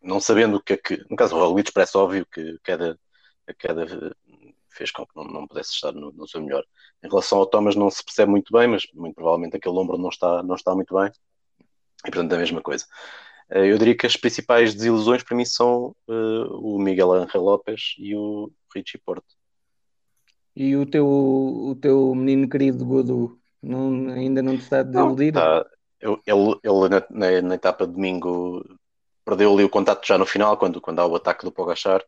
não 0.01 0.21
sabendo 0.21 0.57
o 0.57 0.63
que 0.63 0.75
é 0.75 0.77
que. 0.77 1.05
No 1.11 1.17
caso, 1.17 1.37
o 1.37 1.39
Roglic 1.39 1.73
parece 1.73 1.99
óbvio 1.99 2.25
que 2.27 2.41
a 2.41 2.59
queda, 2.65 2.99
queda 3.59 4.15
fez 4.71 4.91
com 4.91 5.05
que 5.05 5.17
não, 5.17 5.25
não 5.25 5.47
pudesse 5.47 5.73
estar 5.73 5.93
no, 5.93 6.13
no, 6.13 6.29
seu 6.29 6.41
melhor. 6.41 6.65
Em 7.03 7.09
relação 7.09 7.39
ao 7.39 7.47
Thomas, 7.47 7.75
não 7.75 7.91
se 7.91 8.05
percebe 8.05 8.31
muito 8.31 8.53
bem, 8.53 8.69
mas 8.69 8.87
muito 8.95 9.15
provavelmente 9.15 9.57
aquele 9.57 9.77
ombro 9.77 9.99
não 9.99 10.09
está, 10.09 10.43
não 10.43 10.55
está 10.55 10.75
muito 10.75 10.95
bem, 10.95 11.11
e 12.07 12.11
portanto 12.11 12.33
é 12.33 12.37
a 12.37 12.39
mesma 12.39 12.63
coisa. 12.63 12.87
Eh, 13.51 13.71
eu 13.71 13.79
diria 13.79 13.97
que 13.97 14.07
as 14.07 14.17
principais 14.17 14.75
desilusões 14.75 15.23
para 15.23 15.37
mim 15.37 15.45
são 15.45 15.95
uh, 16.09 16.59
o 16.61 16.79
Miguel 16.79 17.13
Angel 17.13 17.43
Lopes 17.43 17.95
e 17.99 18.15
o 18.15 18.51
Richie 18.75 18.99
Porto. 18.99 19.27
E 20.55 20.75
o 20.75 20.87
teu, 20.87 21.07
o 21.07 21.77
teu 21.81 22.15
menino 22.15 22.49
querido 22.49 22.85
Godu 22.85 23.39
não, 23.63 24.09
ainda 24.11 24.43
não 24.43 24.57
te 24.57 24.63
está 24.63 24.81
a 24.81 24.83
desiludir? 24.83 25.35
Não, 25.35 25.41
tá. 25.41 25.67
ele, 26.01 26.21
ele 26.63 26.89
na, 26.89 27.07
na, 27.11 27.43
na, 27.43 27.55
etapa 27.55 27.87
de 27.87 27.93
domingo 27.93 28.65
perdeu 29.25 29.53
ali 29.53 29.65
o 29.65 29.69
contato 29.69 30.07
já 30.07 30.17
no 30.17 30.25
final, 30.25 30.57
quando, 30.57 30.81
quando 30.81 31.01
há 31.01 31.07
o 31.07 31.17
ataque 31.17 31.45
do 31.45 31.53
Pogachar, 31.53 32.03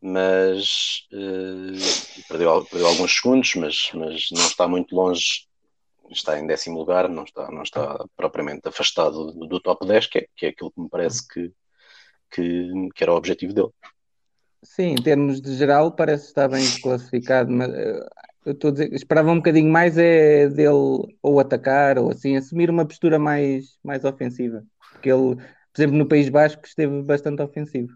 mas 0.00 1.06
uh, 1.12 2.24
perdeu, 2.28 2.64
perdeu 2.64 2.88
alguns 2.88 3.14
segundos, 3.14 3.54
mas, 3.54 3.90
mas 3.94 4.28
não 4.32 4.46
está 4.46 4.66
muito 4.66 4.94
longe 4.94 5.47
está 6.10 6.38
em 6.38 6.46
décimo 6.46 6.78
lugar, 6.78 7.08
não 7.08 7.24
está, 7.24 7.50
não 7.50 7.62
está 7.62 8.04
propriamente 8.16 8.68
afastado 8.68 9.32
do, 9.32 9.46
do 9.46 9.60
top 9.60 9.86
10, 9.86 10.06
que 10.06 10.18
é, 10.18 10.26
que 10.36 10.46
é 10.46 10.48
aquilo 10.50 10.70
que 10.70 10.80
me 10.80 10.88
parece 10.88 11.26
que, 11.26 11.52
que, 12.30 12.70
que, 12.94 13.02
era 13.02 13.12
o 13.12 13.16
objetivo 13.16 13.52
dele. 13.52 13.70
Sim, 14.62 14.92
em 14.92 15.02
termos 15.02 15.40
de 15.40 15.54
geral, 15.54 15.92
parece 15.92 16.26
estar 16.26 16.48
bem 16.48 16.64
classificado, 16.82 17.50
mas 17.50 17.72
eh, 17.72 18.08
eu 18.44 18.52
estou 18.52 18.70
a 18.70 18.72
dizer, 18.72 18.92
esperava 18.92 19.30
um 19.30 19.36
bocadinho 19.36 19.70
mais 19.70 19.96
é 19.96 20.48
dele 20.48 21.16
ou 21.22 21.40
atacar 21.40 21.98
ou 21.98 22.10
assim, 22.10 22.36
assumir 22.36 22.70
uma 22.70 22.86
postura 22.86 23.18
mais, 23.18 23.78
mais 23.84 24.04
ofensiva. 24.04 24.64
Porque 24.92 25.10
ele, 25.10 25.36
por 25.36 25.44
exemplo, 25.76 25.96
no 25.96 26.08
País 26.08 26.28
Basco 26.28 26.66
esteve 26.66 27.02
bastante 27.02 27.42
ofensivo. 27.42 27.94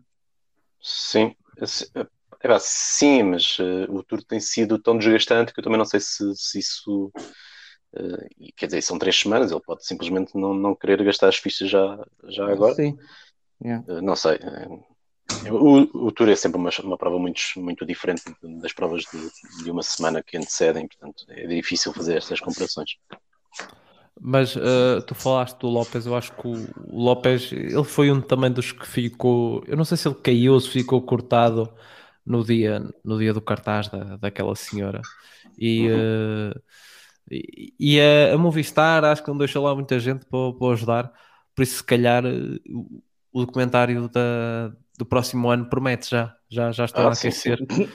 Sim, 0.81 1.35
é, 1.57 2.59
sim, 2.59 3.23
mas 3.23 3.59
uh, 3.59 3.91
o 3.91 4.03
tour 4.03 4.23
tem 4.23 4.41
sido 4.41 4.79
tão 4.79 4.99
desgastante 4.99 5.53
que 5.53 5.61
eu 5.61 5.65
também 5.65 5.79
não 5.79 5.85
sei 5.85 6.01
se, 6.01 6.35
se 6.35 6.59
isso 6.59 7.13
Uh, 7.95 8.26
quer 8.57 8.66
dizer, 8.66 8.82
são 8.82 8.99
três 8.99 9.18
semanas, 9.18 9.51
ele 9.51 9.61
pode 9.61 9.86
simplesmente 9.86 10.34
não, 10.34 10.55
não 10.55 10.74
querer 10.74 11.03
gastar 11.05 11.28
as 11.28 11.36
fichas 11.36 11.68
já, 11.68 12.03
já 12.28 12.51
agora. 12.51 12.74
Sim. 12.74 12.97
Yeah. 13.62 13.84
Uh, 13.86 14.01
não 14.01 14.16
sei. 14.16 14.36
Uh, 14.36 14.82
o, 15.51 16.07
o 16.07 16.12
Tour 16.12 16.30
é 16.30 16.36
sempre 16.36 16.59
uma, 16.59 16.70
uma 16.82 16.97
prova 16.97 17.18
muito, 17.18 17.40
muito 17.57 17.84
diferente 17.84 18.22
das 18.61 18.72
provas 18.72 19.03
de, 19.12 19.64
de 19.64 19.70
uma 19.70 19.82
semana 19.82 20.22
que 20.22 20.36
antecedem, 20.36 20.88
portanto 20.88 21.24
é 21.28 21.47
difícil 21.47 21.93
fazer 21.93 22.16
estas 22.16 22.40
comparações. 22.40 22.97
Mas 24.20 24.55
tu 25.07 25.14
falaste 25.14 25.59
do 25.59 25.68
Lopes, 25.68 26.07
eu 26.07 26.14
acho 26.14 26.32
que 26.32 26.47
o, 26.47 26.66
Lopes, 26.86 27.51
ele 27.51 27.82
foi 27.82 28.11
um 28.11 28.20
também 28.20 28.53
dos 28.53 28.72
que 28.72 28.86
ficou, 28.86 29.64
eu 29.66 29.76
não 29.76 29.84
sei 29.84 29.97
se 29.97 30.07
ele 30.07 30.14
caiu 30.16 30.53
ou 30.53 30.61
se 30.61 30.68
ficou 30.68 31.01
cortado 31.03 31.72
no 32.24 32.45
dia, 32.45 32.80
no 33.03 33.18
dia 33.18 33.32
do 33.32 33.40
cartaz 33.40 33.88
da, 33.88 34.16
daquela 34.18 34.55
senhora. 34.55 35.01
E 35.59 35.88
uhum 35.90 36.53
e, 37.78 38.01
a, 38.01 38.35
a, 38.35 38.39
Movistar 38.39 39.05
acho 39.05 39.22
que 39.22 39.28
não 39.28 39.39
deixou 39.39 39.64
lá 39.64 39.74
muita 39.74 39.99
gente 39.99 40.26
para, 40.26 40.53
para 40.53 40.72
ajudar, 40.72 41.12
por 41.55 41.62
isso 41.62 41.76
se 41.76 41.85
calhar 41.85 42.24
o, 42.24 43.03
o 43.33 43.41
documentário 43.41 44.09
da, 44.09 44.72
do 44.99 45.07
próximo 45.07 45.51
ano 45.51 45.66
promete 45.66 46.11
já, 46.11 46.37
já, 46.49 46.70
já 46.70 46.85
estão 46.85 47.05
ah, 47.05 47.09
a 47.09 47.12
aquecer. 47.12 47.59
Porque... 47.66 47.89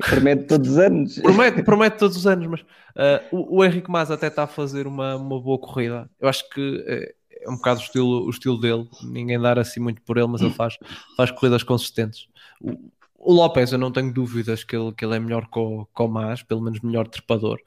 promete 0.10 0.44
todos 0.44 0.70
os 0.70 0.78
anos. 0.78 1.18
Promete, 1.18 1.62
promete 1.64 1.98
todos 1.98 2.16
os 2.16 2.26
anos, 2.26 2.46
mas 2.46 2.60
uh, 2.60 3.36
o, 3.36 3.58
o 3.58 3.64
Henrique 3.64 3.90
Mas 3.90 4.10
até 4.10 4.26
está 4.26 4.44
a 4.44 4.46
fazer 4.46 4.86
uma, 4.86 5.16
uma 5.16 5.40
boa 5.40 5.58
corrida. 5.58 6.08
Eu 6.20 6.28
acho 6.28 6.48
que 6.50 6.84
é, 6.86 7.14
é 7.42 7.50
um 7.50 7.56
bocado 7.56 7.80
o 7.80 7.82
estilo, 7.82 8.26
o 8.26 8.30
estilo 8.30 8.60
dele, 8.60 8.86
ninguém 9.02 9.40
dar 9.40 9.58
assim 9.58 9.80
muito 9.80 10.02
por 10.02 10.18
ele, 10.18 10.28
mas 10.28 10.40
ele 10.40 10.52
faz, 10.52 10.76
faz 11.16 11.30
corridas 11.30 11.62
consistentes. 11.62 12.28
O, 12.60 12.72
o 13.18 13.32
Lopes, 13.32 13.72
eu 13.72 13.78
não 13.78 13.90
tenho 13.90 14.12
dúvidas 14.12 14.62
que 14.62 14.76
ele, 14.76 14.92
que 14.92 15.04
ele 15.04 15.16
é 15.16 15.18
melhor 15.18 15.48
que 15.50 15.58
o, 15.58 15.86
que 15.86 16.02
o 16.02 16.08
Mas, 16.08 16.42
pelo 16.42 16.60
menos 16.60 16.80
melhor 16.80 17.08
trepador. 17.08 17.58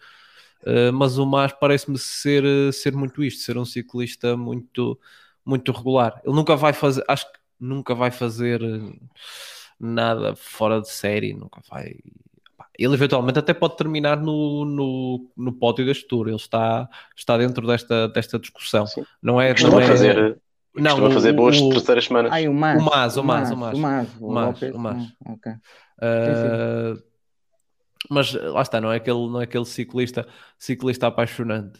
Uh, 0.62 0.91
mas 0.91 1.18
o 1.18 1.26
Mas 1.26 1.53
parece-me 1.53 1.97
ser, 1.97 2.43
eh, 2.43 2.72
ser 2.72 2.93
muito 2.93 3.24
isto, 3.24 3.41
ser 3.41 3.57
um 3.57 3.64
ciclista 3.64 4.36
muito, 4.36 4.99
muito 5.45 5.72
regular. 5.72 6.20
Ele 6.24 6.36
nunca 6.36 6.55
vai 6.55 6.74
fazer, 6.74 7.03
acho 7.07 7.26
que 7.32 7.39
nunca 7.60 7.95
vai 7.95 8.12
fazer 8.12 8.62
eh, 8.62 8.93
nada 9.80 10.36
fora 10.36 10.82
de 10.82 10.89
série, 10.89 11.34
nunca 11.34 11.62
vai. 11.70 11.95
Ele 12.78 12.93
eventualmente 12.93 13.39
até 13.39 13.53
pode 13.53 13.78
terminar 13.78 14.18
no, 14.18 14.66
no, 14.66 15.32
no 15.36 15.53
pódio 15.53 15.86
deste 15.86 16.07
tour, 16.07 16.28
ele 16.28 16.36
está, 16.36 16.89
está 17.16 17.38
dentro 17.38 17.66
desta, 17.66 18.07
desta 18.10 18.38
discussão. 18.38 18.86
Sim. 18.86 19.05
Não 19.22 19.39
é. 19.39 19.51
Costuma 19.53 19.76
não 19.76 19.82
é... 19.82 19.88
fazer. 19.88 20.41
Não, 20.76 20.91
costuma 20.91 21.12
fazer 21.12 21.34
boas 21.34 21.60
o, 21.60 21.70
terceiras 21.70 22.05
semanas. 22.05 22.32
Ai, 22.32 22.47
o 22.47 22.53
Mas. 22.53 22.82
O 22.82 22.86
Mas, 22.86 23.18
o 23.18 23.24
Mas, 23.24 23.51
o 23.51 23.57
Mas. 23.57 23.74
O 23.74 23.80
Mas, 23.80 24.10
o 24.20 24.30
Mas. 24.30 24.62
O 24.62 24.78
Mas. 24.78 25.14
Okay. 25.26 25.53
Uh, 26.01 27.09
mas 28.10 28.34
lá 28.34 28.62
está, 28.62 28.82
não 28.82 28.91
é 28.91 28.97
aquele, 28.97 29.28
não 29.30 29.39
é 29.39 29.43
aquele 29.43 29.66
ciclista, 29.66 30.28
ciclista 30.57 31.07
apaixonante. 31.07 31.80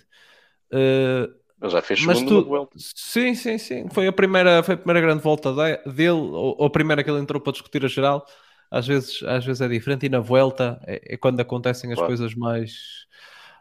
Uh, 0.72 1.40
mas 1.60 1.74
já 1.74 1.82
fez 1.82 2.06
mas 2.06 2.22
tu... 2.22 2.46
volta. 2.46 2.78
Sim, 2.78 3.36
sim, 3.36 3.58
sim. 3.58 3.90
Foi 3.90 4.08
a 4.08 4.14
primeira, 4.14 4.64
foi 4.64 4.76
a 4.76 4.78
primeira 4.78 5.02
grande 5.02 5.22
volta 5.22 5.54
dele, 5.86 6.10
ou, 6.10 6.64
a 6.64 6.70
primeira 6.70 7.04
que 7.04 7.10
ele 7.10 7.20
entrou 7.20 7.42
para 7.42 7.52
discutir 7.52 7.84
a 7.84 7.88
geral. 7.88 8.26
Às 8.72 8.88
vezes, 8.88 9.24
às 9.24 9.44
vezes 9.44 9.62
é 9.62 9.68
diferente, 9.68 10.06
e 10.06 10.10
na 10.10 10.20
volta 10.20 10.80
é, 10.86 11.16
é 11.16 11.18
quando 11.18 11.40
acontecem 11.40 11.92
as 11.92 11.96
claro. 11.96 12.10
coisas 12.10 12.36
mais, 12.36 13.08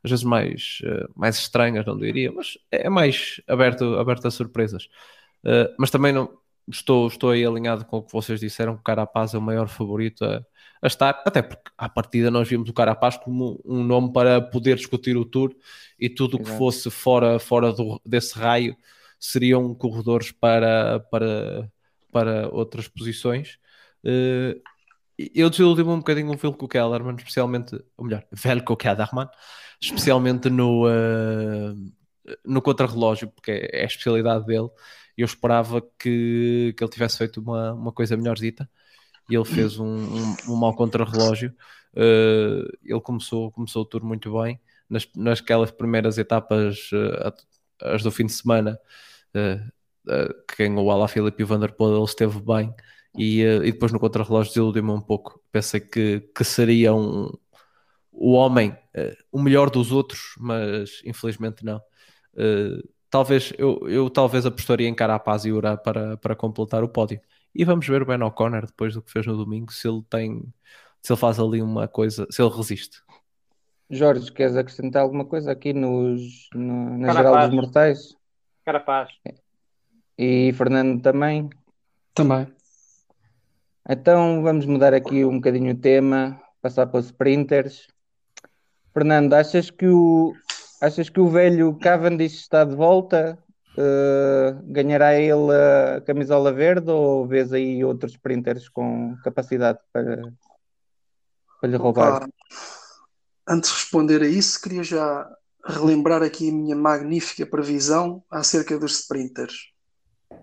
às 0.04 0.10
vezes 0.10 0.24
mais, 0.24 0.78
uh, 0.84 1.10
mais 1.16 1.38
estranhas, 1.38 1.86
não 1.86 1.96
diria, 1.96 2.30
mas 2.30 2.58
é 2.70 2.88
mais 2.88 3.40
aberto, 3.48 3.96
aberto 3.98 4.28
a 4.28 4.30
surpresas. 4.30 4.84
Uh, 5.42 5.74
mas 5.78 5.90
também 5.90 6.12
não, 6.12 6.30
estou, 6.70 7.06
estou 7.08 7.30
aí 7.30 7.44
alinhado 7.44 7.84
com 7.84 7.98
o 7.98 8.02
que 8.02 8.12
vocês 8.12 8.40
disseram, 8.40 8.74
que 8.74 8.80
o 8.80 8.84
Carapaz 8.84 9.34
é 9.34 9.38
o 9.38 9.42
maior 9.42 9.68
favorito 9.68 10.24
a, 10.24 10.44
a 10.82 10.86
estar, 10.86 11.22
até 11.24 11.42
porque 11.42 11.70
à 11.76 11.88
partida 11.88 12.30
nós 12.30 12.48
vimos 12.48 12.68
o 12.68 12.72
Carapaz 12.72 13.16
como 13.16 13.60
um 13.64 13.82
nome 13.82 14.12
para 14.12 14.40
poder 14.40 14.76
discutir 14.76 15.16
o 15.16 15.24
Tour 15.24 15.54
e 15.98 16.08
tudo 16.08 16.36
o 16.36 16.42
que 16.42 16.50
fosse 16.50 16.90
fora, 16.90 17.38
fora 17.38 17.72
do, 17.72 18.00
desse 18.04 18.38
raio 18.38 18.76
seriam 19.18 19.74
corredores 19.74 20.30
para, 20.30 21.00
para, 21.10 21.70
para 22.12 22.48
outras 22.50 22.86
posições. 22.88 23.58
Uh, 24.04 24.60
eu 25.34 25.50
desiludi-me 25.50 25.90
um 25.90 25.98
bocadinho 25.98 26.30
o 26.30 26.36
Vilko 26.36 26.68
Kellerman, 26.68 27.16
especialmente, 27.16 27.74
ou 27.96 28.04
melhor, 28.04 28.24
Velko 28.30 28.76
Kellerman, 28.76 29.28
especialmente 29.80 30.48
no, 30.48 30.86
uh, 30.86 31.74
no 32.44 32.62
contrarrelógio, 32.62 33.28
porque 33.28 33.68
é 33.72 33.82
a 33.82 33.86
especialidade 33.86 34.46
dele. 34.46 34.68
Eu 35.18 35.24
esperava 35.24 35.82
que, 35.98 36.72
que 36.76 36.84
ele 36.84 36.90
tivesse 36.92 37.18
feito 37.18 37.40
uma, 37.40 37.72
uma 37.72 37.92
coisa 37.92 38.16
melhorzita 38.16 38.70
e 39.28 39.34
ele 39.34 39.44
fez 39.44 39.76
um, 39.76 39.84
um, 39.84 40.36
um 40.50 40.56
mau 40.56 40.72
contrarrelógio. 40.76 41.52
Uh, 41.92 42.70
ele 42.84 43.00
começou, 43.00 43.50
começou 43.50 43.82
o 43.82 43.84
tour 43.84 44.04
muito 44.04 44.40
bem. 44.40 44.60
Nas, 44.88 45.08
nasquelas 45.16 45.72
primeiras 45.72 46.18
etapas, 46.18 46.90
uh, 46.92 47.34
as 47.82 48.02
do 48.04 48.12
fim 48.12 48.26
de 48.26 48.32
semana, 48.32 48.78
uh, 49.34 50.44
que 50.46 50.68
ganhou 50.68 50.86
o 50.86 50.90
Alaphilippe 50.92 51.42
e 51.42 51.44
o 51.44 51.46
Vanderpool, 51.48 51.96
ele 51.96 52.04
esteve 52.04 52.40
bem 52.40 52.72
e, 53.16 53.42
e 53.42 53.72
depois 53.72 53.90
no 53.90 53.98
contrarrelógio 53.98 54.52
desiludiu-me 54.52 54.92
um 54.92 55.00
pouco. 55.00 55.42
Pensei 55.50 55.80
que, 55.80 56.20
que 56.32 56.44
seria 56.44 56.94
um, 56.94 57.28
o 58.12 58.34
homem 58.34 58.76
o 59.30 59.42
melhor 59.42 59.68
dos 59.68 59.90
outros, 59.92 60.34
mas 60.38 61.02
infelizmente 61.04 61.64
não. 61.64 61.78
Uh, 62.34 62.88
talvez 63.10 63.52
eu, 63.58 63.80
eu 63.88 64.10
talvez 64.10 64.46
apostaria 64.46 64.88
em 64.88 64.94
Carapaz 64.94 65.44
e 65.44 65.52
Ura 65.52 65.76
para, 65.76 66.16
para 66.16 66.36
completar 66.36 66.82
o 66.84 66.88
pódio. 66.88 67.20
E 67.54 67.64
vamos 67.64 67.86
ver 67.86 68.02
o 68.02 68.06
Ben 68.06 68.22
O'Connor 68.22 68.66
depois 68.66 68.94
do 68.94 69.02
que 69.02 69.10
fez 69.10 69.26
no 69.26 69.36
domingo, 69.36 69.72
se 69.72 69.88
ele 69.88 70.02
tem, 70.08 70.42
se 71.02 71.12
ele 71.12 71.20
faz 71.20 71.40
ali 71.40 71.62
uma 71.62 71.88
coisa, 71.88 72.26
se 72.30 72.42
ele 72.42 72.54
resiste. 72.54 73.02
Jorge, 73.90 74.30
queres 74.30 74.54
acrescentar 74.54 75.02
alguma 75.02 75.24
coisa 75.24 75.50
aqui 75.50 75.72
nos, 75.72 76.48
no, 76.54 76.98
na 76.98 77.12
geral 77.12 77.48
dos 77.48 77.54
mortais? 77.54 78.14
Carapaz. 78.64 79.08
E 80.16 80.52
Fernando 80.52 81.00
também? 81.00 81.48
Também. 82.14 82.46
Então 83.88 84.42
vamos 84.42 84.66
mudar 84.66 84.92
aqui 84.92 85.24
um 85.24 85.36
bocadinho 85.36 85.72
o 85.72 85.78
tema, 85.78 86.38
passar 86.60 86.86
para 86.86 87.00
os 87.00 87.06
sprinters. 87.06 87.88
Fernando, 88.92 89.32
achas 89.32 89.70
que 89.70 89.86
o, 89.86 90.34
achas 90.80 91.08
que 91.08 91.20
o 91.20 91.28
velho 91.28 91.78
Cavendish 91.78 92.40
está 92.40 92.64
de 92.64 92.74
volta? 92.74 93.38
Uh, 93.76 94.60
ganhará 94.64 95.14
ele 95.14 95.52
a 95.52 96.00
camisola 96.00 96.52
verde 96.52 96.90
ou 96.90 97.26
vês 97.26 97.52
aí 97.52 97.84
outros 97.84 98.12
sprinters 98.12 98.68
com 98.68 99.16
capacidade 99.22 99.78
para, 99.92 100.32
para 101.60 101.70
lhe 101.70 101.76
roubar? 101.76 102.16
Opa, 102.16 102.28
antes 103.46 103.70
de 103.70 103.76
responder 103.76 104.22
a 104.22 104.26
isso, 104.26 104.60
queria 104.60 104.82
já 104.82 105.30
relembrar 105.64 106.22
aqui 106.22 106.50
a 106.50 106.52
minha 106.52 106.74
magnífica 106.74 107.46
previsão 107.46 108.24
acerca 108.30 108.78
dos 108.78 109.00
sprinters. 109.00 109.72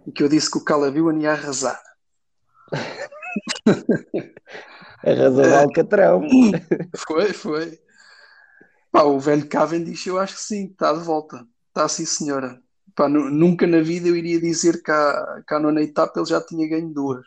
E 0.07 0.11
que 0.11 0.23
eu 0.23 0.29
disse 0.29 0.49
que 0.49 0.57
o 0.57 0.63
Calavian 0.63 1.19
ia 1.19 1.31
arrasar. 1.31 1.81
Arrasou 5.05 5.45
o 5.45 5.55
Alcatrão. 5.55 6.21
Foi, 6.95 7.31
foi. 7.33 7.79
Pá, 8.95 9.03
o 9.03 9.19
velho 9.19 9.45
Cavendish, 9.49 10.07
eu 10.07 10.17
acho 10.17 10.35
que 10.35 10.41
sim, 10.41 10.67
está 10.67 10.93
de 10.93 11.03
volta. 11.03 11.45
Está 11.67 11.85
sim, 11.85 12.05
senhora. 12.05 12.61
Pá, 12.95 13.09
nunca 13.09 13.67
na 13.67 13.81
vida 13.81 14.07
eu 14.07 14.15
iria 14.15 14.39
dizer 14.39 14.81
que 14.81 14.89
a, 14.89 15.43
que 15.45 15.53
a 15.53 15.59
nona 15.59 15.81
etapa 15.81 16.17
ele 16.17 16.25
já 16.25 16.39
tinha 16.39 16.65
ganho 16.65 16.93
duas. 16.93 17.25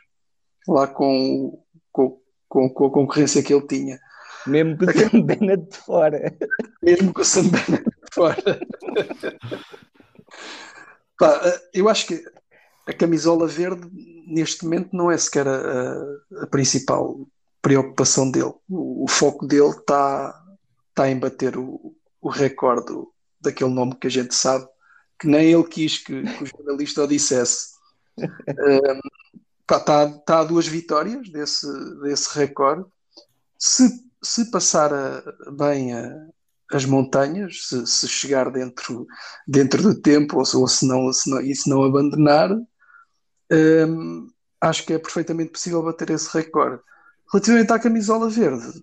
Lá 0.67 0.87
com, 0.87 1.63
com, 1.93 2.19
com, 2.49 2.71
com 2.71 2.87
a 2.87 2.91
concorrência 2.91 3.43
que 3.43 3.53
ele 3.53 3.67
tinha. 3.67 4.01
Mesmo 4.47 4.79
com 4.79 4.87
o 4.87 4.93
Sam 4.97 5.21
Bennett 5.21 5.69
de 5.69 5.77
fora. 5.77 6.39
Mesmo 6.83 7.13
com 7.13 7.21
o 7.21 7.25
Sam 7.27 7.49
Bennett 7.51 7.85
de 7.85 8.15
fora. 8.15 8.61
Pá, 11.19 11.61
eu 11.75 11.87
acho 11.91 12.07
que 12.07 12.25
a 12.87 12.95
camisola 12.95 13.47
verde 13.47 13.87
neste 14.27 14.65
momento 14.65 14.97
não 14.97 15.11
é 15.11 15.19
sequer 15.19 15.47
a, 15.47 16.03
a 16.45 16.47
principal 16.47 17.29
preocupação 17.61 18.31
dele. 18.31 18.55
O, 18.71 19.05
o 19.05 19.07
foco 19.07 19.47
dele 19.47 19.69
está 19.69 20.48
tá 20.99 21.09
em 21.09 21.17
bater 21.17 21.57
o, 21.57 21.95
o 22.21 22.29
recorde 22.29 22.93
daquele 23.41 23.73
nome 23.73 23.95
que 23.95 24.09
a 24.09 24.11
gente 24.11 24.35
sabe, 24.35 24.67
que 25.17 25.29
nem 25.29 25.53
ele 25.53 25.63
quis 25.63 25.99
que, 25.99 26.23
que 26.23 26.43
o 26.43 26.47
jornalista 26.47 27.05
o 27.05 27.07
dissesse. 27.07 27.69
Está 29.61 29.79
tá, 29.79 30.09
tá 30.27 30.41
a 30.41 30.45
duas 30.45 30.67
vitórias 30.67 31.31
desse, 31.31 31.67
desse 32.01 32.37
recorde. 32.37 32.85
Se, 33.57 33.89
se 34.21 34.51
passar 34.51 34.93
a, 34.93 35.23
bem 35.53 35.95
a, 35.95 36.13
as 36.73 36.85
montanhas, 36.85 37.69
se, 37.69 37.87
se, 37.87 38.09
chegar 38.09 38.51
dentro, 38.51 39.07
dentro 39.47 39.81
do 39.81 40.01
tempo, 40.01 40.39
ou, 40.39 40.45
se, 40.45 40.57
ou 40.57 40.67
se, 40.67 40.85
não, 40.85 41.13
se 41.13 41.31
não, 41.31 41.41
e 41.41 41.55
se 41.55 41.71
não 41.71 41.85
abandonar, 41.85 42.51
um, 43.53 44.29
acho 44.61 44.85
que 44.85 44.95
é 44.95 44.99
perfeitamente 44.99 45.53
possível 45.53 45.81
bater 45.81 46.11
esse 46.11 46.29
recorde. 46.37 46.83
Relativamente 47.33 47.73
à 47.73 47.79
camisola 47.79 48.29
verde, 48.29 48.83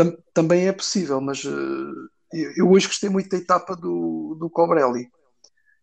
tam, 0.00 0.16
também 0.32 0.66
é 0.66 0.72
possível, 0.72 1.20
mas 1.20 1.44
uh, 1.44 2.08
eu 2.56 2.70
hoje 2.70 2.86
gostei 2.86 3.10
muito 3.10 3.28
da 3.28 3.36
etapa 3.36 3.76
do, 3.76 4.36
do 4.38 4.48
Cobrelli 4.48 5.10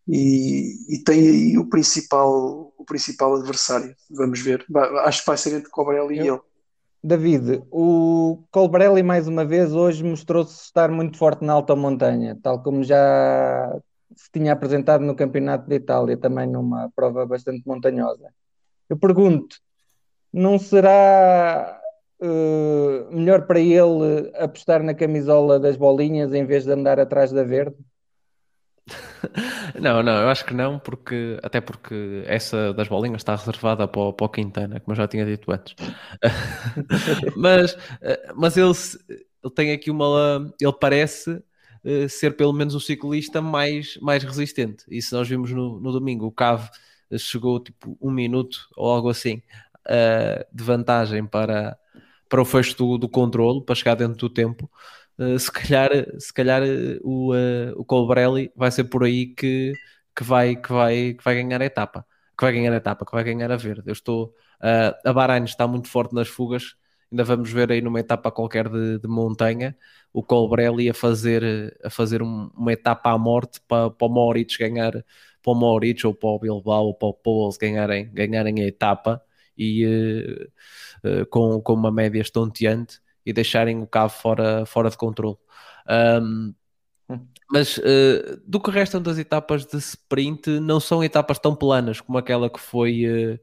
e, 0.07 0.95
e, 0.95 1.03
tem 1.03 1.19
aí 1.19 1.57
o 1.57 1.69
principal, 1.69 2.73
o 2.77 2.85
principal 2.85 3.35
adversário. 3.35 3.93
Vamos 4.09 4.39
ver. 4.39 4.65
Acho 5.03 5.19
que 5.19 5.27
vai 5.27 5.37
ser 5.37 5.53
entre 5.53 5.69
Cobrelli 5.69 6.17
eu, 6.17 6.25
e 6.25 6.27
ele. 6.29 6.39
David, 7.03 7.61
o 7.69 8.43
Colbrelli 8.49 9.03
mais 9.03 9.27
uma 9.27 9.45
vez 9.45 9.73
hoje 9.73 10.03
mostrou-se 10.03 10.63
estar 10.63 10.89
muito 10.89 11.17
forte 11.17 11.43
na 11.43 11.53
alta 11.53 11.75
montanha, 11.75 12.37
tal 12.41 12.63
como 12.63 12.83
já 12.83 13.77
se 14.15 14.31
tinha 14.31 14.53
apresentado 14.53 15.03
no 15.03 15.15
Campeonato 15.15 15.67
de 15.67 15.75
Itália, 15.75 16.17
também 16.17 16.47
numa 16.47 16.89
prova 16.95 17.25
bastante 17.25 17.61
montanhosa. 17.67 18.33
Eu 18.89 18.97
pergunto, 18.97 19.57
não 20.33 20.57
será 20.57 21.76
uh, 22.21 23.15
melhor 23.15 23.45
para 23.45 23.59
ele 23.59 24.31
apostar 24.35 24.83
na 24.83 24.93
camisola 24.93 25.59
das 25.59 25.77
bolinhas 25.77 26.33
em 26.33 26.45
vez 26.45 26.65
de 26.65 26.71
andar 26.71 26.99
atrás 26.99 27.31
da 27.31 27.43
verde? 27.43 27.75
Não, 29.79 30.01
não, 30.01 30.21
eu 30.21 30.29
acho 30.29 30.45
que 30.45 30.53
não, 30.53 30.79
porque 30.79 31.37
até 31.43 31.59
porque 31.59 32.23
essa 32.25 32.73
das 32.73 32.87
bolinhas 32.87 33.21
está 33.21 33.35
reservada 33.35 33.87
para 33.87 34.01
o, 34.01 34.13
para 34.13 34.25
o 34.25 34.29
Quintana, 34.29 34.79
como 34.79 34.93
eu 34.93 34.95
já 34.95 35.07
tinha 35.07 35.25
dito 35.25 35.51
antes. 35.51 35.75
mas, 37.35 37.77
eh, 38.01 38.31
mas 38.33 38.55
ele, 38.55 38.71
ele 39.43 39.53
tem 39.53 39.71
aqui 39.73 39.91
uma. 39.91 40.53
Ele 40.59 40.73
parece 40.79 41.31
uh, 41.31 42.09
ser 42.09 42.37
pelo 42.37 42.53
menos 42.53 42.75
o 42.75 42.79
ciclista 42.79 43.41
mais, 43.41 43.97
mais 44.01 44.23
resistente. 44.23 44.85
Isso 44.87 45.15
nós 45.15 45.27
vimos 45.27 45.51
no, 45.51 45.79
no 45.79 45.91
domingo. 45.91 46.25
O 46.25 46.31
Cave 46.31 46.69
chegou 47.17 47.59
tipo 47.59 47.97
um 48.01 48.11
minuto 48.11 48.69
ou 48.75 48.89
algo 48.89 49.09
assim 49.09 49.41
de 50.51 50.63
vantagem 50.63 51.25
para, 51.25 51.77
para 52.29 52.41
o 52.41 52.45
fecho 52.45 52.77
do, 52.77 52.97
do 52.97 53.09
controle, 53.09 53.63
para 53.63 53.75
chegar 53.75 53.95
dentro 53.95 54.17
do 54.17 54.29
tempo. 54.29 54.69
Uh, 55.17 55.37
se 55.39 55.51
calhar, 55.51 55.91
se 56.19 56.33
calhar 56.33 56.61
o, 57.03 57.33
o 57.75 57.85
Colbrelli 57.85 58.51
vai 58.55 58.71
ser 58.71 58.85
por 58.85 59.03
aí 59.03 59.27
que, 59.27 59.73
que, 60.15 60.23
vai, 60.23 60.55
que, 60.55 60.69
vai, 60.71 61.13
que 61.13 61.23
vai 61.23 61.35
ganhar 61.35 61.61
a 61.61 61.65
etapa. 61.65 62.05
Que 62.37 62.45
vai 62.45 62.53
ganhar 62.53 62.73
a 62.73 62.77
etapa, 62.77 63.05
que 63.05 63.11
vai 63.11 63.23
ganhar 63.23 63.51
a 63.51 63.57
verde. 63.57 63.83
Eu 63.87 63.93
estou. 63.93 64.33
a 65.05 65.13
Bahrein 65.13 65.43
está 65.45 65.67
muito 65.67 65.87
forte 65.87 66.13
nas 66.13 66.27
fugas 66.27 66.75
ainda 67.11 67.23
vamos 67.23 67.51
ver 67.51 67.71
aí 67.71 67.81
numa 67.81 67.99
etapa 67.99 68.31
qualquer 68.31 68.69
de, 68.69 68.99
de 68.99 69.07
montanha 69.07 69.75
o 70.13 70.23
Colbrelli 70.23 70.89
a 70.89 70.93
fazer, 70.93 71.77
a 71.83 71.89
fazer 71.89 72.21
um, 72.21 72.49
uma 72.55 72.73
etapa 72.73 73.11
à 73.11 73.17
morte 73.17 73.61
para, 73.67 73.89
para 73.91 74.07
o 74.07 74.09
Moritz 74.09 74.57
ganhar, 74.57 74.91
para 74.91 75.51
o 75.51 75.55
Moritz 75.55 76.03
ou 76.05 76.13
para 76.13 76.29
o 76.29 76.39
Bilbao 76.39 76.87
ou 76.87 76.93
para 76.93 77.07
o 77.09 77.13
Pauls 77.13 77.57
ganharem, 77.57 78.11
ganharem 78.11 78.61
a 78.61 78.67
etapa 78.67 79.21
e 79.57 79.85
uh, 79.85 80.51
uh, 81.03 81.25
com, 81.29 81.61
com 81.61 81.73
uma 81.73 81.91
média 81.91 82.21
estonteante 82.21 82.99
e 83.25 83.33
deixarem 83.33 83.81
o 83.81 83.87
cabo 83.87 84.09
fora, 84.09 84.65
fora 84.65 84.89
de 84.89 84.97
controle. 84.97 85.37
Um, 86.21 86.53
mas 87.49 87.77
uh, 87.77 88.41
do 88.45 88.59
que 88.59 88.71
restam 88.71 89.01
das 89.01 89.17
etapas 89.17 89.65
de 89.65 89.77
sprint, 89.77 90.59
não 90.59 90.79
são 90.79 91.03
etapas 91.03 91.39
tão 91.39 91.55
planas 91.55 92.01
como 92.01 92.17
aquela 92.17 92.49
que 92.49 92.59
foi, 92.59 93.39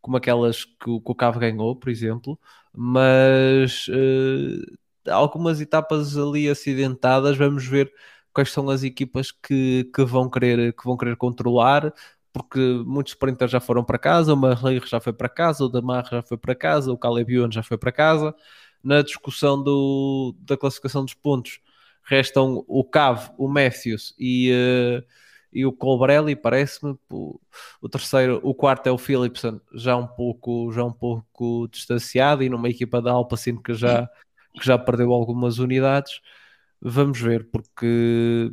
como 0.00 0.16
aquelas 0.16 0.64
que, 0.64 0.84
que 0.84 1.10
o 1.10 1.14
Cabo 1.14 1.38
ganhou, 1.38 1.76
por 1.76 1.90
exemplo 1.90 2.38
mas 2.72 3.86
uh, 3.88 5.10
algumas 5.10 5.60
etapas 5.60 6.16
ali 6.16 6.48
acidentadas, 6.48 7.36
vamos 7.36 7.66
ver 7.66 7.92
quais 8.32 8.50
são 8.50 8.70
as 8.70 8.82
equipas 8.82 9.30
que, 9.30 9.90
que, 9.94 10.04
vão, 10.04 10.30
querer, 10.30 10.72
que 10.74 10.84
vão 10.84 10.96
querer 10.96 11.16
controlar, 11.16 11.92
porque 12.32 12.58
muitos 12.86 13.12
sprinters 13.12 13.50
já 13.50 13.60
foram 13.60 13.84
para 13.84 13.98
casa, 13.98 14.32
o 14.32 14.36
Marleiro 14.36 14.86
já 14.86 15.00
foi 15.00 15.12
para 15.12 15.28
casa, 15.28 15.64
o 15.64 15.68
Damar 15.68 16.08
já 16.10 16.22
foi 16.22 16.38
para 16.38 16.54
casa, 16.54 16.92
o 16.92 16.98
Caleb 16.98 17.34
Ewan 17.34 17.50
já 17.50 17.62
foi 17.62 17.76
para 17.76 17.92
casa. 17.92 18.34
Na 18.82 19.02
discussão 19.02 19.62
do, 19.62 20.34
da 20.40 20.56
classificação 20.56 21.04
dos 21.04 21.14
pontos, 21.14 21.60
restam 22.02 22.64
o 22.66 22.82
Cave, 22.82 23.30
o 23.38 23.46
Matthews 23.46 24.14
e, 24.18 24.50
uh, 24.50 25.04
e 25.52 25.64
o 25.66 25.72
Colbrelli, 25.72 26.34
parece-me. 26.34 26.98
O, 27.10 27.38
o, 27.80 27.88
terceiro, 27.88 28.40
o 28.42 28.54
quarto 28.54 28.86
é 28.86 28.90
o 28.90 28.98
Philipson, 28.98 29.60
já 29.74 29.96
um 29.96 30.06
pouco, 30.06 30.72
já 30.72 30.84
um 30.84 30.92
pouco 30.92 31.68
distanciado 31.70 32.42
e 32.42 32.48
numa 32.48 32.68
equipa 32.68 33.00
da 33.00 33.12
Alpacine 33.12 33.62
que 33.62 33.74
já, 33.74 34.08
que 34.58 34.66
já 34.66 34.78
perdeu 34.78 35.12
algumas 35.12 35.58
unidades. 35.58 36.20
Vamos 36.80 37.20
ver, 37.20 37.48
porque 37.52 38.52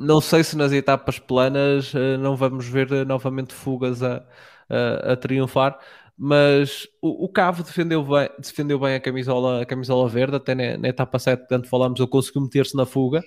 não 0.00 0.20
sei 0.20 0.42
se 0.42 0.56
nas 0.56 0.72
etapas 0.72 1.18
planas 1.18 1.94
uh, 1.94 2.18
não 2.18 2.36
vamos 2.36 2.66
ver 2.66 3.06
novamente 3.06 3.54
fugas 3.54 4.02
a, 4.02 4.24
a, 4.68 5.12
a 5.12 5.16
triunfar 5.16 5.78
mas 6.22 6.86
o, 7.00 7.24
o 7.24 7.28
Cavo 7.30 7.62
defendeu 7.62 8.04
bem, 8.04 8.28
defendeu 8.38 8.78
bem 8.78 8.94
a 8.94 9.00
camisola, 9.00 9.62
a 9.62 9.66
camisola 9.66 10.06
verde, 10.06 10.36
até 10.36 10.54
na, 10.54 10.76
na 10.76 10.88
etapa 10.88 11.18
7, 11.18 11.48
tanto 11.48 11.66
falámos, 11.66 11.98
ele 11.98 12.10
conseguiu 12.10 12.42
meter-se 12.42 12.76
na 12.76 12.84
fuga 12.84 13.22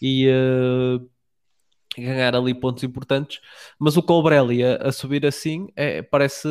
e 0.00 0.26
uh, 0.30 1.06
ganhar 1.94 2.34
ali 2.34 2.54
pontos 2.54 2.82
importantes. 2.84 3.38
Mas 3.78 3.98
o 3.98 4.02
Colbrelli 4.02 4.64
a, 4.64 4.76
a 4.76 4.92
subir 4.92 5.26
assim 5.26 5.68
é, 5.76 6.00
parece 6.00 6.48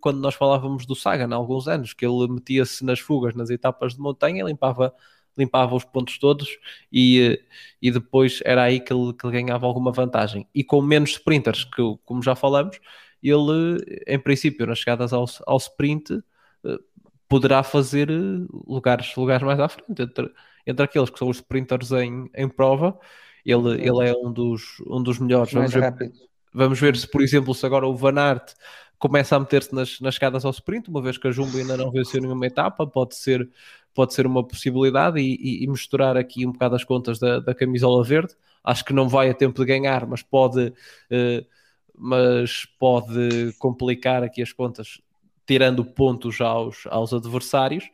quando 0.00 0.18
nós 0.18 0.34
falávamos 0.34 0.84
do 0.84 0.96
Sagan 0.96 1.32
há 1.32 1.36
alguns 1.36 1.68
anos, 1.68 1.92
que 1.92 2.04
ele 2.04 2.26
metia-se 2.28 2.84
nas 2.84 2.98
fugas, 2.98 3.36
nas 3.36 3.48
etapas 3.48 3.94
de 3.94 4.00
montanha, 4.00 4.44
limpava 4.44 4.92
limpava 5.36 5.74
os 5.74 5.84
pontos 5.84 6.18
todos 6.18 6.58
e, 6.90 7.20
eh, 7.20 7.38
e 7.80 7.90
depois 7.90 8.40
era 8.44 8.62
aí 8.62 8.80
que 8.80 8.92
ele, 8.92 9.12
que 9.12 9.26
ele 9.26 9.42
ganhava 9.42 9.66
alguma 9.66 9.92
vantagem. 9.92 10.46
E 10.54 10.64
com 10.64 10.80
menos 10.80 11.10
sprinters, 11.10 11.64
que 11.64 11.82
como 12.04 12.22
já 12.22 12.34
falamos, 12.34 12.80
ele, 13.22 14.02
em 14.06 14.18
princípio, 14.18 14.66
nas 14.66 14.78
chegadas 14.78 15.12
ao, 15.12 15.26
ao 15.46 15.56
sprint, 15.56 16.12
eh, 16.64 16.78
poderá 17.28 17.62
fazer 17.62 18.10
eh, 18.10 18.46
lugares, 18.66 19.14
lugares 19.16 19.44
mais 19.44 19.60
à 19.60 19.68
frente. 19.68 20.02
Entre, 20.02 20.32
entre 20.66 20.84
aqueles 20.84 21.10
que 21.10 21.18
são 21.18 21.28
os 21.28 21.36
sprinters 21.36 21.92
em, 21.92 22.30
em 22.34 22.48
prova, 22.48 22.98
ele, 23.44 23.80
ele 23.80 24.08
é 24.08 24.12
um 24.12 24.32
dos, 24.32 24.80
um 24.86 25.02
dos 25.02 25.18
melhores. 25.18 25.52
Vamos 25.52 25.72
ver, 25.72 25.94
vamos 26.52 26.80
ver 26.80 26.96
se, 26.96 27.08
por 27.08 27.22
exemplo, 27.22 27.54
se 27.54 27.64
agora 27.64 27.86
o 27.86 27.94
Van 27.94 28.18
Aert 28.18 28.54
começa 28.98 29.36
a 29.36 29.40
meter-se 29.40 29.74
nas, 29.74 30.00
nas 30.00 30.14
escadas 30.14 30.44
ao 30.44 30.50
sprint, 30.50 30.88
uma 30.88 31.02
vez 31.02 31.18
que 31.18 31.28
a 31.28 31.30
Jumbo 31.30 31.56
ainda 31.58 31.76
não 31.76 31.90
venceu 31.90 32.20
nenhuma 32.20 32.46
etapa, 32.46 32.86
pode 32.86 33.14
ser, 33.14 33.48
pode 33.94 34.14
ser 34.14 34.26
uma 34.26 34.46
possibilidade 34.46 35.20
e, 35.20 35.34
e, 35.34 35.64
e 35.64 35.66
misturar 35.66 36.16
aqui 36.16 36.46
um 36.46 36.52
bocado 36.52 36.76
as 36.76 36.84
contas 36.84 37.18
da, 37.18 37.40
da, 37.40 37.54
camisola 37.54 38.02
verde. 38.02 38.34
Acho 38.64 38.84
que 38.84 38.92
não 38.92 39.08
vai 39.08 39.30
a 39.30 39.34
tempo 39.34 39.60
de 39.60 39.66
ganhar, 39.66 40.06
mas 40.06 40.22
pode 40.22 40.68
uh, 40.68 41.46
mas 41.98 42.66
pode 42.78 43.54
complicar 43.58 44.22
aqui 44.22 44.42
as 44.42 44.52
contas, 44.52 45.00
tirando 45.46 45.84
pontos 45.84 46.40
aos, 46.40 46.86
aos 46.86 47.12
adversários. 47.12 47.84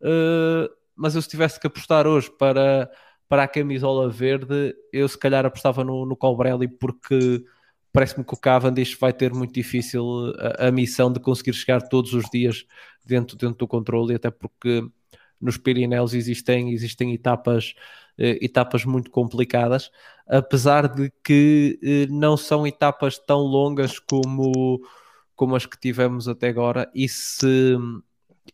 Uh, 0.00 0.68
mas 0.94 1.14
eu 1.14 1.22
se 1.22 1.28
tivesse 1.28 1.58
que 1.58 1.66
apostar 1.66 2.06
hoje 2.06 2.30
para, 2.30 2.90
para 3.28 3.44
a 3.44 3.48
camisola 3.48 4.10
verde, 4.10 4.74
eu 4.92 5.08
se 5.08 5.18
calhar 5.18 5.44
apostava 5.46 5.82
no, 5.82 6.04
no 6.04 6.16
Colbrelli 6.16 6.68
porque 6.68 7.44
parece-me 7.96 8.22
que 8.26 8.34
o 8.34 8.36
Cavendish 8.36 8.94
vai 9.00 9.10
ter 9.10 9.32
muito 9.32 9.54
difícil 9.54 10.04
a, 10.38 10.66
a, 10.66 10.70
missão 10.70 11.10
de 11.10 11.18
conseguir 11.18 11.54
chegar 11.54 11.80
todos 11.80 12.12
os 12.12 12.28
dias 12.28 12.66
dentro, 13.06 13.38
dentro 13.38 13.56
do 13.56 13.66
controle, 13.66 14.14
até 14.14 14.30
porque 14.30 14.86
nos 15.40 15.56
Pirineus 15.56 16.12
existem, 16.12 16.72
existem 16.74 17.14
etapas 17.14 17.74
eh, 18.18 18.38
etapas 18.42 18.84
muito 18.84 19.10
complicadas, 19.10 19.90
apesar 20.26 20.88
de 20.88 21.10
que 21.24 21.78
eh, 21.82 22.06
não 22.10 22.36
são 22.36 22.66
etapas 22.66 23.18
tão 23.18 23.38
longas 23.38 23.98
como, 23.98 24.78
como 25.34 25.56
as 25.56 25.64
que 25.64 25.80
tivemos 25.80 26.28
até 26.28 26.48
agora, 26.48 26.90
e 26.94 27.08
se, 27.08 27.78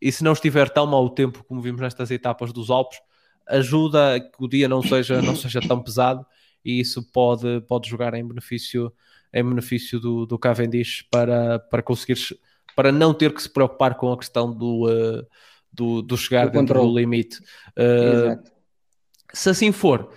e 0.00 0.12
se 0.12 0.22
não 0.22 0.34
estiver 0.34 0.70
tão 0.70 0.86
mau 0.86 1.10
tempo 1.10 1.42
como 1.42 1.60
vimos 1.60 1.80
nestas 1.80 2.12
etapas 2.12 2.52
dos 2.52 2.70
Alpes, 2.70 3.00
ajuda 3.48 4.14
a 4.14 4.20
que 4.20 4.36
o 4.38 4.46
dia 4.46 4.68
não 4.68 4.84
seja, 4.84 5.20
não 5.20 5.34
seja 5.34 5.60
tão 5.60 5.82
pesado 5.82 6.24
e 6.64 6.80
isso 6.80 7.02
pode, 7.12 7.60
pode 7.62 7.88
jogar 7.88 8.14
em 8.14 8.26
benefício, 8.26 8.92
em 9.32 9.44
benefício 9.44 9.98
do, 9.98 10.26
do 10.26 10.38
Cavendish 10.38 11.02
para, 11.10 11.58
para 11.58 11.82
conseguir 11.82 12.16
para 12.74 12.90
não 12.90 13.12
ter 13.12 13.32
que 13.32 13.42
se 13.42 13.48
preocupar 13.48 13.94
com 13.96 14.12
a 14.12 14.18
questão 14.18 14.52
do, 14.52 14.88
uh, 14.88 15.26
do, 15.72 16.02
do, 16.02 16.16
chegar 16.16 16.46
do 16.46 16.52
dentro 16.52 16.80
do 16.80 16.98
limite. 16.98 17.38
Uh, 17.76 18.42
se 19.32 19.50
assim 19.50 19.72
for, 19.72 20.12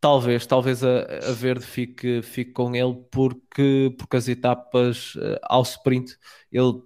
talvez, 0.00 0.46
talvez 0.46 0.82
a, 0.82 1.02
a, 1.28 1.32
Verde 1.32 1.64
fique, 1.64 2.22
fique 2.22 2.52
com 2.52 2.74
ele 2.74 2.94
porque, 3.10 3.94
porque 3.98 4.16
as 4.16 4.28
etapas 4.28 5.14
uh, 5.16 5.38
ao 5.42 5.62
sprint 5.62 6.16
ele 6.50 6.82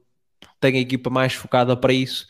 tem 0.61 0.77
a 0.77 0.81
equipa 0.81 1.11
mais 1.11 1.35
focada 1.35 1.77
para 1.77 1.93
isso. 1.93 2.27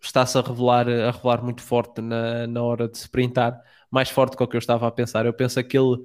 Está-se 0.00 0.38
a 0.38 0.42
revelar, 0.42 0.88
a 0.88 1.10
revelar 1.10 1.42
muito 1.42 1.62
forte 1.62 2.00
na, 2.00 2.46
na 2.46 2.62
hora 2.62 2.86
de 2.86 2.96
sprintar, 2.96 3.60
mais 3.90 4.08
forte 4.08 4.36
do 4.36 4.46
que 4.46 4.54
eu 4.54 4.58
estava 4.58 4.86
a 4.86 4.92
pensar. 4.92 5.26
Eu 5.26 5.32
penso 5.32 5.62
que 5.64 5.76
ele 5.76 6.04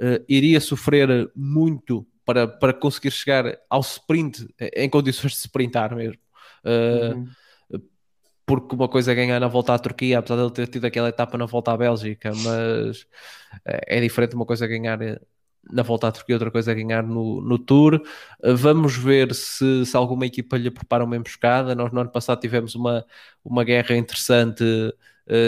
uh, 0.00 0.24
iria 0.28 0.60
sofrer 0.60 1.30
muito 1.34 2.06
para, 2.24 2.46
para 2.46 2.72
conseguir 2.72 3.10
chegar 3.10 3.58
ao 3.68 3.80
sprint 3.80 4.46
em 4.76 4.88
condições 4.88 5.32
de 5.32 5.38
sprintar 5.38 5.94
mesmo. 5.94 6.18
Uhum 6.64 7.26
porque 8.46 8.74
uma 8.74 8.88
coisa 8.88 9.12
é 9.12 9.14
ganhar 9.14 9.40
na 9.40 9.48
volta 9.48 9.74
à 9.74 9.78
Turquia, 9.78 10.18
apesar 10.18 10.36
de 10.36 10.42
ele 10.42 10.50
ter 10.50 10.66
tido 10.66 10.84
aquela 10.84 11.08
etapa 11.08 11.38
na 11.38 11.46
volta 11.46 11.72
à 11.72 11.76
Bélgica, 11.76 12.32
mas 12.34 13.06
é, 13.64 13.98
é 13.98 14.00
diferente 14.00 14.34
uma 14.34 14.44
coisa 14.44 14.64
é 14.64 14.68
ganhar 14.68 14.98
na 15.70 15.82
volta 15.82 16.08
à 16.08 16.12
Turquia, 16.12 16.34
outra 16.34 16.50
coisa 16.50 16.72
é 16.72 16.74
ganhar 16.74 17.02
no, 17.02 17.40
no 17.40 17.58
Tour. 17.58 18.02
Vamos 18.42 18.96
ver 18.96 19.34
se, 19.34 19.86
se 19.86 19.96
alguma 19.96 20.26
equipa 20.26 20.56
lhe 20.58 20.70
prepara 20.70 21.04
uma 21.04 21.16
emboscada. 21.16 21.74
Nós 21.74 21.92
no 21.92 22.00
ano 22.00 22.10
passado 22.10 22.40
tivemos 22.40 22.74
uma, 22.74 23.06
uma 23.44 23.64
guerra 23.64 23.96
interessante 23.96 24.62
uh, 24.64 24.92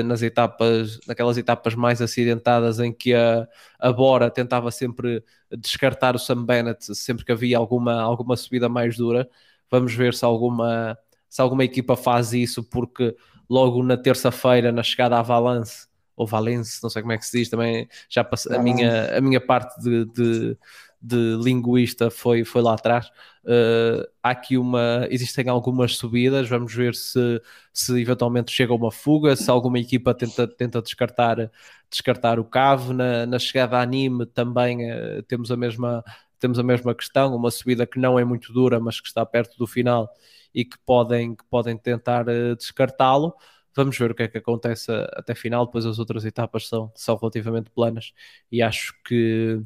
nas 0.04 0.22
etapas, 0.22 1.00
naquelas 1.06 1.36
etapas 1.36 1.74
mais 1.74 2.00
acidentadas 2.00 2.78
em 2.78 2.92
que 2.92 3.12
a, 3.14 3.46
a 3.78 3.92
Bora 3.92 4.30
tentava 4.30 4.70
sempre 4.70 5.22
descartar 5.50 6.14
o 6.14 6.18
Sam 6.18 6.44
Bennett 6.44 6.94
sempre 6.94 7.24
que 7.24 7.32
havia 7.32 7.58
alguma, 7.58 8.00
alguma 8.00 8.36
subida 8.36 8.68
mais 8.68 8.96
dura. 8.96 9.28
Vamos 9.70 9.94
ver 9.94 10.14
se 10.14 10.24
alguma 10.24 10.96
se 11.34 11.42
alguma 11.42 11.64
equipa 11.64 11.96
faz 11.96 12.32
isso, 12.32 12.62
porque 12.62 13.16
logo 13.50 13.82
na 13.82 13.96
terça-feira, 13.96 14.70
na 14.70 14.84
chegada 14.84 15.18
à 15.18 15.22
Valence, 15.22 15.88
ou 16.16 16.28
Valence, 16.28 16.80
não 16.80 16.88
sei 16.88 17.02
como 17.02 17.10
é 17.10 17.18
que 17.18 17.26
se 17.26 17.38
diz, 17.38 17.48
também 17.48 17.88
já 18.08 18.22
passei, 18.22 18.54
a 18.54 18.62
minha, 18.62 19.18
a 19.18 19.20
minha 19.20 19.40
parte 19.40 19.82
de, 19.82 20.04
de, 20.04 20.56
de 21.04 21.36
linguista 21.36 22.10
foi, 22.10 22.44
foi 22.44 22.62
lá 22.62 22.74
atrás. 22.74 23.08
Uh, 23.44 24.08
há 24.22 24.30
aqui 24.30 24.56
uma. 24.56 25.06
Existem 25.10 25.48
algumas 25.50 25.96
subidas, 25.96 26.48
vamos 26.48 26.74
ver 26.74 26.94
se, 26.94 27.42
se 27.72 28.00
eventualmente 28.00 28.50
chega 28.50 28.72
uma 28.72 28.90
fuga, 28.90 29.36
se 29.36 29.50
alguma 29.50 29.78
equipa 29.78 30.14
tenta, 30.14 30.48
tenta 30.48 30.80
descartar, 30.80 31.50
descartar 31.90 32.38
o 32.40 32.44
cave. 32.44 32.94
Na, 32.94 33.26
na 33.26 33.38
chegada 33.38 33.76
a 33.76 33.82
anime 33.82 34.24
também 34.24 34.90
uh, 34.90 35.22
temos, 35.24 35.50
a 35.50 35.56
mesma, 35.56 36.02
temos 36.38 36.58
a 36.58 36.62
mesma 36.62 36.94
questão, 36.94 37.36
uma 37.36 37.50
subida 37.50 37.86
que 37.86 37.98
não 37.98 38.18
é 38.18 38.24
muito 38.24 38.50
dura, 38.50 38.80
mas 38.80 38.98
que 38.98 39.08
está 39.08 39.26
perto 39.26 39.58
do 39.58 39.66
final 39.66 40.08
e 40.54 40.64
que 40.64 40.78
podem, 40.86 41.34
que 41.34 41.44
podem 41.50 41.76
tentar 41.76 42.26
uh, 42.28 42.56
descartá-lo. 42.56 43.34
Vamos 43.76 43.98
ver 43.98 44.12
o 44.12 44.14
que 44.14 44.22
é 44.22 44.28
que 44.28 44.38
acontece 44.38 44.90
até 45.12 45.34
final, 45.34 45.66
depois 45.66 45.84
as 45.84 45.98
outras 45.98 46.24
etapas 46.24 46.68
são, 46.68 46.90
são 46.94 47.16
relativamente 47.16 47.70
planas 47.70 48.12
e 48.50 48.62
acho 48.62 48.94
que 49.04 49.60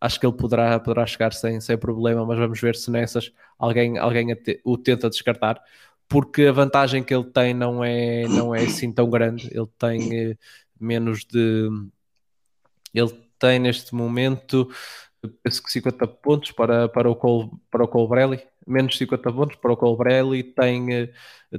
acho 0.00 0.18
que 0.20 0.26
ele 0.26 0.36
poderá, 0.36 0.78
poderá 0.80 1.06
chegar 1.06 1.32
sem, 1.32 1.60
sem 1.60 1.76
problema, 1.78 2.24
mas 2.26 2.38
vamos 2.38 2.60
ver 2.60 2.76
se 2.76 2.90
nessas 2.90 3.32
alguém, 3.58 3.98
alguém 3.98 4.28
o 4.64 4.76
tenta 4.78 5.10
descartar, 5.10 5.60
porque 6.08 6.46
a 6.46 6.52
vantagem 6.52 7.02
que 7.02 7.14
ele 7.14 7.24
tem 7.24 7.54
não 7.54 7.82
é, 7.84 8.24
não 8.28 8.54
é 8.54 8.62
assim 8.64 8.92
tão 8.92 9.08
grande, 9.08 9.48
ele 9.52 9.68
tem 9.78 10.30
eh, 10.30 10.36
menos 10.80 11.24
de 11.24 11.68
ele 12.94 13.10
tem 13.38 13.58
neste 13.58 13.94
momento 13.94 14.68
penso 15.42 15.62
que 15.62 15.70
50 15.70 16.06
pontos 16.06 16.52
para, 16.52 16.88
para 16.88 17.10
o 17.10 17.14
Col, 17.14 17.60
para 17.70 17.84
o 17.84 17.88
Colbrelli, 17.88 18.40
menos 18.66 18.96
50 18.98 19.32
pontos 19.32 19.56
para 19.56 19.72
o 19.72 19.76
Colbrelli, 19.76 20.42
tem 20.42 20.92
eh, 20.92 21.12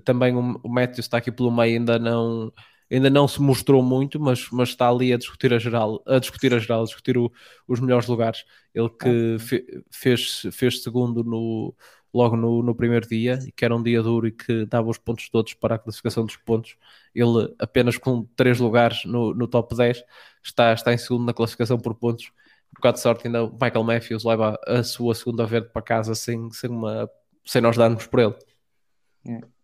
também 0.04 0.36
o, 0.36 0.60
o 0.64 0.70
Matthews 0.70 1.06
está 1.06 1.18
aqui 1.18 1.32
pelo 1.32 1.52
meio, 1.52 1.80
ainda 1.80 1.98
não 2.00 2.52
ainda 2.96 3.10
não 3.10 3.28
se 3.28 3.42
mostrou 3.42 3.82
muito, 3.82 4.20
mas, 4.20 4.50
mas 4.52 4.70
está 4.70 4.90
ali 4.90 5.14
a 5.14 5.18
discutir 5.18 5.54
a 5.54 5.60
geral, 5.60 6.02
a 6.06 6.20
discutir 6.20 6.54
a 6.54 6.60
geral, 6.60 6.82
a 6.82 6.86
discutir 6.86 7.18
o, 7.18 7.32
os 7.68 7.80
melhores 7.80 8.08
lugares. 8.08 8.46
Ele 8.74 8.90
que 8.90 9.38
fe, 9.40 9.84
fez, 9.92 10.44
fez 10.52 10.84
segundo 10.84 11.24
no, 11.24 11.74
logo 12.14 12.36
no, 12.36 12.62
no 12.64 12.76
primeiro 12.76 13.08
dia, 13.08 13.40
e 13.48 13.52
que 13.52 13.66
era 13.66 13.76
um 13.76 13.82
dia 13.82 14.02
duro 14.02 14.28
e 14.28 14.32
que 14.32 14.66
dava 14.66 14.90
os 14.90 14.98
pontos 14.98 15.30
todos 15.30 15.54
para 15.54 15.76
a 15.76 15.80
classificação 15.80 16.26
dos 16.26 16.38
pontos. 16.38 16.78
Ele 17.16 17.54
apenas 17.60 17.98
com 17.98 18.26
três 18.36 18.60
lugares 18.60 19.06
no, 19.06 19.34
no 19.34 19.48
top 19.48 19.76
10 19.76 20.04
está, 20.44 20.74
está 20.74 20.94
em 20.94 20.98
segundo 20.98 21.26
na 21.26 21.34
classificação 21.34 21.80
por 21.80 21.96
pontos 21.96 22.32
um 22.74 22.76
bocado 22.76 22.96
de 22.96 23.02
sorte, 23.02 23.28
ainda 23.28 23.44
o 23.44 23.52
Michael 23.54 23.84
Matthews 23.84 24.24
leva 24.24 24.60
a 24.66 24.84
sua 24.84 25.14
segunda 25.14 25.46
verde 25.46 25.70
para 25.72 25.82
casa 25.82 26.16
sem, 26.16 26.52
sem, 26.52 26.70
uma, 26.70 27.10
sem 27.46 27.62
nós 27.62 27.78
darmos 27.78 28.08
por 28.08 28.20
ele. 28.20 28.36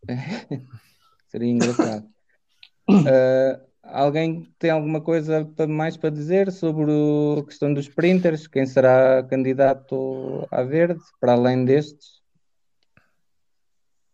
É. 0.08 0.58
Seria 1.28 1.50
engraçado. 1.50 2.19
Uh, 2.90 3.70
alguém 3.84 4.48
tem 4.58 4.72
alguma 4.72 5.02
coisa 5.02 5.50
mais 5.68 5.98
para 5.98 6.10
dizer 6.10 6.52
sobre 6.52 6.92
a 7.40 7.44
questão 7.44 7.74
dos 7.74 7.86
sprinters? 7.86 8.48
Quem 8.48 8.66
será 8.66 9.24
candidato 9.24 10.48
à 10.52 10.64
verde, 10.64 11.00
para 11.20 11.34
além 11.34 11.66
destes? 11.66 12.20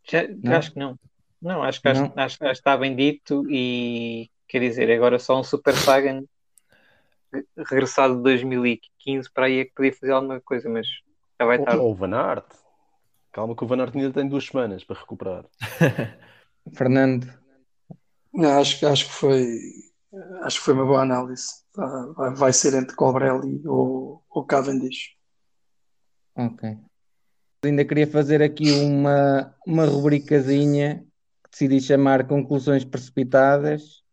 Já, 0.03 0.21
acho 0.57 0.73
que 0.73 0.79
não. 0.79 0.97
Não, 1.41 1.61
acho 1.63 1.81
que, 1.81 1.93
não? 1.93 2.11
Acho, 2.15 2.43
acho, 2.43 2.51
está 2.51 2.77
bem 2.77 2.95
dito 2.95 3.45
e 3.49 4.29
quer 4.47 4.59
dizer, 4.59 4.89
agora 4.91 5.19
só 5.19 5.39
um 5.39 5.43
Super 5.43 5.75
Sagan 5.75 6.23
regressado 7.69 8.15
de 8.15 8.23
2015 8.23 9.29
para 9.31 9.47
aí 9.47 9.59
é 9.59 9.65
que 9.65 9.73
podia 9.75 9.93
fazer 9.93 10.13
alguma 10.13 10.39
coisa, 10.39 10.69
mas 10.69 10.87
já 11.39 11.45
vai 11.45 11.57
estar. 11.57 11.77
Ou 11.77 11.91
o 11.91 11.95
Van 11.95 12.15
Aert. 12.15 12.45
Calma 13.31 13.55
que 13.55 13.63
o 13.63 13.67
Van 13.67 13.79
Aert 13.79 13.95
ainda 13.95 14.11
tem 14.11 14.27
duas 14.27 14.45
semanas 14.45 14.83
para 14.83 14.99
recuperar. 14.99 15.45
Fernando, 16.73 17.27
Não, 18.35 18.59
acho, 18.59 18.85
acho 18.87 19.05
que 19.05 19.13
foi 19.13 19.59
acho 20.43 20.59
que 20.59 20.65
foi 20.65 20.73
uma 20.73 20.85
boa 20.85 21.01
análise. 21.01 21.47
Vai- 22.35 22.53
ser 22.53 22.73
entre 22.73 22.95
Colbrelli 22.95 23.61
ou, 23.67 24.23
ou 24.29 24.45
Cavendish. 24.45 25.15
ok. 26.35 26.77
Ainda 27.63 27.83
queria 27.83 28.07
fazer 28.07 28.41
aqui 28.41 28.71
uma, 28.71 29.55
uma 29.65 29.85
rubricazinha 29.85 31.03
que 31.43 31.49
decidi 31.51 31.81
chamar 31.81 32.27
Conclusões 32.27 32.85
Precipitadas. 32.85 34.03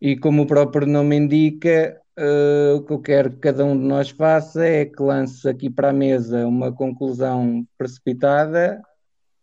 E 0.00 0.16
como 0.16 0.42
o 0.42 0.46
próprio 0.46 0.86
nome 0.86 1.16
indica, 1.16 2.00
eh, 2.16 2.72
o 2.74 2.82
que 2.82 2.92
eu 2.92 3.00
quero 3.00 3.30
que 3.30 3.36
cada 3.38 3.64
um 3.64 3.78
de 3.78 3.84
nós 3.84 4.10
faça 4.10 4.64
é 4.64 4.86
que 4.86 5.02
lance 5.02 5.48
aqui 5.48 5.70
para 5.70 5.90
a 5.90 5.92
mesa 5.92 6.46
uma 6.46 6.72
conclusão 6.72 7.64
precipitada, 7.76 8.82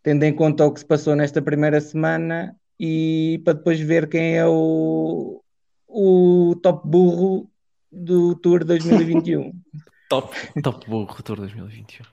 tendo 0.02 0.24
em 0.24 0.34
conta 0.34 0.66
o 0.66 0.72
que 0.72 0.80
se 0.80 0.86
passou 0.86 1.14
nesta 1.14 1.40
primeira 1.40 1.80
semana 1.80 2.54
e 2.82 3.42
para 3.44 3.52
depois 3.52 3.78
ver 3.78 4.08
quem 4.08 4.38
é 4.38 4.46
o, 4.46 5.42
o 5.86 6.56
top 6.62 6.88
burro 6.88 7.50
do 7.92 8.34
Tour 8.36 8.64
2021. 8.64 9.52
Top, 10.08 10.34
top 10.60 10.88
burro 10.90 11.22
Tour 11.22 11.36
2021. 11.36 12.04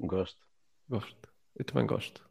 Gosto. 0.00 0.36
Gosto. 0.88 1.28
Eu 1.56 1.64
também 1.64 1.86
gosto. 1.86 2.22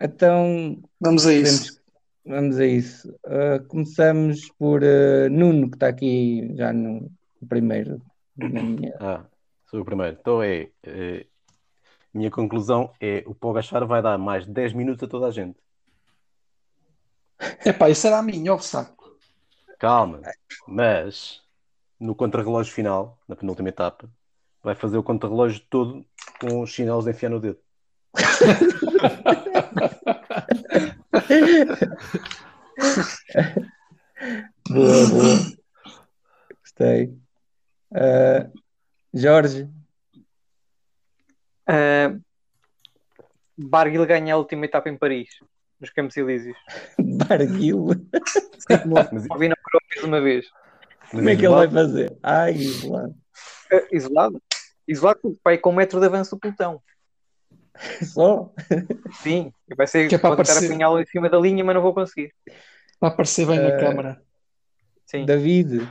Então, 0.00 0.80
Vamos 0.98 1.26
a 1.26 1.34
isso. 1.34 1.78
Vamos 2.24 2.58
a 2.58 2.64
isso. 2.64 3.10
Uh, 3.26 3.62
começamos 3.68 4.48
por 4.58 4.82
uh, 4.82 5.28
Nuno, 5.30 5.68
que 5.68 5.76
está 5.76 5.88
aqui 5.88 6.54
já 6.56 6.72
no, 6.72 7.10
no 7.40 7.48
primeiro. 7.48 8.00
na 8.36 8.48
minha- 8.62 8.96
Ah, 8.98 9.24
sou 9.66 9.80
o 9.80 9.84
primeiro. 9.84 10.16
Então 10.18 10.42
é. 10.42 10.70
eh, 10.84 11.26
minha 12.14 12.30
conclusão 12.30 12.90
é 13.00 13.22
o 13.26 13.34
Pogachar 13.34 13.86
vai 13.86 14.00
dar 14.00 14.16
mais 14.16 14.46
de 14.46 14.52
10 14.52 14.72
minutos 14.72 15.02
a 15.02 15.06
toda 15.08 15.26
a 15.26 15.30
gente. 15.30 15.58
Epá, 17.64 17.88
isso 17.88 18.06
era 18.06 18.18
a 18.18 18.22
minha, 18.22 18.52
ó 18.52 18.58
saco. 18.58 19.16
Calma. 19.78 20.20
Mas 20.66 21.40
no 21.98 22.14
contrarrelógio 22.14 22.72
final, 22.72 23.18
na 23.28 23.36
penúltima 23.36 23.68
etapa, 23.68 24.10
vai 24.62 24.74
fazer 24.74 24.98
o 24.98 25.02
contrarrelógio 25.02 25.60
todo 25.68 26.04
com 26.40 26.60
os 26.60 26.70
chinelos 26.70 27.04
de 27.04 27.10
enfiar 27.10 27.30
no 27.30 27.40
dedo. 27.40 27.58
Boa, 34.68 35.08
boa. 35.08 35.36
Gostei. 36.60 37.16
Uh, 37.92 38.52
Jorge, 39.14 39.70
Uh, 41.68 42.18
Barguil 43.58 44.06
ganha 44.06 44.32
a 44.32 44.38
última 44.38 44.64
etapa 44.64 44.88
em 44.88 44.96
Paris, 44.96 45.28
nos 45.80 45.90
Campos 45.90 46.16
Elíseos. 46.16 46.56
Barguil. 47.28 47.86
Mas, 48.68 49.26
O 49.30 49.42
inaugurou 49.42 49.80
mais 49.94 50.04
uma 50.04 50.20
vez. 50.20 50.46
Como 51.10 51.28
é 51.28 51.36
que 51.36 51.46
ele 51.46 51.54
vai 51.54 51.70
fazer? 51.70 52.16
Ai, 52.22 52.52
isolado. 52.54 53.14
Uh, 53.72 53.86
isolado? 53.96 54.42
Isolado, 54.86 55.38
vai 55.44 55.58
com 55.58 55.70
um 55.70 55.74
metro 55.74 56.00
de 56.00 56.06
avanço 56.06 56.36
do 56.36 56.40
pelotão. 56.40 56.80
Só? 58.02 58.52
Sim, 59.22 59.52
vai 59.76 59.86
ser 59.86 60.08
Que 60.08 60.16
é 60.16 60.18
para 60.18 60.30
vou 60.30 60.36
tentar 60.36 60.52
aparecer. 60.52 60.72
apanhá-lo 60.72 61.00
em 61.00 61.06
cima 61.06 61.28
da 61.30 61.38
linha, 61.38 61.62
mas 61.64 61.74
não 61.74 61.82
vou 61.82 61.94
conseguir. 61.94 62.32
Vai 63.00 63.10
aparecer 63.10 63.46
bem 63.46 63.58
na 63.60 63.68
Eh, 63.68 63.78
câmara. 63.78 64.20
Sim. 65.06 65.24
David. 65.24 65.88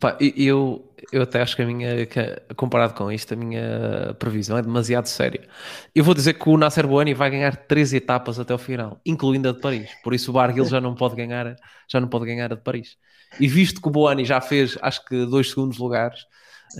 Pá, 0.00 0.16
eu, 0.20 0.92
eu 1.12 1.22
até 1.22 1.40
acho 1.42 1.56
que 1.56 1.62
a 1.62 1.66
minha, 1.66 2.06
que- 2.06 2.40
comparado 2.54 2.94
com 2.94 3.10
isto, 3.10 3.34
a 3.34 3.36
minha 3.36 4.14
previsão 4.18 4.56
é 4.56 4.62
demasiado 4.62 5.06
séria. 5.06 5.48
Eu 5.94 6.04
vou 6.04 6.14
dizer 6.14 6.34
que 6.34 6.48
o 6.48 6.56
Nasser 6.56 6.86
Boani 6.86 7.14
vai 7.14 7.30
ganhar 7.30 7.56
três 7.56 7.92
etapas 7.92 8.38
até 8.38 8.54
o 8.54 8.58
final, 8.58 9.00
incluindo 9.04 9.48
a 9.48 9.52
de 9.52 9.60
Paris. 9.60 9.90
Por 10.04 10.14
isso 10.14 10.30
o 10.30 10.34
Barguil 10.34 10.64
já 10.66 10.80
não 10.80 10.94
pode 10.94 11.16
ganhar, 11.16 11.56
já 11.90 12.00
não 12.00 12.06
pode 12.08 12.26
ganhar 12.26 12.52
a 12.52 12.56
de 12.56 12.62
Paris. 12.62 12.96
E 13.40 13.48
visto 13.48 13.80
que 13.82 13.88
o 13.88 13.90
Boani 13.90 14.24
já 14.24 14.40
fez, 14.40 14.78
acho 14.80 15.04
que 15.04 15.26
dois 15.26 15.50
segundos 15.50 15.78
lugares, 15.78 16.20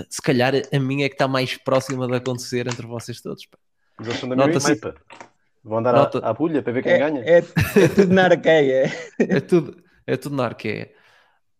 se 0.09 0.23
calhar 0.23 0.53
a 0.73 0.79
minha 0.79 1.07
é 1.07 1.09
que 1.09 1.14
está 1.14 1.27
mais 1.27 1.57
próxima 1.57 2.07
de 2.07 2.14
acontecer 2.14 2.66
entre 2.69 2.87
vocês 2.87 3.21
todos. 3.21 3.47
pá. 3.47 3.59
são 4.14 4.29
da 4.29 4.47
equipa. 4.47 4.95
Vão 5.64 5.79
andar 5.79 5.93
Nota- 5.93 6.21
à, 6.21 6.31
à 6.31 6.33
bulha 6.35 6.62
para 6.62 6.73
ver 6.73 6.83
quem 6.85 6.93
É, 6.93 6.99
ganha. 6.99 7.21
é, 7.25 7.39
é 7.39 7.89
tudo 7.89 8.14
na 8.14 8.25
arqueia. 8.27 8.93
É 9.19 9.41
tudo, 9.41 9.77
é 10.07 10.16
tudo 10.16 10.37
na 10.37 10.45
arqueia. 10.45 10.91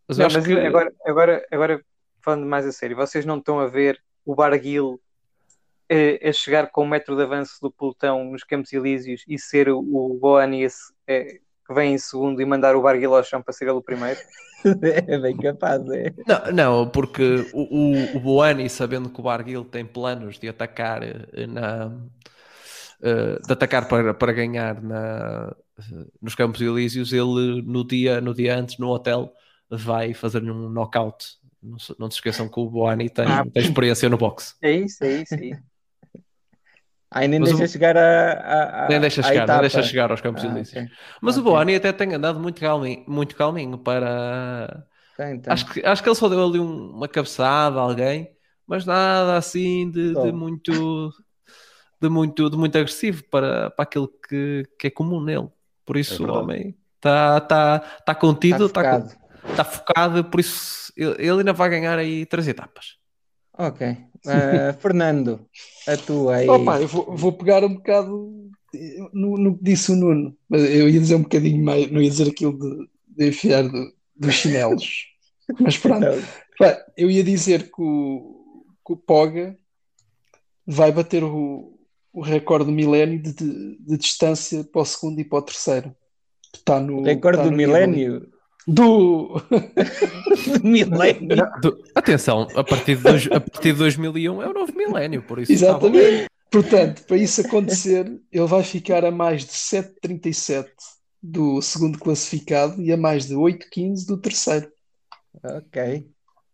Mas 0.09 0.19
Não, 0.19 0.27
acho 0.27 0.37
mas 0.39 0.47
que 0.47 0.53
agora, 0.55 0.93
agora, 1.05 1.47
agora, 1.51 1.85
falando 2.23 2.47
mais 2.47 2.67
a 2.67 2.73
sério, 2.73 2.97
vocês 2.97 3.27
não 3.27 3.37
estão 3.37 3.61
a 3.61 3.67
ver 3.67 4.01
o 4.25 4.35
Barguil 4.35 4.99
eh, 5.89 6.19
a 6.27 6.33
chegar 6.33 6.71
com 6.71 6.85
um 6.85 6.89
metro 6.89 7.15
de 7.15 7.23
avanço 7.23 7.59
do 7.61 7.71
pelotão 7.71 8.25
nos 8.25 8.43
Campos 8.43 8.73
Elíseos 8.73 9.23
e 9.29 9.39
ser 9.39 9.69
o, 9.69 9.79
o 9.79 10.19
Boani 10.19 10.63
esse, 10.63 10.93
eh, 11.07 11.41
que 11.67 11.75
vem 11.75 11.93
em 11.93 11.99
segundo 11.99 12.41
e 12.41 12.45
mandar 12.47 12.75
o 12.75 12.83
Barguil 12.83 13.15
ao 13.15 13.23
chão 13.23 13.43
para 13.43 13.53
ser 13.53 13.65
ele 13.65 13.73
o 13.73 13.83
primeiro? 13.83 14.19
É 15.07 15.17
bem 15.17 15.37
capaz, 15.37 15.89
é. 15.89 16.13
Não, 16.27 16.53
não, 16.53 16.89
porque 16.89 17.47
o, 17.53 17.61
o, 17.61 18.17
o 18.17 18.19
Boani, 18.21 18.69
sabendo 18.69 19.09
que 19.09 19.21
o 19.21 19.23
Barguil 19.23 19.65
tem 19.65 19.87
planos 19.87 20.37
de 20.37 20.49
atacar 20.49 21.01
eh, 21.05 21.47
na 21.47 21.93
de 23.01 23.53
atacar 23.53 23.87
para, 23.87 24.13
para 24.13 24.33
ganhar 24.33 24.83
na, 24.83 25.55
nos 26.21 26.35
Campos 26.35 26.61
Elíseos, 26.61 27.13
ele 27.13 27.63
no 27.63 27.87
dia, 27.87 28.21
no 28.21 28.35
dia 28.35 28.59
antes, 28.59 28.77
no 28.79 28.89
hotel, 28.89 29.33
vai 29.71 30.15
fazer-lhe 30.15 30.51
um 30.51 30.69
knockout. 30.71 31.37
Não 31.63 31.79
se, 31.79 31.95
não 31.99 32.11
se 32.11 32.17
esqueçam 32.19 32.49
que 32.49 32.61
o 32.61 32.71
Boani 32.71 33.11
tem, 33.11 33.27
Ah. 33.27 33.45
tem 33.53 33.63
experiência 33.63 34.09
no 34.09 34.17
boxe. 34.17 34.55
É 34.63 34.73
isso, 34.73 35.03
é 35.05 35.23
isso, 35.23 35.35
é 35.35 35.45
isso. 35.47 35.63
Nem 37.29 37.41
Mas 37.41 37.49
deixa 37.51 37.65
o- 37.65 37.69
chegar 37.69 37.97
a, 37.97 38.33
a, 38.33 38.85
a- 38.85 38.89
Nem 38.89 39.01
deixa 39.01 39.23
chegar, 39.23 39.47
nem 39.49 39.61
deixa 39.61 39.83
chegar 39.83 40.11
aos 40.11 40.21
Campos 40.21 40.45
Ah, 40.45 40.47
Elíseos. 40.49 40.85
ok. 40.87 40.97
Mas 41.23 41.37
o 41.37 41.41
Ok. 41.41 41.51
Boani 41.53 41.75
até 41.77 41.91
tem 41.93 42.15
andado 42.15 42.39
muito 42.39 42.61
calminho, 42.61 43.03
muito 43.09 43.35
calminho 43.35 43.79
para, 43.79 44.87
Tem, 45.17 45.41
tem. 45.41 45.53
Acho 45.53 45.67
que, 45.73 45.85
acho 45.85 46.03
que 46.03 46.09
ele 46.09 46.15
só 46.17 46.29
deu 46.29 46.45
ali 46.47 46.61
um- 46.61 46.91
uma 46.91 47.09
cabeçada 47.09 47.79
a 47.79 47.83
alguém, 47.83 48.31
mas 48.67 48.85
nada 48.85 49.37
assim 49.39 49.91
de, 49.91 50.13
de 50.13 50.33
muito 50.33 51.11
de 52.01 52.09
muito 52.09 52.49
de 52.51 52.57
muito 52.57 52.77
agressivo 52.77 53.25
para, 53.31 53.71
para 53.71 53.83
aquilo 53.83 54.07
que, 54.29 54.65
que 54.79 54.87
é 54.89 54.91
comum 54.91 55.21
nele. 55.21 55.49
Por 55.87 55.97
É 55.97 56.01
isso 56.01 56.15
o 56.23 56.27
verdade. 56.27 56.45
homem 56.45 56.77
está 56.97 57.41
tá, 57.41 57.79
tá 57.81 58.15
contido, 58.15 58.67
Está 58.67 59.01
está 59.51 59.65
focado. 59.65 60.23
tá 60.25 60.31
por 60.31 60.41
isso 60.41 60.93
ele, 60.97 61.31
ainda 61.31 61.53
vai 61.53 61.69
ganhar 61.71 61.99
aí 61.99 62.27
três 62.27 62.49
etapas. 62.49 62.97
Ok. 63.57 63.97
Ah, 64.27 64.73
Fernando, 64.81 65.47
a 65.87 65.97
tua 65.97 66.37
aí. 66.37 66.49
Opa, 66.49 66.81
eu 66.81 66.89
vou, 66.89 67.17
vou 67.17 67.33
pegar 67.33 67.65
um 67.65 67.75
bocado 67.75 68.51
no, 69.13 69.37
no 69.39 69.57
que 69.57 69.65
disse 69.65 69.93
o 69.93 69.97
Nuno, 69.97 70.37
mas 70.49 70.63
eu 70.63 70.89
ia 70.89 71.01
dizer 71.01 71.15
um 71.15 71.23
bocadinho 71.23 71.65
mais, 71.65 71.91
não 71.91 72.01
ia 72.03 72.11
dizer 72.11 72.29
aquilo 72.29 72.59
de, 72.59 72.89
de 73.17 73.29
enfiar 73.29 73.63
do- 73.69 73.93
dos 74.17 74.35
chinelos. 74.35 75.07
Mas 75.61 75.79
pronto, 75.79 76.05
Pá, 76.59 76.77
eu 76.97 77.11
ia 77.11 77.25
dizer 77.25 77.71
que 77.71 77.81
o, 77.81 78.67
que 78.87 78.93
o 78.93 78.97
Poga 78.97 79.57
vai 80.67 80.93
bater 80.93 81.25
o, 81.25 81.79
o 82.13 82.21
recorde 82.21 82.67
do 82.67 82.73
milénio 82.73 83.23
de, 83.23 83.33
de- 83.33 83.79
de 83.79 83.97
distância 83.97 84.63
para 84.65 84.83
o 84.83 84.85
segundo 84.85 85.19
e 85.21 85.25
para 85.25 85.39
o 85.39 85.43
terceiro. 85.43 85.95
Está 86.55 86.79
no, 86.81 87.03
Recorde 87.03 87.39
está 87.39 87.45
do 87.45 87.51
no 87.51 87.57
nível- 87.57 87.75
milénio? 87.75 88.29
Do. 88.69 89.43
Do 90.61 90.69
milénio? 90.69 91.37
Do- 91.63 91.83
atenção, 91.95 92.47
a 92.55 92.63
partir, 92.63 92.97
de 92.97 93.03
dois, 93.03 93.27
a 93.27 93.41
partir 93.41 93.73
de 93.73 93.79
2001 93.79 94.43
é 94.43 94.47
o 94.47 94.53
novo 94.53 94.73
milénio, 94.77 95.23
por 95.23 95.39
isso. 95.39 95.51
Exatamente. 95.51 96.27
Portanto, 96.51 97.03
para 97.07 97.17
isso 97.17 97.41
acontecer, 97.41 98.05
ele 98.31 98.47
vai 98.47 98.63
ficar 98.63 99.05
a 99.05 99.11
mais 99.11 99.45
de 99.45 99.53
7,37 99.53 100.67
do 101.23 101.61
segundo 101.63 101.99
classificado 101.99 102.81
e 102.83 102.93
a 102.93 102.97
mais 102.97 103.27
de 103.27 103.35
8,15 103.35 104.07
do 104.07 104.19
terceiro. 104.19 104.71
Ok. 105.43 106.07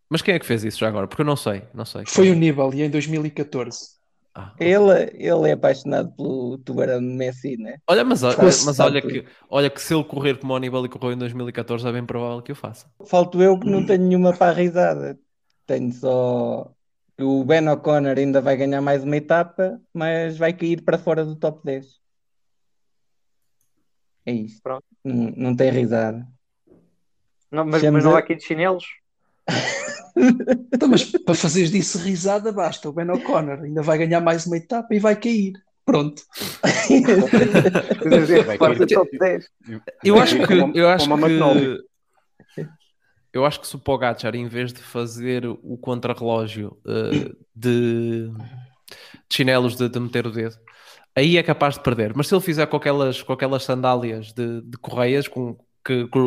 Mas 0.08 0.22
quem 0.22 0.34
é 0.34 0.38
que 0.38 0.46
fez 0.46 0.62
isso 0.64 0.78
já 0.78 0.88
agora? 0.88 1.06
Porque 1.08 1.22
eu 1.22 1.26
não 1.26 1.36
sei, 1.36 1.62
não 1.74 1.84
sei. 1.84 2.04
Foi 2.06 2.30
o 2.30 2.34
Nibali 2.34 2.82
em 2.82 2.90
2014. 2.90 3.94
Ah, 4.37 4.53
Ele, 4.59 5.12
ele 5.14 5.49
é 5.49 5.53
apaixonado 5.53 6.11
pelo 6.16 6.59
tubarão 6.59 6.99
de 7.01 7.07
Messi, 7.07 7.57
né? 7.57 7.76
Olha, 7.89 8.05
mas, 8.05 8.22
olha- 8.24 8.35
Fosse 8.37 8.66
mas 8.66 8.80
olha, 8.80 9.01
que, 9.01 9.24
olha 9.49 9.70
que 9.70 9.80
se 9.80 9.95
ele 9.95 10.03
correr 10.03 10.39
como 10.39 10.53
o 10.53 10.57
Aníbal 10.57 10.85
e 10.85 10.89
correu 10.89 11.12
em 11.12 11.18
2014 11.18 11.87
é 11.87 11.93
bem 11.93 12.05
provável 12.05 12.43
que 12.43 12.51
eu 12.51 12.57
faça. 12.57 12.91
Falto 13.07 13.41
eu 13.41 13.59
que 13.59 13.68
não 13.70 13.87
tenho 13.87 14.03
nenhuma 14.03 14.37
para 14.37 14.51
a 14.51 14.55
risada. 14.55 15.16
Tenho 15.66 15.93
só. 15.93 16.72
O 17.20 17.45
Ben 17.45 17.68
O'Connor 17.68 18.18
ainda 18.18 18.41
vai 18.41 18.57
ganhar 18.57 18.80
mais 18.80 19.05
uma 19.05 19.16
etapa, 19.16 19.80
mas 19.93 20.37
vai 20.37 20.53
cair 20.53 20.82
para 20.82 20.99
fora 20.99 21.24
do 21.24 21.37
top 21.37 21.61
10. 21.64 22.01
É 24.26 24.32
isto. 24.32 24.62
Pronto. 24.62 24.85
Não, 25.05 25.32
não 25.37 25.55
tem 25.57 25.70
risada. 25.70 26.26
Não, 27.53 27.64
mas, 27.64 27.82
mas 27.85 28.05
não 28.05 28.16
há 28.16 28.18
aqui 28.18 28.35
de 28.35 28.43
chinelos? 28.43 28.85
Então, 30.72 30.88
mas 30.88 31.05
para 31.05 31.34
fazeres 31.34 31.72
disso 31.72 31.99
risada, 31.99 32.53
basta. 32.53 32.88
O 32.88 32.92
Ben 32.92 33.11
O'Connor 33.11 33.64
ainda 33.64 33.82
vai 33.82 33.99
ganhar 33.99 34.20
mais 34.20 34.47
uma 34.47 34.57
etapa 34.57 34.95
e 34.95 35.01
vai 35.01 35.16
cair. 35.16 35.55
Pronto. 35.84 36.22
Quer 36.88 38.20
dizer, 38.20 38.45
Vai 38.45 38.57
fora 38.57 38.76
cair. 38.76 38.86
do 38.86 38.95
top 38.95 39.18
10. 39.18 39.49
Eu 40.03 40.18
acho 40.18 40.36
que, 40.36 40.78
eu 40.78 40.88
acho 40.88 41.09
que, 41.09 41.84
eu 43.32 43.45
acho 43.45 43.61
que 43.61 43.66
se 43.66 43.76
o 43.76 43.80
Pogacar, 43.80 44.34
em 44.34 44.47
vez 44.47 44.72
de 44.72 44.80
fazer 44.80 45.45
o 45.47 45.76
contrarrelógio 45.76 46.78
uh, 46.86 47.36
de, 47.55 48.28
de 48.28 48.32
chinelos 49.30 49.76
de, 49.76 49.88
de, 49.88 50.01
meter 50.01 50.26
o 50.26 50.30
dedo, 50.30 50.57
aí 51.14 51.36
é 51.36 51.42
capaz 51.42 51.74
de 51.74 51.82
perder. 51.82 52.14
Mas 52.14 52.28
se 52.28 52.34
ele 52.34 52.40
fizer 52.40 52.66
com 52.66 52.76
aquelas, 52.76 53.20
com 53.20 53.32
aquelas 53.32 53.64
sandálias 53.64 54.32
de, 54.32 54.62
de 54.62 54.78
correias 54.78 55.28
com, 55.28 55.57
que, 55.84 56.07
que, 56.07 56.18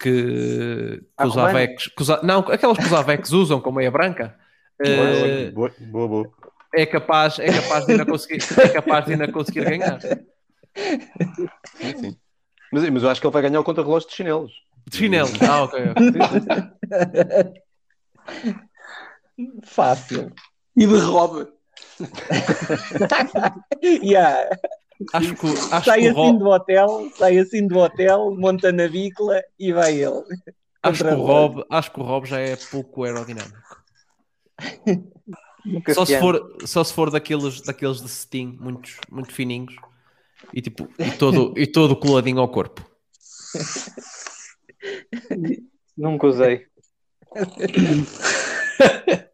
que, 0.00 1.02
que 1.18 1.26
os 1.26 1.36
avecs, 1.36 1.88
que 1.88 2.02
os, 2.02 2.08
não, 2.22 2.40
aquelas 2.40 2.78
que 2.78 2.84
os 2.84 2.92
avecs 2.92 3.30
usam 3.32 3.60
com 3.60 3.70
meia 3.70 3.90
branca, 3.90 4.34
uh, 4.80 5.52
boa, 5.52 5.72
boa, 5.78 6.08
boa. 6.08 6.30
É 6.74 6.86
capaz, 6.86 7.38
é 7.38 7.52
capaz 7.52 7.84
de 7.84 7.92
ainda 7.92 8.06
conseguir, 8.06 8.40
é 8.60 8.68
capaz 8.68 9.04
de 9.04 9.12
ainda 9.12 9.30
conseguir 9.30 9.64
ganhar. 9.64 10.00
Sim, 10.00 11.96
sim. 11.98 12.16
Mas, 12.72 12.88
mas 12.88 13.02
eu 13.02 13.10
acho 13.10 13.20
que 13.20 13.26
ele 13.26 13.32
vai 13.32 13.42
ganhar 13.42 13.60
o 13.60 13.64
contra-relógio 13.64 14.08
de 14.08 14.14
chinelos. 14.14 14.52
De 14.88 14.96
chinelos, 14.96 15.32
ah, 15.42 15.64
ok. 15.64 15.80
Fácil. 19.64 20.32
E 20.76 20.86
de 20.86 20.98
roda. 20.98 21.50
yeah. 23.82 24.48
Acho 25.12 25.34
que, 25.34 25.46
acho 25.46 25.84
sai 25.84 26.00
que 26.00 26.08
assim 26.08 26.18
Rob... 26.18 26.38
do 26.38 26.48
hotel, 26.48 27.10
sai 27.16 27.38
assim 27.38 27.66
do 27.66 27.78
hotel, 27.78 28.36
monta 28.36 28.70
na 28.70 28.86
bicla 28.86 29.42
e 29.58 29.72
vai 29.72 29.94
ele. 29.94 30.22
Acho 30.82 31.04
que, 31.04 31.10
o 31.10 31.22
Rob, 31.22 31.64
acho 31.70 31.90
que 31.90 32.00
o 32.00 32.02
Rob 32.02 32.26
já 32.26 32.38
é 32.38 32.56
pouco 32.56 33.04
aerodinâmico. 33.04 33.58
só 35.94 36.04
se, 36.04 36.18
for, 36.18 36.58
só 36.64 36.84
se 36.84 36.92
for 36.92 37.10
daqueles, 37.10 37.62
daqueles 37.62 38.02
de 38.02 38.08
cetim, 38.08 38.58
muito, 38.60 38.90
muito 39.10 39.32
fininhos 39.32 39.74
e, 40.52 40.60
tipo, 40.60 40.88
e, 40.98 41.10
todo, 41.12 41.54
e 41.56 41.66
todo 41.66 41.96
coladinho 41.96 42.40
ao 42.40 42.48
corpo. 42.48 42.84
Nunca 45.96 46.26
usei. 46.26 46.66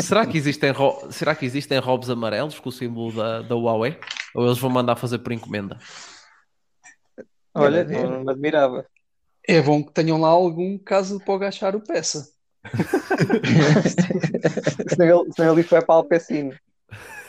Será 0.00 0.24
que 0.24 0.38
existem, 0.38 0.72
será 1.10 1.34
que 1.34 1.44
existem 1.44 1.76
robes 1.80 2.08
amarelos 2.08 2.60
com 2.60 2.68
o 2.68 2.72
símbolo 2.72 3.12
da, 3.12 3.42
da 3.42 3.56
Huawei? 3.56 3.98
Ou 4.38 4.46
eles 4.46 4.58
vão 4.58 4.70
mandar 4.70 4.94
fazer 4.94 5.18
por 5.18 5.32
encomenda? 5.32 5.76
Olha, 7.52 7.82
não 7.82 8.22
me 8.22 8.30
admirava. 8.30 8.86
É 9.44 9.60
bom 9.60 9.82
que 9.82 9.92
tenham 9.92 10.20
lá 10.20 10.28
algum 10.28 10.78
caso 10.78 11.18
para 11.18 11.34
agachar 11.34 11.74
o 11.74 11.80
peça. 11.80 12.30
senão, 14.88 15.22
ele, 15.22 15.32
senão 15.32 15.54
ele 15.54 15.64
foi 15.64 15.82
para 15.82 15.96
Alpecino. 15.96 16.56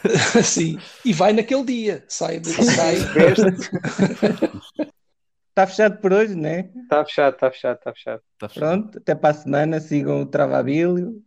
Sim, 0.43 0.77
e 1.03 1.11
vai 1.11 1.33
naquele 1.33 1.63
dia. 1.63 2.05
Sai, 2.07 2.39
de, 2.39 2.51
sai. 2.51 2.97
Está 5.49 5.65
fechado 5.65 5.97
por 5.97 6.13
hoje, 6.13 6.35
não 6.35 6.47
é? 6.47 6.69
Está 6.83 7.03
fechado, 7.03 7.33
está 7.33 7.51
fechado, 7.51 7.77
está 7.77 7.91
fechado. 7.91 8.21
Tá 8.37 8.49
fechado. 8.49 8.81
Pronto, 8.83 8.97
até 8.99 9.15
para 9.15 9.29
a 9.31 9.33
semana. 9.33 9.79
Sigam 9.79 10.21
o 10.21 10.27
Travabilio, 10.27 11.23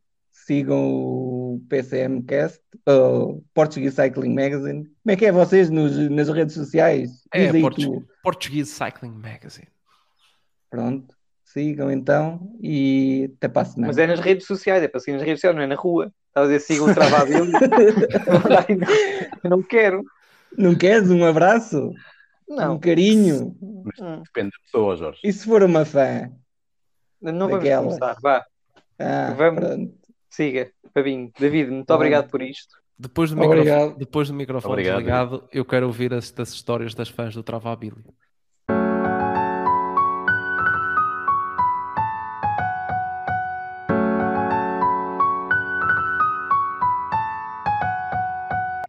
sigam 0.46 0.78
o 0.94 1.62
PCM 1.68 2.22
Cast, 2.22 2.60
o 2.88 3.42
Portuguese 3.54 3.96
Cycling 3.96 4.34
Magazine. 4.34 4.84
Como 4.84 5.12
é 5.12 5.16
que 5.16 5.26
é 5.26 5.32
vocês 5.32 5.70
nos, 5.70 5.96
nas 6.10 6.28
redes 6.28 6.54
sociais? 6.54 7.10
É, 7.32 7.46
Diz 7.46 7.54
aí 7.54 7.60
Portu 7.60 7.80
tu. 8.00 8.04
Portuguese 8.22 8.70
Cycling 8.70 9.12
Magazine. 9.12 9.68
Pronto, 10.70 11.14
sigam 11.44 11.90
então 11.90 12.50
e 12.60 13.30
até 13.36 13.48
para 13.48 13.62
a 13.62 13.64
semana. 13.66 13.86
Mas 13.88 13.98
é 13.98 14.06
nas 14.06 14.20
redes 14.20 14.46
sociais, 14.46 14.82
é 14.82 14.88
para 14.88 15.00
seguir 15.00 15.16
nas 15.16 15.22
redes 15.22 15.38
sociais, 15.40 15.54
não 15.56 15.62
é 15.62 15.66
na 15.66 15.74
rua. 15.74 16.12
Estás 16.28 16.48
a 16.48 16.52
dizer 16.52 16.60
sigam 16.60 16.88
o 16.90 16.94
Travabilio. 16.94 17.52
não 19.44 19.62
quero. 19.62 20.02
Não 20.56 20.74
queres 20.74 21.10
um 21.10 21.24
abraço? 21.24 21.92
Não. 22.48 22.74
Um 22.74 22.78
carinho? 22.78 23.56
Mas 23.84 24.22
depende 24.22 24.50
da 24.50 24.58
pessoa, 24.64 24.96
Jorge. 24.96 25.20
E 25.24 25.32
se 25.32 25.44
for 25.46 25.62
uma 25.62 25.84
fã? 25.84 26.30
Não 27.20 27.48
vamos 27.48 27.58
Daquela. 27.58 27.84
começar. 27.86 28.16
Vá, 28.20 28.44
Ah, 28.98 29.34
Vamos. 29.36 29.60
pronto. 29.60 29.94
Siga. 30.32 30.70
Fabinho, 30.94 31.30
David, 31.38 31.70
muito 31.70 31.90
obrigado 31.92 32.30
por 32.30 32.42
isto. 32.42 32.76
Depois 32.98 33.30
do, 33.30 33.42
Obrigado. 33.42 33.64
microfone, 33.64 33.98
depois 33.98 34.28
do 34.28 34.34
microfone 34.34 34.72
Obrigado. 34.72 34.96
desligado, 34.98 35.48
eu 35.52 35.64
quero 35.64 35.86
ouvir 35.86 36.14
as, 36.14 36.30
das 36.30 36.50
histórias 36.50 36.94
das 36.94 37.08
fãs 37.08 37.34
do 37.34 37.42
Travabilio. 37.42 38.04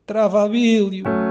Travabilho. 0.06 1.23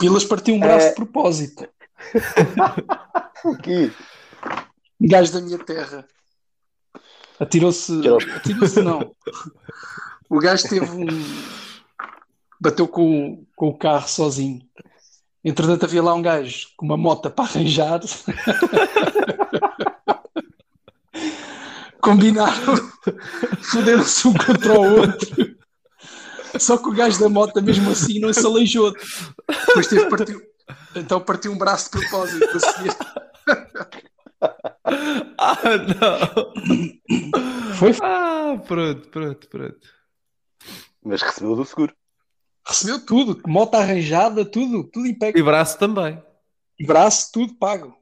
Pilas 0.00 0.24
partiu 0.24 0.54
um 0.54 0.60
braço 0.60 0.86
É. 0.86 0.88
de 0.88 0.94
propósito. 0.96 1.68
Aqui. 3.54 3.92
Gajo 5.00 5.32
da 5.32 5.40
minha 5.42 5.58
terra. 5.58 6.06
Atirou-se. 7.38 8.00
Tirou. 8.00 8.18
Atirou-se, 8.36 8.82
não. 8.82 9.14
O 10.28 10.38
gajo 10.38 10.68
teve 10.68 10.90
um. 10.90 11.06
Bateu 12.60 12.88
com, 12.88 13.44
com 13.54 13.68
o 13.68 13.78
carro 13.78 14.08
sozinho. 14.08 14.60
Entretanto, 15.44 15.84
havia 15.84 16.02
lá 16.02 16.14
um 16.14 16.20
gajo 16.22 16.68
com 16.76 16.84
uma 16.84 16.96
moto 16.96 17.30
para 17.30 17.44
arranjar. 17.44 18.00
Combinaram. 22.00 22.76
Foderam-se 23.62 24.28
um 24.28 24.32
contra 24.34 24.78
o 24.80 25.00
outro. 25.00 25.49
Só 26.58 26.76
que 26.78 26.88
o 26.88 26.94
gajo 26.94 27.18
da 27.20 27.28
moto, 27.28 27.62
mesmo 27.62 27.90
assim, 27.90 28.18
não 28.18 28.32
se 28.32 28.44
aleijou. 28.44 28.92
Depois 29.66 29.86
teve 29.86 30.04
que 30.04 30.10
partir. 30.10 30.50
Então 30.94 31.20
partiu 31.20 31.52
um 31.52 31.58
braço 31.58 31.90
de 31.90 32.00
propósito. 32.00 32.56
a 32.56 32.60
seguir. 32.60 32.96
Ah, 35.38 35.58
não! 36.00 37.74
Foi 37.74 37.92
Ah, 38.02 38.58
pronto, 38.66 39.08
pronto, 39.08 39.48
pronto. 39.48 39.78
Mas 41.04 41.22
recebeu 41.22 41.56
do 41.56 41.64
seguro. 41.64 41.94
Recebeu 42.66 43.04
tudo, 43.04 43.40
moto 43.46 43.74
arranjada, 43.74 44.44
tudo, 44.44 44.84
tudo 44.90 45.18
pé. 45.18 45.32
E 45.34 45.42
braço 45.42 45.78
também. 45.78 46.22
Braço, 46.86 47.30
tudo 47.32 47.54
pago. 47.54 47.94